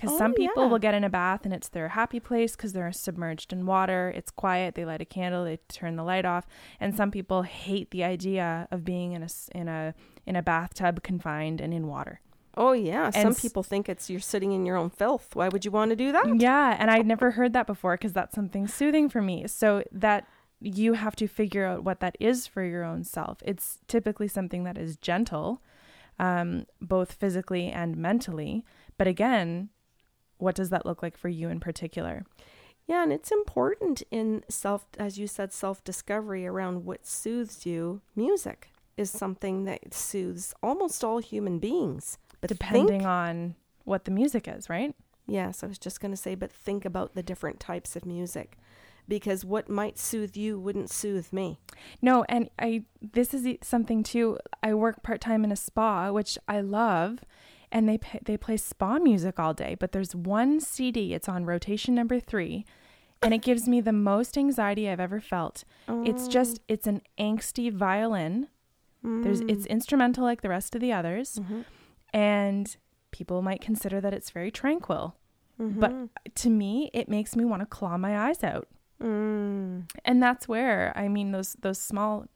Because 0.00 0.14
Oh, 0.14 0.18
some 0.18 0.32
people 0.32 0.62
yeah. 0.64 0.70
will 0.70 0.78
get 0.78 0.94
in 0.94 1.04
a 1.04 1.10
bath 1.10 1.44
and 1.44 1.52
it's 1.52 1.68
their 1.68 1.88
happy 1.90 2.20
place 2.20 2.56
because 2.56 2.72
they're 2.72 2.90
submerged 2.90 3.52
in 3.52 3.66
water. 3.66 4.10
It's 4.16 4.30
quiet. 4.30 4.74
They 4.74 4.86
light 4.86 5.02
a 5.02 5.04
candle. 5.04 5.44
They 5.44 5.58
turn 5.68 5.96
the 5.96 6.02
light 6.04 6.24
off. 6.24 6.46
And 6.80 6.96
some 6.96 7.10
people 7.10 7.42
hate 7.42 7.90
the 7.90 8.02
idea 8.04 8.66
of 8.70 8.82
being 8.84 9.12
in 9.12 9.22
a 9.22 9.28
in 9.54 9.68
a 9.68 9.94
in 10.26 10.36
a 10.36 10.42
bathtub, 10.42 11.02
confined 11.02 11.60
and 11.60 11.74
in 11.74 11.86
water. 11.86 12.20
oh, 12.56 12.72
yeah. 12.72 13.10
Some 13.10 13.34
people 13.34 13.62
think 13.62 13.88
it's 13.88 14.08
you're 14.10 14.20
sitting 14.20 14.52
in 14.52 14.64
your 14.66 14.76
own 14.76 14.90
filth. 14.90 15.34
Why 15.34 15.48
would 15.48 15.64
you 15.64 15.70
want 15.70 15.90
to 15.90 15.96
do 15.96 16.12
that? 16.12 16.26
Yeah, 16.40 16.76
and 16.78 16.90
I'd 16.90 17.06
never 17.06 17.32
heard 17.32 17.52
that 17.52 17.66
before 17.66 17.94
because 17.94 18.12
that's 18.12 18.34
something 18.34 18.66
soothing 18.68 19.08
for 19.08 19.20
me. 19.22 19.46
So 19.46 19.82
that 19.92 20.26
you 20.60 20.92
have 20.94 21.16
to 21.16 21.26
figure 21.26 21.64
out 21.64 21.84
what 21.84 22.00
that 22.00 22.16
is 22.20 22.46
for 22.46 22.62
your 22.64 22.84
own 22.84 23.04
self. 23.04 23.42
It's 23.44 23.78
typically 23.86 24.28
something 24.28 24.64
that 24.64 24.76
is 24.76 24.96
gentle, 24.96 25.62
um, 26.18 26.66
both 26.80 27.12
physically 27.12 27.70
and 27.70 27.96
mentally. 27.96 28.64
But 28.98 29.06
again, 29.06 29.70
what 30.40 30.54
does 30.54 30.70
that 30.70 30.86
look 30.86 31.02
like 31.02 31.16
for 31.16 31.28
you 31.28 31.48
in 31.48 31.60
particular? 31.60 32.24
Yeah, 32.86 33.02
and 33.04 33.12
it's 33.12 33.30
important 33.30 34.02
in 34.10 34.42
self, 34.48 34.84
as 34.98 35.18
you 35.18 35.26
said, 35.26 35.52
self 35.52 35.84
discovery 35.84 36.46
around 36.46 36.84
what 36.84 37.06
soothes 37.06 37.64
you. 37.64 38.00
Music 38.16 38.70
is 38.96 39.10
something 39.10 39.64
that 39.64 39.94
soothes 39.94 40.54
almost 40.62 41.04
all 41.04 41.18
human 41.18 41.58
beings. 41.58 42.18
But 42.40 42.48
Depending 42.48 42.88
think, 42.88 43.04
on 43.04 43.54
what 43.84 44.04
the 44.04 44.10
music 44.10 44.48
is, 44.48 44.68
right? 44.68 44.94
yes, 45.26 45.62
I 45.62 45.66
was 45.68 45.78
just 45.78 46.00
going 46.00 46.10
to 46.10 46.16
say, 46.16 46.34
but 46.34 46.50
think 46.50 46.84
about 46.84 47.14
the 47.14 47.22
different 47.22 47.60
types 47.60 47.94
of 47.94 48.04
music, 48.04 48.58
because 49.06 49.44
what 49.44 49.68
might 49.68 49.96
soothe 49.96 50.36
you 50.36 50.58
wouldn't 50.58 50.90
soothe 50.90 51.32
me. 51.32 51.60
No, 52.02 52.24
and 52.28 52.50
I 52.58 52.84
this 53.00 53.32
is 53.32 53.46
something 53.62 54.02
too. 54.02 54.38
I 54.62 54.74
work 54.74 55.02
part 55.04 55.20
time 55.20 55.44
in 55.44 55.52
a 55.52 55.56
spa, 55.56 56.10
which 56.10 56.36
I 56.48 56.60
love, 56.60 57.20
and 57.72 57.88
they 57.88 57.98
they 58.24 58.36
play 58.36 58.56
spa 58.56 58.98
music 58.98 59.38
all 59.38 59.54
day. 59.54 59.76
But 59.78 59.92
there's 59.92 60.14
one 60.14 60.60
CD. 60.60 61.14
It's 61.14 61.28
on 61.28 61.44
rotation 61.46 61.94
number 61.94 62.18
three, 62.20 62.64
and 63.22 63.32
it 63.34 63.42
gives 63.42 63.68
me 63.68 63.80
the 63.80 63.92
most 63.92 64.36
anxiety 64.38 64.88
I've 64.88 65.00
ever 65.00 65.20
felt. 65.20 65.64
It's 65.88 66.28
just 66.28 66.60
it's 66.68 66.86
an 66.86 67.02
angsty 67.18 67.72
violin. 67.72 68.48
There's 69.02 69.40
it's 69.42 69.64
instrumental 69.66 70.24
like 70.24 70.42
the 70.42 70.48
rest 70.50 70.74
of 70.74 70.80
the 70.80 70.92
others, 70.92 71.38
Mhm. 71.38 71.64
and 72.12 72.76
people 73.12 73.40
might 73.42 73.60
consider 73.60 74.00
that 74.00 74.12
it's 74.14 74.30
very 74.30 74.50
tranquil. 74.50 75.16
But 75.58 75.92
to 76.36 76.48
me, 76.50 76.90
it 76.94 77.08
makes 77.08 77.36
me 77.36 77.44
want 77.44 77.60
to 77.60 77.66
claw 77.66 77.98
my 77.98 78.18
eyes 78.28 78.42
out. 78.42 78.66
Mm. 79.02 79.90
And 80.04 80.22
that's 80.22 80.48
where 80.48 80.92
I 80.96 81.08
mean 81.08 81.32
those 81.32 81.54
those 81.60 81.78
small 81.78 82.26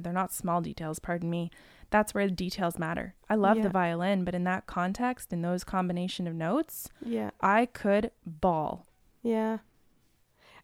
they're 0.00 0.12
not 0.12 0.32
small 0.32 0.60
details, 0.60 0.98
pardon 0.98 1.28
me. 1.30 1.50
That's 1.90 2.12
where 2.12 2.26
the 2.26 2.32
details 2.34 2.78
matter. 2.78 3.14
I 3.30 3.34
love 3.34 3.56
Yeah. 3.58 3.62
the 3.64 3.68
violin, 3.70 4.24
but 4.24 4.34
in 4.34 4.44
that 4.44 4.66
context, 4.66 5.32
in 5.32 5.40
those 5.42 5.64
combination 5.64 6.26
of 6.26 6.34
notes, 6.34 6.88
yeah, 7.04 7.30
I 7.40 7.66
could 7.66 8.10
bawl. 8.26 8.86
yeah. 9.22 9.58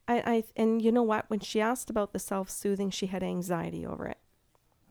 I, 0.07 0.17
I, 0.35 0.45
and 0.55 0.83
you 0.83 0.93
know 0.93 1.03
what? 1.03 1.31
When 1.31 1.41
she 1.41 1.63
asked 1.63 1.89
about 1.89 2.13
the 2.13 2.19
self 2.19 2.51
soothing, 2.51 2.91
she 2.91 3.07
had 3.07 3.23
anxiety 3.23 3.87
over 3.87 4.07
it. 4.07 4.19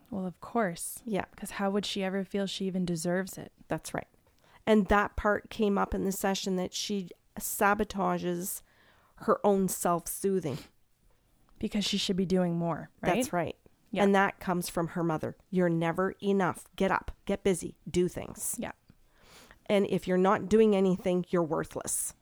Well, 0.10 0.26
of 0.26 0.40
course, 0.42 1.04
Yeah. 1.06 1.26
because 1.30 1.52
how 1.52 1.70
would 1.70 1.86
she 1.86 2.04
ever 2.04 2.24
feel 2.24 2.48
she 2.48 2.66
even 2.66 2.84
deserves 2.84 3.38
it? 3.38 3.52
That's 3.68 3.94
right. 3.94 4.08
And 4.66 4.88
that 4.88 5.16
part 5.16 5.52
came 5.52 5.78
up 5.78 5.94
in 5.94 6.04
the 6.04 6.12
session 6.12 6.56
that 6.56 6.74
she 6.74 7.10
sabotages 7.40 8.62
her 9.18 9.40
own 9.46 9.68
self 9.68 10.08
soothing. 10.08 10.58
Because 11.60 11.86
she 11.86 11.98
should 11.98 12.18
be 12.18 12.26
doing 12.26 12.58
more, 12.58 12.90
right? 13.02 13.16
That's 13.16 13.32
right. 13.32 13.56
Yeah. 13.94 14.04
And 14.04 14.16
that 14.16 14.40
comes 14.40 14.70
from 14.70 14.90
her 14.90 15.04
mother. 15.04 15.38
You're 15.52 15.70
never 15.70 16.16
enough. 16.22 16.66
Get 16.76 16.92
up, 16.92 17.12
get 17.26 17.44
busy, 17.44 17.78
do 17.90 18.08
things. 18.08 18.56
Yeah. 18.58 18.72
And 19.68 19.86
if 19.88 20.08
you're 20.08 20.18
not 20.18 20.50
doing 20.50 20.76
anything, 20.76 21.26
you're 21.30 21.44
worthless. 21.44 22.16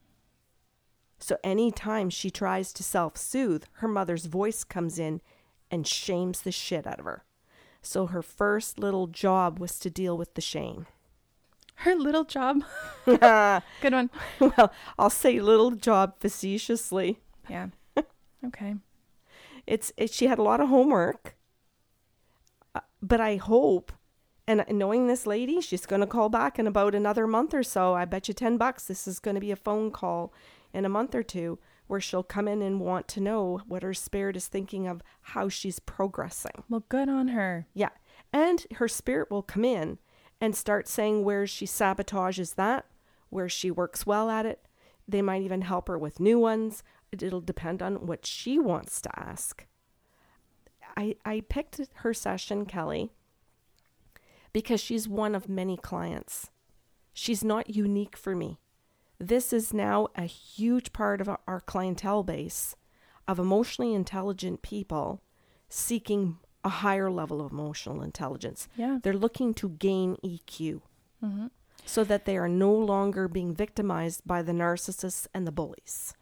So 1.17 1.37
anytime 1.43 2.09
she 2.09 2.29
tries 2.29 2.73
to 2.73 2.83
self 2.83 3.15
soothe, 3.15 3.63
her 3.75 3.87
mother's 3.87 4.25
voice 4.25 4.65
comes 4.65 4.99
in 4.99 5.21
and 5.71 5.87
shames 5.87 6.41
the 6.41 6.51
shit 6.51 6.85
out 6.85 6.99
of 6.99 7.05
her. 7.05 7.23
So 7.81 8.07
her 8.07 8.21
first 8.21 8.77
little 8.77 9.07
job 9.07 9.57
was 9.57 9.79
to 9.79 9.89
deal 9.89 10.17
with 10.17 10.33
the 10.33 10.41
shame. 10.41 10.87
Her 11.75 11.95
little 11.95 12.25
job. 12.25 12.63
Good 13.05 13.93
one. 13.93 14.09
Well, 14.39 14.73
I'll 14.99 15.09
say 15.09 15.39
little 15.39 15.71
job 15.71 16.15
facetiously. 16.19 17.19
Yeah. 17.49 17.67
Okay. 18.43 18.73
It's 19.67 19.93
it, 19.97 20.11
she 20.11 20.25
had 20.25 20.39
a 20.39 20.41
lot 20.41 20.59
of 20.59 20.69
homework, 20.69 21.35
but 23.01 23.19
I 23.21 23.35
hope, 23.37 23.91
and 24.47 24.63
knowing 24.69 25.07
this 25.07 25.25
lady, 25.25 25.61
she's 25.61 25.85
going 25.85 26.01
to 26.01 26.07
call 26.07 26.29
back 26.29 26.59
in 26.59 26.67
about 26.67 26.95
another 26.95 27.27
month 27.27 27.53
or 27.53 27.63
so. 27.63 27.93
I 27.93 28.05
bet 28.05 28.27
you 28.27 28.33
ten 28.33 28.57
bucks. 28.57 28.85
This 28.85 29.07
is 29.07 29.19
going 29.19 29.35
to 29.35 29.41
be 29.41 29.51
a 29.51 29.55
phone 29.55 29.91
call 29.91 30.33
in 30.73 30.85
a 30.85 30.89
month 30.89 31.15
or 31.15 31.23
two 31.23 31.59
where 31.87 31.99
she'll 31.99 32.23
come 32.23 32.47
in 32.47 32.61
and 32.61 32.79
want 32.79 33.07
to 33.09 33.19
know 33.19 33.59
what 33.67 33.83
her 33.83 33.93
spirit 33.93 34.37
is 34.37 34.47
thinking 34.47 34.87
of 34.87 35.01
how 35.21 35.49
she's 35.49 35.79
progressing. 35.79 36.63
Well, 36.69 36.85
good 36.87 37.09
on 37.09 37.29
her. 37.29 37.67
Yeah, 37.73 37.89
and 38.31 38.65
her 38.75 38.87
spirit 38.87 39.29
will 39.29 39.43
come 39.43 39.65
in 39.65 39.97
and 40.39 40.55
start 40.55 40.87
saying 40.87 41.23
where 41.23 41.45
she 41.45 41.65
sabotages 41.65 42.55
that, 42.55 42.85
where 43.29 43.49
she 43.49 43.69
works 43.69 44.05
well 44.05 44.29
at 44.29 44.45
it. 44.45 44.65
They 45.07 45.21
might 45.21 45.41
even 45.41 45.61
help 45.63 45.89
her 45.89 45.97
with 45.97 46.19
new 46.21 46.39
ones. 46.39 46.81
It- 47.11 47.21
It'll 47.21 47.41
depend 47.41 47.81
on 47.81 48.05
what 48.07 48.25
she 48.25 48.57
wants 48.57 49.01
to 49.01 49.19
ask. 49.19 49.65
I 50.97 51.15
I 51.25 51.41
picked 51.47 51.79
her 51.95 52.13
session, 52.13 52.65
Kelly, 52.65 53.09
because 54.53 54.79
she's 54.81 55.07
one 55.07 55.35
of 55.35 55.49
many 55.49 55.77
clients. 55.77 56.49
She's 57.13 57.43
not 57.43 57.69
unique 57.75 58.15
for 58.17 58.35
me. 58.35 58.59
This 59.19 59.53
is 59.53 59.73
now 59.73 60.07
a 60.15 60.23
huge 60.23 60.93
part 60.93 61.21
of 61.21 61.29
our- 61.47 61.61
clientele 61.61 62.23
base 62.23 62.75
of 63.27 63.37
emotionally 63.39 63.93
intelligent 63.93 64.61
people 64.61 65.21
seeking 65.69 66.39
a 66.63 66.69
higher 66.69 67.09
level 67.11 67.41
of 67.41 67.51
emotional 67.51 68.01
intelligence. 68.01 68.67
Yeah. 68.75 68.99
They're 69.01 69.13
looking 69.13 69.53
to 69.55 69.69
gain 69.69 70.17
EQ 70.23 70.81
hmm 71.19 71.47
so 71.83 72.03
that 72.03 72.25
they 72.25 72.37
are 72.37 72.47
no 72.49 72.71
longer 72.71 73.27
being 73.27 73.55
victimized 73.55 74.21
by 74.25 74.43
the 74.43 74.51
narcissists 74.51 75.25
and 75.33 75.47
the 75.47 75.51
bullies. 75.51 76.13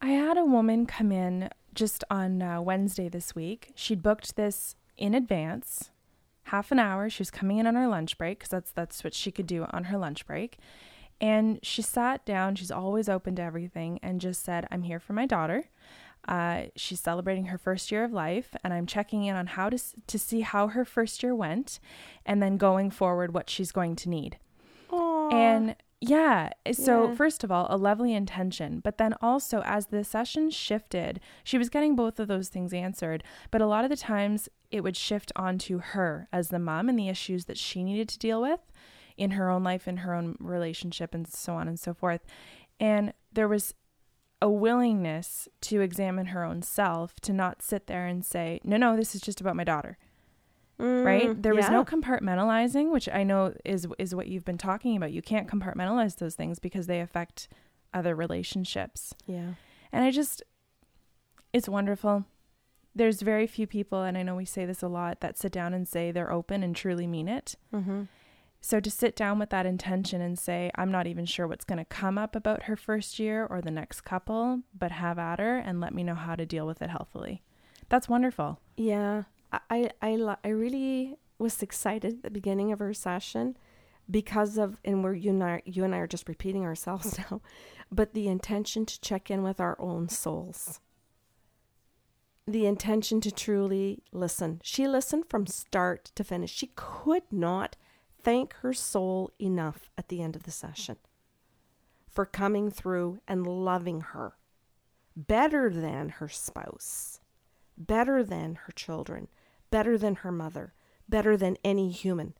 I 0.00 0.08
had 0.08 0.38
a 0.38 0.44
woman 0.44 0.86
come 0.86 1.12
in 1.12 1.50
just 1.74 2.04
on 2.10 2.42
uh, 2.42 2.60
Wednesday 2.60 3.08
this 3.08 3.34
week. 3.34 3.72
She'd 3.74 4.02
booked 4.02 4.36
this 4.36 4.76
in 4.96 5.14
advance, 5.14 5.90
half 6.44 6.70
an 6.72 6.78
hour. 6.78 7.08
She 7.08 7.20
was 7.20 7.30
coming 7.30 7.58
in 7.58 7.66
on 7.66 7.74
her 7.74 7.88
lunch 7.88 8.18
break 8.18 8.38
because 8.38 8.50
that's 8.50 8.72
that's 8.72 9.04
what 9.04 9.14
she 9.14 9.30
could 9.30 9.46
do 9.46 9.66
on 9.70 9.84
her 9.84 9.98
lunch 9.98 10.26
break. 10.26 10.58
And 11.20 11.60
she 11.62 11.82
sat 11.82 12.24
down, 12.26 12.56
she's 12.56 12.72
always 12.72 13.08
open 13.08 13.36
to 13.36 13.42
everything, 13.42 14.00
and 14.02 14.20
just 14.20 14.44
said, 14.44 14.66
I'm 14.72 14.82
here 14.82 14.98
for 14.98 15.12
my 15.12 15.24
daughter. 15.24 15.68
Uh, 16.26 16.64
she's 16.74 17.00
celebrating 17.00 17.46
her 17.46 17.58
first 17.58 17.92
year 17.92 18.02
of 18.02 18.12
life, 18.12 18.56
and 18.64 18.72
I'm 18.72 18.86
checking 18.86 19.24
in 19.24 19.36
on 19.36 19.46
how 19.46 19.70
to, 19.70 19.78
to 20.06 20.18
see 20.18 20.40
how 20.40 20.68
her 20.68 20.84
first 20.84 21.22
year 21.22 21.34
went, 21.34 21.78
and 22.26 22.42
then 22.42 22.56
going 22.56 22.90
forward, 22.90 23.34
what 23.34 23.48
she's 23.48 23.70
going 23.70 23.94
to 23.96 24.08
need. 24.08 24.38
Aww. 24.90 25.32
And 25.32 25.76
yeah, 26.04 26.50
eh, 26.66 26.72
so 26.72 27.06
Yeah. 27.08 27.14
first 27.14 27.44
of 27.44 27.52
all, 27.52 27.68
a 27.70 27.76
lovely 27.76 28.12
intention, 28.12 28.80
but 28.80 28.98
then 28.98 29.14
also 29.22 29.62
as 29.62 29.86
the 29.86 30.02
session 30.02 30.50
shifted, 30.50 31.20
she 31.44 31.58
was 31.58 31.68
getting 31.68 31.94
both 31.94 32.18
of 32.18 32.26
those 32.26 32.48
things 32.48 32.72
answered, 32.72 33.22
but 33.52 33.62
a 33.62 33.66
lot 33.66 33.84
of 33.84 33.90
the 33.90 33.96
times 33.96 34.48
it 34.72 34.82
would 34.82 34.96
shift 34.96 35.30
onto 35.36 35.78
her 35.78 36.28
as 36.32 36.48
the 36.48 36.58
mom 36.58 36.88
and 36.88 36.98
the 36.98 37.08
issues 37.08 37.44
that 37.44 37.56
she 37.56 37.84
needed 37.84 38.08
to 38.08 38.18
deal 38.18 38.42
with 38.42 38.60
in 39.16 39.32
her 39.32 39.48
own 39.48 39.62
life, 39.62 39.86
in 39.86 39.98
her 39.98 40.12
own 40.12 40.36
relationship, 40.40 41.14
and 41.14 41.28
so 41.28 41.54
on 41.54 41.68
and 41.68 41.78
so 41.78 41.94
forth. 41.94 42.22
And 42.80 43.12
there 43.32 43.46
was 43.46 43.72
a 44.40 44.50
willingness 44.50 45.48
to 45.60 45.82
examine 45.82 46.26
her 46.26 46.42
own 46.42 46.62
self, 46.62 47.20
to 47.20 47.32
not 47.32 47.62
sit 47.62 47.86
there 47.86 48.06
and 48.08 48.24
say, 48.26 48.60
no, 48.64 48.76
no, 48.76 48.96
this 48.96 49.14
is 49.14 49.20
just 49.20 49.40
about 49.40 49.54
my 49.54 49.62
daughter 49.62 49.98
right? 50.78 51.28
Mm, 51.28 51.42
there 51.42 51.54
was 51.54 51.68
no 51.70 51.84
compartmentalizing 51.84 52.90
which 52.90 53.08
i 53.08 53.22
know 53.22 53.54
is 53.64 53.86
is 53.98 54.14
what 54.14 54.26
you've 54.26 54.44
been 54.44 54.58
talking 54.58 54.96
about. 54.96 55.12
You 55.12 55.22
can't 55.22 55.48
compartmentalize 55.48 56.16
those 56.16 56.34
things 56.34 56.58
because 56.58 56.86
they 56.86 57.00
affect 57.00 57.48
other 57.94 58.14
relationships. 58.14 59.14
Yeah. 59.26 59.54
and 59.92 60.04
i 60.04 60.10
just 60.10 60.42
it's 61.52 61.68
wonderful. 61.68 62.24
There's 62.94 63.20
very 63.22 63.46
few 63.46 63.66
people 63.66 64.02
and 64.02 64.16
i 64.18 64.22
know 64.22 64.34
we 64.34 64.44
say 64.44 64.64
this 64.66 64.82
a 64.82 64.88
lot 64.88 65.20
that 65.20 65.38
sit 65.38 65.52
down 65.52 65.72
and 65.74 65.86
say 65.86 66.10
they're 66.10 66.32
open 66.32 66.62
and 66.62 66.74
truly 66.74 67.06
mean 67.06 67.28
it. 67.28 67.54
Mm-hmm. 67.72 68.02
so 68.60 68.80
to 68.80 68.90
sit 68.90 69.16
down 69.16 69.38
with 69.38 69.50
that 69.50 69.66
intention 69.66 70.20
and 70.20 70.38
say 70.38 70.70
i'm 70.76 70.90
not 70.90 71.06
even 71.06 71.24
sure 71.26 71.46
what's 71.48 71.64
going 71.64 71.78
to 71.78 71.84
come 71.84 72.16
up 72.18 72.36
about 72.36 72.64
her 72.64 72.76
first 72.76 73.18
year 73.18 73.46
or 73.48 73.60
the 73.60 73.70
next 73.70 74.02
couple 74.02 74.60
but 74.78 74.90
have 74.92 75.18
at 75.18 75.38
her 75.40 75.56
and 75.58 75.80
let 75.80 75.94
me 75.94 76.02
know 76.04 76.14
how 76.14 76.34
to 76.36 76.46
deal 76.46 76.66
with 76.66 76.80
it 76.82 76.90
healthily. 76.90 77.42
That's 77.88 78.08
wonderful. 78.08 78.58
Yeah, 78.76 79.24
I 79.52 79.90
I 80.00 80.36
I, 80.44 80.48
really 80.48 81.16
was 81.38 81.62
excited 81.62 82.14
at 82.14 82.22
the 82.22 82.30
beginning 82.30 82.72
of 82.72 82.78
her 82.78 82.94
session 82.94 83.56
because 84.10 84.58
of 84.58 84.78
and 84.84 85.04
we're 85.04 85.14
you 85.14 85.30
and 85.30 85.44
I, 85.44 85.62
you 85.64 85.84
and 85.84 85.94
I 85.94 85.98
are 85.98 86.06
just 86.06 86.28
repeating 86.28 86.64
ourselves 86.64 87.18
now, 87.30 87.40
but 87.90 88.14
the 88.14 88.28
intention 88.28 88.86
to 88.86 89.00
check 89.00 89.30
in 89.30 89.42
with 89.42 89.60
our 89.60 89.80
own 89.80 90.08
souls. 90.08 90.80
The 92.46 92.66
intention 92.66 93.20
to 93.20 93.30
truly 93.30 94.02
listen. 94.10 94.60
She 94.64 94.88
listened 94.88 95.26
from 95.28 95.46
start 95.46 96.06
to 96.16 96.24
finish. 96.24 96.52
She 96.52 96.72
could 96.74 97.22
not 97.30 97.76
thank 98.20 98.54
her 98.54 98.72
soul 98.72 99.30
enough 99.38 99.90
at 99.96 100.08
the 100.08 100.22
end 100.22 100.34
of 100.34 100.42
the 100.42 100.50
session 100.50 100.96
for 102.08 102.26
coming 102.26 102.70
through 102.70 103.20
and 103.28 103.46
loving 103.46 104.00
her 104.00 104.36
better 105.16 105.70
than 105.70 106.08
her 106.08 106.28
spouse 106.28 107.20
better 107.76 108.22
than 108.22 108.56
her 108.66 108.72
children, 108.72 109.28
better 109.72 109.98
than 109.98 110.14
her 110.16 110.30
mother, 110.30 110.72
better 111.08 111.36
than 111.36 111.56
any 111.64 111.90
human, 111.90 112.34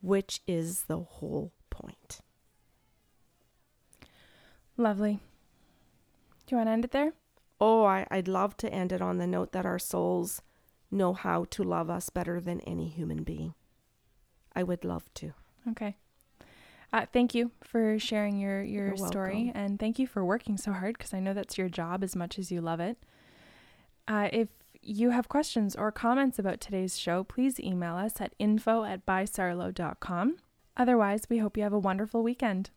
which 0.00 0.40
is 0.46 0.84
the 0.84 0.98
whole 1.00 1.52
point. 1.68 2.20
lovely 4.80 5.18
do 6.46 6.54
you 6.54 6.56
want 6.56 6.68
to 6.68 6.72
end 6.72 6.84
it 6.84 6.92
there 6.92 7.12
Oh, 7.60 7.84
I, 7.84 8.06
I'd 8.08 8.28
love 8.28 8.56
to 8.58 8.72
end 8.72 8.92
it 8.92 9.02
on 9.02 9.18
the 9.18 9.26
note 9.26 9.50
that 9.50 9.66
our 9.66 9.80
souls 9.80 10.40
know 10.92 11.12
how 11.12 11.44
to 11.50 11.64
love 11.64 11.90
us 11.90 12.08
better 12.08 12.40
than 12.40 12.60
any 12.60 12.86
human 12.88 13.24
being. 13.24 13.54
I 14.54 14.62
would 14.62 14.84
love 14.84 15.12
to. 15.14 15.32
Okay. 15.70 15.96
Uh, 16.92 17.06
thank 17.12 17.34
you 17.34 17.50
for 17.64 17.98
sharing 17.98 18.38
your 18.38 18.62
your 18.62 18.94
You're 18.94 18.96
story, 19.08 19.46
welcome. 19.46 19.60
and 19.60 19.80
thank 19.80 19.98
you 19.98 20.06
for 20.06 20.24
working 20.24 20.56
so 20.56 20.70
hard 20.72 20.96
because 20.96 21.12
I 21.12 21.18
know 21.18 21.34
that's 21.34 21.58
your 21.58 21.68
job 21.68 22.04
as 22.04 22.14
much 22.14 22.38
as 22.38 22.52
you 22.52 22.60
love 22.60 22.78
it. 22.78 22.96
Uh, 24.06 24.28
if 24.32 24.46
you 24.88 25.10
have 25.10 25.28
questions 25.28 25.76
or 25.76 25.92
comments 25.92 26.38
about 26.38 26.60
today's 26.60 26.98
show, 26.98 27.22
please 27.22 27.60
email 27.60 27.94
us 27.94 28.20
at 28.20 28.34
info 28.38 28.84
at 28.84 29.04
bysarlo.com. 29.04 30.36
Otherwise, 30.76 31.24
we 31.28 31.38
hope 31.38 31.56
you 31.56 31.62
have 31.62 31.72
a 31.72 31.78
wonderful 31.78 32.22
weekend. 32.22 32.70